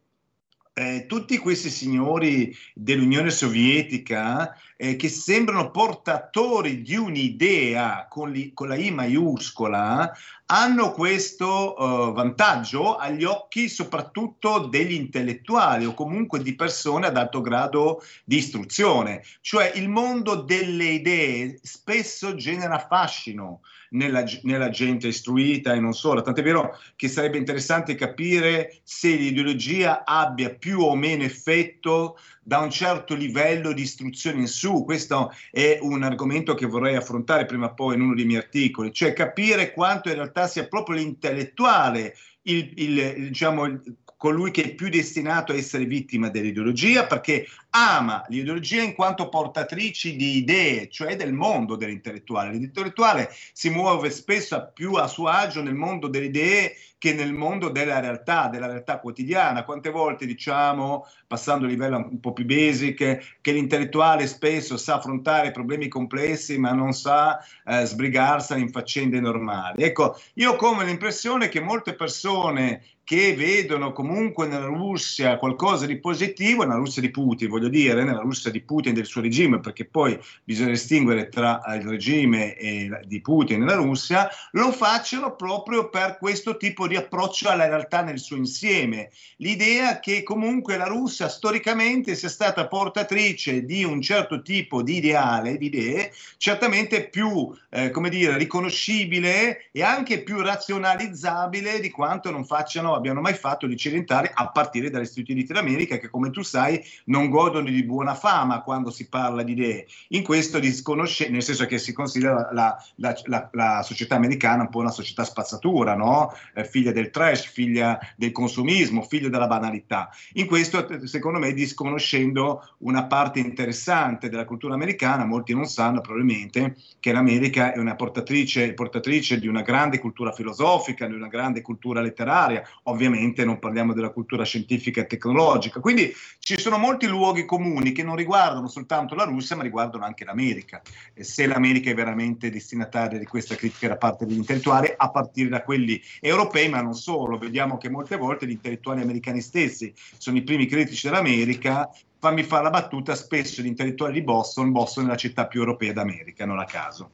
eh, 0.75 1.07
tutti 1.07 1.39
questi 1.39 1.71
signori 1.71 2.55
dell'Unione 2.75 3.31
Sovietica 3.31 4.57
eh, 4.77 4.97
che 4.97 5.09
sembrano 5.09 5.71
portatori 5.71 6.83
di 6.83 6.97
un'idea 6.97 8.07
con, 8.09 8.31
li, 8.31 8.53
con 8.53 8.69
la 8.69 8.77
I 8.77 8.91
maiuscola 8.91 10.13
hanno 10.47 10.93
questo 10.93 11.75
uh, 11.77 12.13
vantaggio 12.13 12.97
agli 12.97 13.25
occhi 13.25 13.69
soprattutto 13.69 14.67
degli 14.67 14.93
intellettuali 14.93 15.87
o 15.87 15.95
comunque 15.95 16.43
di 16.43 16.55
persone 16.55 17.07
ad 17.07 17.17
alto 17.17 17.41
grado 17.41 18.03
di 18.25 18.37
istruzione, 18.37 19.25
cioè 19.41 19.73
il 19.75 19.89
mondo 19.89 20.35
delle 20.35 20.85
idee 20.85 21.59
spesso 21.63 22.35
genera 22.35 22.79
fascino 22.79 23.61
nella, 23.91 24.25
nella, 24.43 24.71
gente 24.71 25.09
istruita 25.09 25.73
e 25.73 25.81
non 25.81 25.95
solo. 25.95 26.21
Tant'è 26.21 26.43
vero 26.43 26.79
che 26.97 27.09
sarebbe 27.09 27.39
interessante 27.39 27.95
capire 27.95 28.81
se 28.83 29.09
l'ideologia 29.09 30.05
abbia 30.05 30.55
più 30.55 30.81
o 30.81 30.95
meno 30.95 31.23
effetto 31.23 32.19
da 32.45 32.59
un 32.59 32.71
certo 32.71 33.15
livello 33.15 33.73
di 33.73 33.83
istruzione 33.83 34.41
in 34.41 34.47
su. 34.47 34.85
Questo 34.85 35.33
è 35.51 35.79
un 35.81 36.03
argomento 36.03 36.55
che 36.55 36.67
vorrei 36.67 36.95
affrontare 36.95 37.47
prima 37.47 37.67
o 37.67 37.75
poi 37.75 37.95
in 37.95 38.03
uno 38.03 38.15
dei 38.15 38.27
miei 38.27 38.41
articoli, 38.41 38.93
cioè 38.93 39.13
capire 39.13 39.73
quanto 39.73 40.11
in 40.11 40.17
realtà 40.17 40.47
sia 40.47 40.69
proprio 40.69 40.97
l'intellettuale 40.97 42.15
il, 42.43 42.73
il, 42.75 43.15
diciamo, 43.29 43.81
colui 44.25 44.53
che 44.53 44.63
è 44.63 44.75
più 44.75 44.89
destinato 44.89 45.53
a 45.53 45.55
essere 45.55 45.85
vittima 45.85 46.31
dell'ideologia 46.31 47.05
perché 47.05 47.47
ama 47.69 48.25
l'ideologia 48.29 48.81
in 48.81 48.95
quanto 48.95 49.29
portatrici 49.29 50.17
di 50.17 50.39
idee, 50.39 50.89
cioè 50.89 51.15
del 51.15 51.35
mondo 51.35 51.77
dell'intellettuale. 51.77 52.53
L'intellettuale 52.53 53.29
si 53.53 53.69
muove 53.69 54.09
spesso 54.09 54.71
più 54.73 54.95
a 54.95 55.09
suo 55.09 55.29
agio 55.29 55.63
nel 55.63 55.75
mondo 55.75 56.09
delle 56.09 56.25
idee 56.25 56.75
che 56.97 57.13
nel 57.13 57.35
mondo 57.35 57.69
della 57.69 58.01
realtà, 58.01 58.49
della 58.49 58.67
realtà 58.67 58.99
quotidiana. 58.99 59.63
Quante 59.63 59.91
volte 59.91 60.25
diciamo, 60.25 61.07
passando 61.27 61.67
a 61.67 61.69
livello 61.69 61.99
un 61.99 62.19
po' 62.19 62.33
più 62.33 62.47
basic, 62.47 63.39
che 63.43 63.53
l'intellettuale 63.53 64.27
spesso 64.27 64.79
sa 64.79 64.95
affrontare 64.95 65.51
problemi 65.51 65.89
complessi 65.89 66.57
ma 66.57 66.73
non 66.73 66.95
sa 66.95 67.45
eh, 67.67 67.85
sbrigarsene 67.85 68.63
in 68.63 68.71
faccende 68.71 69.21
normali. 69.21 69.83
Ecco, 69.83 70.19
io 70.35 70.53
ho 70.53 70.57
come 70.57 70.87
l'impressione 70.87 71.51
che 71.51 71.61
molte 71.61 71.95
persone 71.95 72.83
che 73.05 73.35
vedono 73.35 73.93
comunque 73.93 74.47
nella 74.47 74.65
Russia 74.65 75.37
qualcosa 75.37 75.85
di 75.85 75.99
positivo, 75.99 76.63
nella 76.63 76.79
Russia 76.79 77.03
di 77.03 77.11
Putin, 77.11 77.51
voglio 77.51 77.69
dire, 77.69 78.03
nella 78.03 78.21
Russia 78.21 78.51
di 78.51 78.63
Putin 78.63 78.93
e 78.93 78.95
del 78.95 79.05
suo 79.05 79.21
regime, 79.21 79.61
perché 79.61 79.85
poi 79.85 80.19
bisogna 80.43 80.71
distinguere 80.71 81.29
tra 81.29 81.61
il 81.75 81.87
regime 81.87 82.57
di 83.05 83.21
Putin 83.21 83.63
e 83.63 83.67
la 83.67 83.75
Russia, 83.75 84.29
lo 84.53 84.73
facciano 84.73 85.37
proprio 85.37 85.91
per 85.91 86.17
questo 86.19 86.57
tipo 86.57 86.89
di 86.89 86.97
approccio 86.97 87.51
alla 87.51 87.67
realtà 87.67 88.03
nel 88.03 88.19
suo 88.19 88.37
insieme. 88.37 89.11
L'idea 89.37 90.01
che 90.01 90.23
comunque 90.23 90.79
la 90.79 90.87
Russia 90.87 91.29
storicamente 91.29 92.15
sia 92.15 92.31
stata 92.31 92.67
portatrice 92.67 93.67
di 93.67 93.85
un 93.85 94.01
certo 94.01 94.41
tipo 94.41 94.83
di 94.83 94.97
ideale, 94.97 95.59
di 95.59 95.67
idee, 95.67 96.11
certamente 96.39 97.09
più, 97.11 97.55
eh, 97.69 97.91
come 97.91 98.09
dire, 98.09 98.39
riconoscibile 98.39 99.69
e 99.73 99.83
anche 99.83 100.23
più 100.23 100.41
razionalizzabile 100.41 101.81
di 101.81 101.91
quanto 101.91 102.31
non 102.31 102.47
facciano 102.47 102.94
abbiano 102.95 103.21
mai 103.21 103.35
fatto 103.35 103.67
gli 103.67 103.73
occidentali 103.73 104.31
a 104.33 104.51
partire 104.51 104.91
dagli 104.91 105.05
Stati 105.05 105.33
Uniti 105.33 105.53
d'America 105.53 105.99
che 105.99 106.09
come 106.09 106.31
tu 106.31 106.43
sai 106.43 106.83
non 107.07 107.29
godono 107.29 107.69
di 107.69 107.85
buona 107.85 108.15
fama 108.15 108.63
quando 108.63 108.91
si 108.91 109.09
parla 109.09 109.43
di 109.43 109.53
idee. 109.53 109.87
In 110.09 110.23
questo 110.23 110.59
disconosce, 110.59 111.29
nel 111.29 111.43
senso 111.43 111.67
che 111.67 111.79
si 111.79 111.93
considera 111.93 112.51
la, 112.53 112.77
la, 112.97 113.15
la, 113.25 113.49
la, 113.53 113.83
società 113.83 114.17
americana 114.17 114.63
un 114.63 114.69
po' 114.69 114.79
una 114.79 114.91
società 114.91 115.25
spazzatura, 115.25 115.95
no? 115.95 116.33
eh, 116.55 116.65
figlia 116.65 116.93
del 116.93 117.11
trash, 117.11 117.47
figlia 117.47 117.99
del 118.17 118.33
consumismo, 118.33 119.03
figlia 119.03 119.29
della 119.29 119.47
banalità. 119.47 120.11
In 120.35 120.47
questo 120.47 120.87
secondo 121.07 121.39
me 121.39 121.53
disconoscendo 121.53 122.75
una 122.79 123.05
parte 123.05 123.41
interessante 123.41 124.29
della 124.29 124.45
cultura 124.45 124.75
americana, 124.75 125.25
molti 125.25 125.55
non 125.55 125.67
sanno 125.67 126.01
probabilmente 126.01 126.77
che 127.01 127.13
l'America 127.13 127.73
è 127.73 127.79
una 127.79 127.95
portatrice, 127.95 128.73
portatrice 128.75 129.39
di 129.39 129.47
una 129.47 129.63
grande 129.63 129.99
cultura 129.99 130.33
filosofica, 130.33 131.07
di 131.07 131.15
una 131.15 131.29
grande 131.29 131.63
cultura 131.63 132.01
letteraria, 132.01 132.63
ovviamente 132.85 133.45
non 133.45 133.59
parliamo 133.59 133.93
della 133.93 134.11
cultura 134.11 134.45
scientifica 134.45 135.01
e 135.01 135.07
tecnologica. 135.07 135.81
Quindi 135.81 136.13
ci 136.39 136.59
sono 136.59 136.79
molti 136.79 137.07
luoghi 137.07 137.45
comuni 137.45 137.93
che 137.93 138.03
non 138.03 138.17
riguardano 138.17 138.69
soltanto 138.69 139.15
la 139.15 139.25
Russia, 139.25 139.57
ma 139.57 139.63
riguardano 139.63 140.05
anche 140.05 140.25
l'America. 140.25 140.83
E 141.13 141.25
se 141.25 141.47
l'America 141.47 141.91
è 141.91 141.95
veramente 141.95 142.51
destinataria 142.51 143.19
di 143.19 143.27
questa 143.27 143.55
critica 143.55 143.89
da 143.89 143.97
parte 143.97 144.27
degli 144.27 144.37
intellettuali, 144.37 144.93
a 144.97 145.11
partire 145.11 145.49
da 145.49 145.63
quelli 145.63 146.01
europei, 146.21 146.69
ma 146.69 146.81
non 146.81 146.95
solo. 146.95 147.39
Vediamo 147.39 147.79
che 147.79 147.89
molte 147.89 148.17
volte 148.17 148.47
gli 148.47 148.51
intellettuali 148.51 149.01
americani 149.01 149.41
stessi 149.41 149.93
sono 150.19 150.37
i 150.37 150.43
primi 150.43 150.67
critici 150.67 151.09
dell'America 151.09 151.91
fammi 152.25 152.43
fare 152.43 152.63
la 152.63 152.71
battuta, 152.71 153.15
spesso 153.15 153.61
gli 153.61 153.67
intellettuali 153.67 154.15
di 154.15 154.23
Boston, 154.23 154.73
Boston 154.73 155.05
è 155.05 155.09
la 155.09 155.17
città 155.17 155.47
più 155.47 155.61
europea 155.61 155.93
d'America, 155.93 156.47
non 156.47 156.59
a 156.59 156.65
caso. 156.65 157.11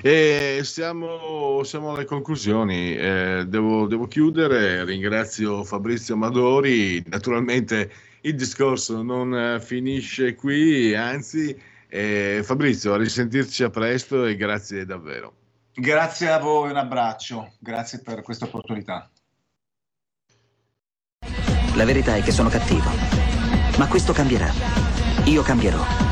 E 0.00 0.60
siamo, 0.64 1.62
siamo 1.64 1.92
alle 1.92 2.04
conclusioni. 2.04 2.96
Eh, 2.96 3.44
devo, 3.46 3.86
devo, 3.86 4.06
chiudere. 4.06 4.84
Ringrazio 4.84 5.64
Fabrizio 5.64 6.14
Amadori. 6.14 7.02
Naturalmente 7.06 7.90
il 8.22 8.34
discorso 8.34 9.02
non 9.02 9.34
eh, 9.36 9.60
finisce 9.60 10.34
qui, 10.34 10.94
anzi, 10.94 11.60
eh, 11.88 12.40
Fabrizio, 12.44 12.94
a 12.94 12.96
risentirci 12.96 13.64
a 13.64 13.70
presto 13.70 14.24
e 14.24 14.36
grazie 14.36 14.84
davvero. 14.84 15.34
Grazie 15.74 16.28
a 16.28 16.38
voi, 16.38 16.70
un 16.70 16.76
abbraccio. 16.76 17.52
Grazie 17.58 18.00
per 18.00 18.22
questa 18.22 18.44
opportunità. 18.44 19.10
La 21.74 21.84
verità 21.84 22.14
è 22.14 22.22
che 22.22 22.32
sono 22.32 22.50
cattivo, 22.50 22.90
ma 23.78 23.88
questo 23.88 24.12
cambierà. 24.12 24.50
Io 25.24 25.42
cambierò. 25.42 26.11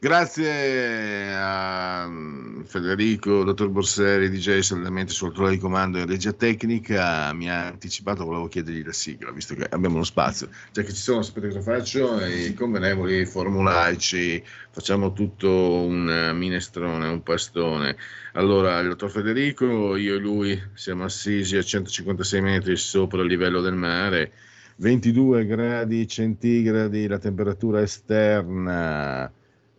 Grazie 0.00 1.34
a 1.34 2.06
mm, 2.06 2.62
Federico, 2.62 3.42
dottor 3.42 3.68
Borseri, 3.68 4.30
DJ 4.30 4.60
solamente 4.60 5.12
sul 5.12 5.26
controllo 5.30 5.50
di 5.50 5.58
comando 5.58 5.98
e 5.98 6.06
regia 6.06 6.32
tecnica. 6.32 7.32
Mi 7.32 7.50
ha 7.50 7.66
anticipato, 7.66 8.24
volevo 8.24 8.46
chiedergli 8.46 8.84
la 8.84 8.92
sigla, 8.92 9.32
visto 9.32 9.56
che 9.56 9.66
abbiamo 9.68 9.98
lo 9.98 10.04
spazio. 10.04 10.50
Già 10.70 10.82
che 10.82 10.92
ci 10.92 11.00
sono, 11.02 11.22
sapete 11.22 11.48
cosa 11.48 11.62
faccio? 11.62 12.24
I 12.24 12.54
convenevoli 12.54 13.26
formulaici, 13.26 14.40
facciamo 14.70 15.12
tutto 15.12 15.50
un 15.50 16.30
minestrone, 16.32 17.08
un 17.08 17.24
pastone. 17.24 17.96
Allora, 18.34 18.78
il 18.78 18.90
dottor 18.90 19.10
Federico, 19.10 19.96
io 19.96 20.14
e 20.14 20.18
lui 20.18 20.62
siamo 20.74 21.02
assisi 21.02 21.56
a 21.56 21.62
156 21.62 22.40
metri 22.40 22.76
sopra 22.76 23.20
il 23.22 23.26
livello 23.26 23.60
del 23.60 23.74
mare. 23.74 24.30
22 24.76 25.44
gradi 25.44 26.06
centigradi 26.06 27.08
la 27.08 27.18
temperatura 27.18 27.80
esterna, 27.82 29.28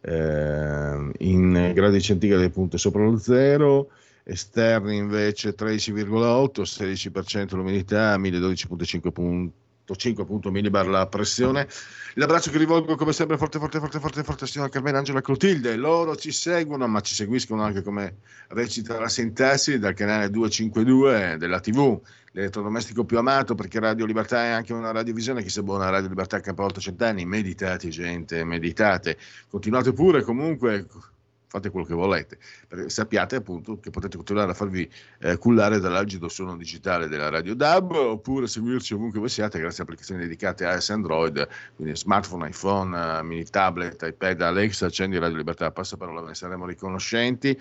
eh, 0.01 1.11
in 1.19 1.71
gradi 1.73 2.01
centigradi 2.01 2.43
appunto 2.45 2.77
sopra 2.77 3.03
lo 3.03 3.17
zero, 3.17 3.91
esterni 4.23 4.97
invece 4.97 5.55
13,8, 5.55 6.61
16% 6.61 7.55
l'umidità, 7.55 8.17
1012,5 8.17 9.11
punti 9.11 9.58
5 9.95 10.23
appunto 10.23 10.51
millibar 10.51 10.87
la 10.87 11.07
pressione. 11.07 11.67
L'abbraccio 12.15 12.51
che 12.51 12.57
rivolgo 12.57 12.95
come 12.95 13.13
sempre 13.13 13.37
forte, 13.37 13.59
forte, 13.59 13.79
forte, 13.79 13.99
forte, 13.99 14.23
forte 14.23 14.43
a 14.43 14.47
signora 14.47 14.69
Carmela 14.69 14.97
Angela 14.97 15.21
Clotilde. 15.21 15.75
Loro 15.75 16.15
ci 16.15 16.31
seguono, 16.31 16.87
ma 16.87 17.01
ci 17.01 17.13
seguiscono 17.13 17.63
anche 17.63 17.81
come 17.81 18.17
recita 18.49 18.99
la 18.99 19.07
sintassi 19.07 19.79
dal 19.79 19.93
canale 19.93 20.29
252 20.29 21.37
della 21.37 21.59
TV, 21.59 21.99
l'elettrodomestico 22.31 23.05
più 23.05 23.17
amato 23.17 23.55
perché 23.55 23.79
Radio 23.79 24.05
Libertà 24.05 24.43
è 24.43 24.49
anche 24.49 24.73
una 24.73 24.91
radiovisione. 24.91 25.43
Chi 25.43 25.49
sa 25.49 25.63
buona 25.63 25.89
Radio 25.89 26.09
Libertà 26.09 26.39
che 26.39 26.49
ha 26.49 26.53
portato 26.53 26.81
cent'anni. 26.81 27.25
Meditate, 27.25 27.89
gente, 27.89 28.43
meditate. 28.43 29.17
Continuate 29.47 29.93
pure 29.93 30.23
comunque 30.23 30.87
fate 31.49 31.71
quello 31.71 31.85
che 31.85 31.95
volete. 31.95 32.37
Perché 32.67 32.89
sappiate 32.89 33.35
appunto 33.37 33.79
che 33.79 33.89
potete 33.89 34.15
continuare 34.15 34.51
a 34.51 34.53
farvi 34.53 34.89
eh, 35.19 35.37
cullare 35.37 35.79
dall'algido 35.79 36.29
suono 36.29 36.55
digitale 36.55 37.07
della 37.07 37.29
Radio 37.29 37.55
DAB 37.55 37.91
oppure 37.91 38.47
seguirci 38.47 38.93
ovunque 38.93 39.19
voi 39.19 39.29
siate 39.29 39.59
grazie 39.59 39.79
a 39.79 39.83
applicazioni 39.83 40.21
dedicate 40.21 40.65
a 40.65 40.73
iOS 40.73 40.89
Android, 40.91 41.47
quindi 41.75 41.95
smartphone, 41.95 42.47
iPhone, 42.47 43.23
mini 43.23 43.43
tablet, 43.45 44.01
iPad, 44.03 44.41
Alexa, 44.41 44.85
accendi 44.85 45.17
Radio 45.17 45.37
Libertà, 45.37 45.71
passa 45.71 45.97
parola, 45.97 46.21
ne 46.21 46.35
saremo 46.35 46.65
riconoscenti. 46.65 47.59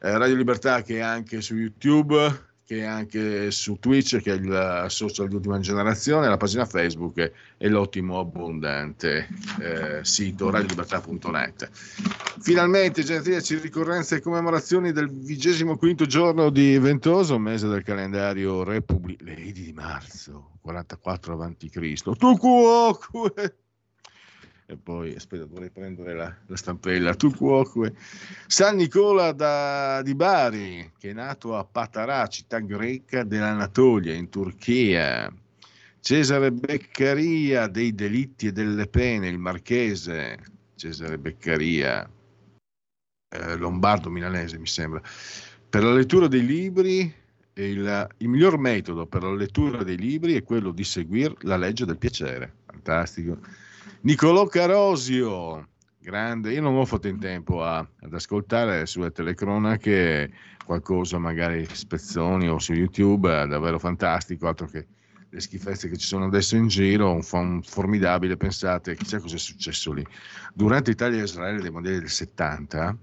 Eh, 0.00 0.16
Radio 0.16 0.36
Libertà 0.36 0.82
che 0.82 0.96
è 0.96 1.00
anche 1.00 1.40
su 1.42 1.54
YouTube, 1.54 2.47
che 2.68 2.80
è 2.80 2.84
anche 2.84 3.50
su 3.50 3.78
Twitch, 3.80 4.20
che 4.20 4.30
è 4.30 4.34
il 4.34 4.84
social 4.88 5.26
di 5.26 5.36
ultima 5.36 5.58
generazione, 5.58 6.28
la 6.28 6.36
pagina 6.36 6.66
Facebook 6.66 7.32
e 7.56 7.68
l'ottimo 7.70 8.18
abbondante 8.18 9.26
eh, 9.58 10.04
sito 10.04 10.50
radiolibertà.net. 10.50 11.70
Finalmente, 12.40 13.02
genetriaci, 13.02 13.56
ricorrenze 13.56 14.16
e 14.16 14.20
commemorazioni 14.20 14.92
del 14.92 15.08
vigesimo 15.08 15.78
quinto 15.78 16.04
giorno 16.04 16.50
di 16.50 16.78
Ventoso, 16.78 17.38
mese 17.38 17.68
del 17.68 17.82
calendario 17.82 18.62
Repubblica, 18.64 19.24
Lady 19.24 19.62
di 19.62 19.72
marzo, 19.72 20.58
44 20.60 21.32
avanti 21.32 21.70
Cristo. 21.70 22.14
Tu 22.16 22.36
cuoque! 22.36 23.56
E 24.70 24.76
poi 24.76 25.14
aspetta 25.14 25.46
dovrei 25.46 25.70
prendere 25.70 26.14
la, 26.14 26.36
la 26.44 26.56
stampella. 26.56 27.14
Tu 27.14 27.34
cuoque 27.34 27.94
San 28.46 28.76
Nicola 28.76 29.32
da, 29.32 30.02
di 30.02 30.14
Bari 30.14 30.92
che 30.98 31.08
è 31.08 31.12
nato 31.14 31.56
a 31.56 31.64
Patarà 31.64 32.26
città 32.26 32.58
greca 32.58 33.24
dell'Anatolia 33.24 34.12
in 34.12 34.28
Turchia. 34.28 35.32
Cesare 36.00 36.52
Beccaria 36.52 37.66
dei 37.66 37.94
delitti 37.94 38.48
e 38.48 38.52
delle 38.52 38.86
pene 38.86 39.28
il 39.28 39.38
marchese. 39.38 40.38
Cesare 40.74 41.16
Beccaria 41.16 42.06
eh, 43.30 43.56
lombardo 43.56 44.10
milanese 44.10 44.58
mi 44.58 44.66
sembra. 44.66 45.00
Per 45.70 45.82
la 45.82 45.94
lettura 45.94 46.28
dei 46.28 46.44
libri 46.44 47.10
il, 47.54 48.08
il 48.18 48.28
miglior 48.28 48.58
metodo 48.58 49.06
per 49.06 49.22
la 49.22 49.34
lettura 49.34 49.82
dei 49.82 49.96
libri 49.96 50.34
è 50.34 50.42
quello 50.42 50.72
di 50.72 50.84
seguire 50.84 51.34
la 51.40 51.56
legge 51.56 51.86
del 51.86 51.96
piacere. 51.96 52.52
Fantastico 52.66 53.66
Nicolò 54.00 54.46
Carosio, 54.46 55.70
grande, 55.98 56.52
io 56.52 56.60
non 56.60 56.76
ho 56.76 56.84
fatto 56.84 57.08
in 57.08 57.18
tempo 57.18 57.64
a, 57.64 57.78
ad 57.78 58.14
ascoltare 58.14 58.86
sulle 58.86 59.10
telecronache 59.10 60.32
qualcosa, 60.64 61.18
magari 61.18 61.66
spezzoni 61.70 62.48
o 62.48 62.60
su 62.60 62.74
YouTube, 62.74 63.28
davvero 63.46 63.80
fantastico, 63.80 64.46
altro 64.46 64.66
che 64.66 64.86
le 65.28 65.40
schifezze 65.40 65.88
che 65.88 65.96
ci 65.96 66.06
sono 66.06 66.26
adesso 66.26 66.54
in 66.54 66.68
giro, 66.68 67.10
un, 67.10 67.22
un 67.32 67.62
formidabile, 67.62 68.36
pensate, 68.36 68.94
chissà 68.94 69.18
cosa 69.18 69.34
è 69.34 69.38
successo 69.38 69.92
lì. 69.92 70.06
Durante 70.54 70.92
Italia 70.92 71.18
e 71.18 71.24
Israele 71.24 71.60
dei 71.60 71.70
mondiali 71.70 71.98
del 71.98 72.08
70, 72.08 72.96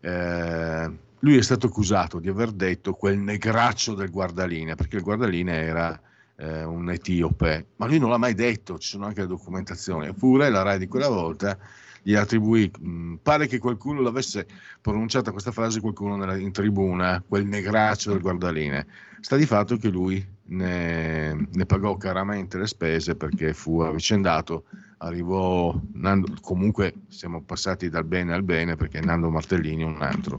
eh, 0.00 0.90
lui 1.20 1.36
è 1.36 1.42
stato 1.42 1.68
accusato 1.68 2.18
di 2.18 2.28
aver 2.28 2.50
detto 2.50 2.94
quel 2.94 3.16
negraccio 3.18 3.94
del 3.94 4.10
guardaline, 4.10 4.74
perché 4.74 4.96
il 4.96 5.02
guardaline 5.02 5.52
era 5.52 6.00
eh, 6.36 6.64
un 6.64 6.90
etiope, 6.90 7.66
ma 7.76 7.86
lui 7.86 7.98
non 7.98 8.10
l'ha 8.10 8.18
mai 8.18 8.34
detto, 8.34 8.78
ci 8.78 8.88
sono 8.88 9.06
anche 9.06 9.22
le 9.22 9.26
documentazioni, 9.26 10.06
eppure 10.06 10.50
la 10.50 10.62
RAI 10.62 10.78
di 10.78 10.86
quella 10.86 11.08
volta 11.08 11.58
gli 12.02 12.14
attribuì, 12.14 12.70
mh, 12.78 12.88
mm, 12.88 13.14
pare 13.16 13.46
che 13.48 13.58
qualcuno 13.58 14.00
l'avesse 14.00 14.46
pronunciata 14.80 15.32
questa 15.32 15.50
frase, 15.50 15.80
qualcuno 15.80 16.14
nella, 16.14 16.36
in 16.36 16.52
tribuna, 16.52 17.22
quel 17.26 17.46
negraccio 17.46 18.12
del 18.12 18.20
guardaline. 18.20 18.86
Sta 19.20 19.34
di 19.34 19.44
fatto 19.44 19.76
che 19.76 19.88
lui 19.88 20.24
ne, 20.44 21.48
ne 21.50 21.66
pagò 21.66 21.96
caramente 21.96 22.58
le 22.58 22.68
spese 22.68 23.16
perché 23.16 23.52
fu 23.54 23.80
avvicendato, 23.80 24.66
arrivò, 24.98 25.76
Nando, 25.94 26.32
comunque 26.42 26.94
siamo 27.08 27.42
passati 27.42 27.88
dal 27.88 28.04
bene 28.04 28.34
al 28.34 28.44
bene 28.44 28.76
perché 28.76 29.00
Nando 29.00 29.28
Martellini 29.28 29.82
è 29.82 29.86
un 29.86 30.00
altro, 30.00 30.38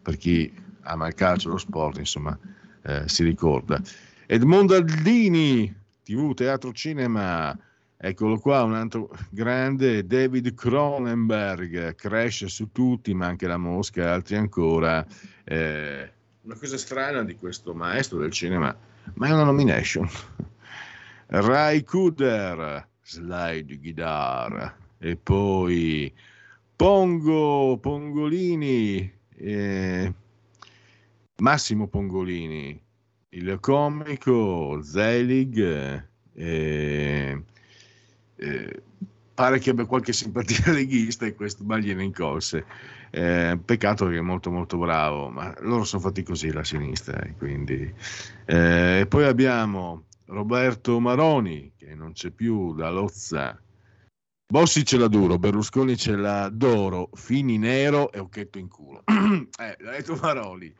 per 0.00 0.16
chi 0.16 0.52
ama 0.82 1.08
il 1.08 1.14
calcio, 1.14 1.48
lo 1.48 1.58
sport, 1.58 1.98
insomma, 1.98 2.38
eh, 2.82 3.08
si 3.08 3.24
ricorda. 3.24 3.82
Edmondo 4.30 4.74
Aldini, 4.74 5.74
TV, 6.02 6.34
teatro, 6.34 6.70
cinema. 6.72 7.58
Eccolo 7.96 8.38
qua, 8.38 8.62
un 8.62 8.74
altro 8.74 9.08
grande, 9.30 10.06
David 10.06 10.52
Cronenberg, 10.52 11.94
crash 11.94 12.44
su 12.44 12.70
tutti, 12.70 13.14
ma 13.14 13.24
anche 13.24 13.46
la 13.46 13.56
Mosca 13.56 14.02
e 14.02 14.06
altri 14.06 14.36
ancora. 14.36 15.02
Eh, 15.44 16.12
una 16.42 16.54
cosa 16.56 16.76
strana 16.76 17.24
di 17.24 17.36
questo 17.36 17.72
maestro 17.72 18.18
del 18.18 18.30
cinema, 18.30 18.76
ma 19.14 19.28
è 19.28 19.32
una 19.32 19.44
nomination. 19.44 20.06
Rai 21.28 21.82
Kuder, 21.82 22.86
slide 23.00 23.78
guitar, 23.78 24.76
e 24.98 25.16
poi 25.16 26.12
Pongo, 26.76 27.78
Pongolini, 27.78 29.10
eh, 29.36 30.12
Massimo 31.36 31.88
Pongolini, 31.88 32.78
il 33.30 33.58
comico 33.60 34.80
Zelig 34.82 35.58
eh, 36.34 37.42
eh, 38.36 38.82
pare 39.34 39.58
che 39.58 39.70
abbia 39.70 39.84
qualche 39.84 40.12
simpatia 40.12 40.72
leghista 40.72 41.26
e 41.26 41.34
questo 41.34 41.64
ma 41.64 41.78
gliene 41.78 42.04
incolse. 42.04 42.64
Eh, 43.10 43.58
peccato 43.64 44.06
che 44.06 44.18
è 44.18 44.20
molto 44.20 44.50
molto 44.50 44.76
bravo, 44.76 45.30
ma 45.30 45.54
loro 45.60 45.84
sono 45.84 46.02
fatti 46.02 46.22
così 46.22 46.52
la 46.52 46.64
sinistra. 46.64 47.20
Eh, 47.20 47.34
quindi. 47.36 47.92
Eh, 48.44 49.06
poi 49.08 49.24
abbiamo 49.24 50.04
Roberto 50.26 51.00
Maroni 51.00 51.72
che 51.76 51.94
non 51.94 52.12
c'è 52.12 52.30
più 52.30 52.74
da 52.74 52.90
Lozza. 52.90 53.60
Bossi 54.50 54.84
ce 54.84 54.96
l'ha 54.96 55.08
duro, 55.08 55.38
Berlusconi 55.38 55.94
ce 55.96 56.16
l'ha 56.16 56.48
d'oro, 56.48 57.10
Fini 57.12 57.58
nero 57.58 58.10
e 58.12 58.18
Occhetto 58.18 58.58
in 58.58 58.68
culo. 58.68 59.02
eh, 59.06 59.76
l'ha 59.78 59.90
detto 59.90 60.18
Maroni 60.22 60.74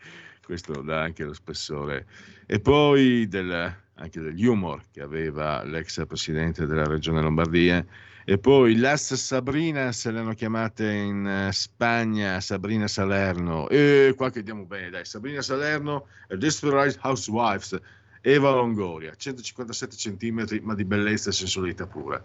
questo 0.48 0.80
dà 0.80 1.02
anche 1.02 1.24
lo 1.24 1.34
spessore. 1.34 2.06
E 2.46 2.58
poi 2.58 3.28
del, 3.28 3.76
anche 3.96 4.18
degli 4.18 4.46
humor 4.46 4.80
che 4.90 5.02
aveva 5.02 5.62
l'ex 5.62 6.06
presidente 6.06 6.64
della 6.64 6.86
regione 6.86 7.20
Lombardia. 7.20 7.84
E 8.24 8.38
poi 8.38 8.76
Las 8.76 9.12
Sabrina, 9.12 9.92
se 9.92 10.10
le 10.10 10.20
hanno 10.20 10.32
chiamate 10.32 10.90
in 10.90 11.26
eh, 11.26 11.52
Spagna, 11.52 12.40
Sabrina 12.40 12.88
Salerno. 12.88 13.68
E 13.68 14.14
qua 14.16 14.30
che 14.30 14.42
diamo 14.42 14.64
bene, 14.64 14.88
dai, 14.88 15.04
Sabrina 15.04 15.42
Salerno 15.42 16.06
Desperate 16.34 16.98
Housewives, 17.02 17.78
Eva 18.22 18.50
Longoria, 18.50 19.14
157 19.14 19.96
cm, 19.96 20.60
ma 20.62 20.74
di 20.74 20.86
bellezza 20.86 21.28
e 21.28 21.34
sensualità 21.34 21.86
pura. 21.86 22.22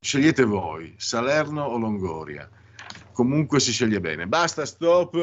Scegliete 0.00 0.44
voi, 0.44 0.94
Salerno 0.96 1.64
o 1.64 1.76
Longoria. 1.76 2.48
comunque 3.12 3.60
si 3.60 3.70
sceglie 3.70 4.00
bene. 4.00 4.26
Basta, 4.26 4.64
stop. 4.64 5.14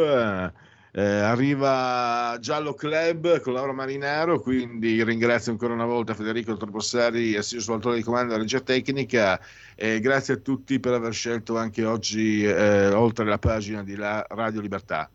Eh, 0.92 1.04
arriva 1.04 2.36
Giallo 2.40 2.74
Club 2.74 3.42
con 3.42 3.54
Laura 3.54 3.74
Marinaro, 3.74 4.40
quindi 4.40 5.04
ringrazio 5.04 5.52
ancora 5.52 5.74
una 5.74 5.86
volta 5.86 6.16
Federico 6.16 6.58
Tropossari, 6.58 7.36
assiso 7.36 7.74
autore 7.74 7.98
di 7.98 8.04
comando 8.04 8.30
della 8.30 8.42
regia 8.42 8.60
tecnica 8.60 9.40
e 9.76 10.00
grazie 10.00 10.36
a 10.36 10.38
tutti 10.38 10.80
per 10.80 10.94
aver 10.94 11.14
scelto 11.14 11.58
anche 11.58 11.86
oggi 11.86 12.44
eh, 12.44 12.88
oltre 12.88 13.26
la 13.26 13.38
pagina 13.38 13.84
di 13.84 13.96
la 13.96 14.26
Radio 14.30 14.62
Libertà. 14.62 15.10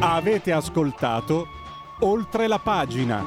Avete 0.00 0.52
ascoltato 0.52 1.46
oltre 2.00 2.46
la 2.46 2.58
pagina. 2.58 3.24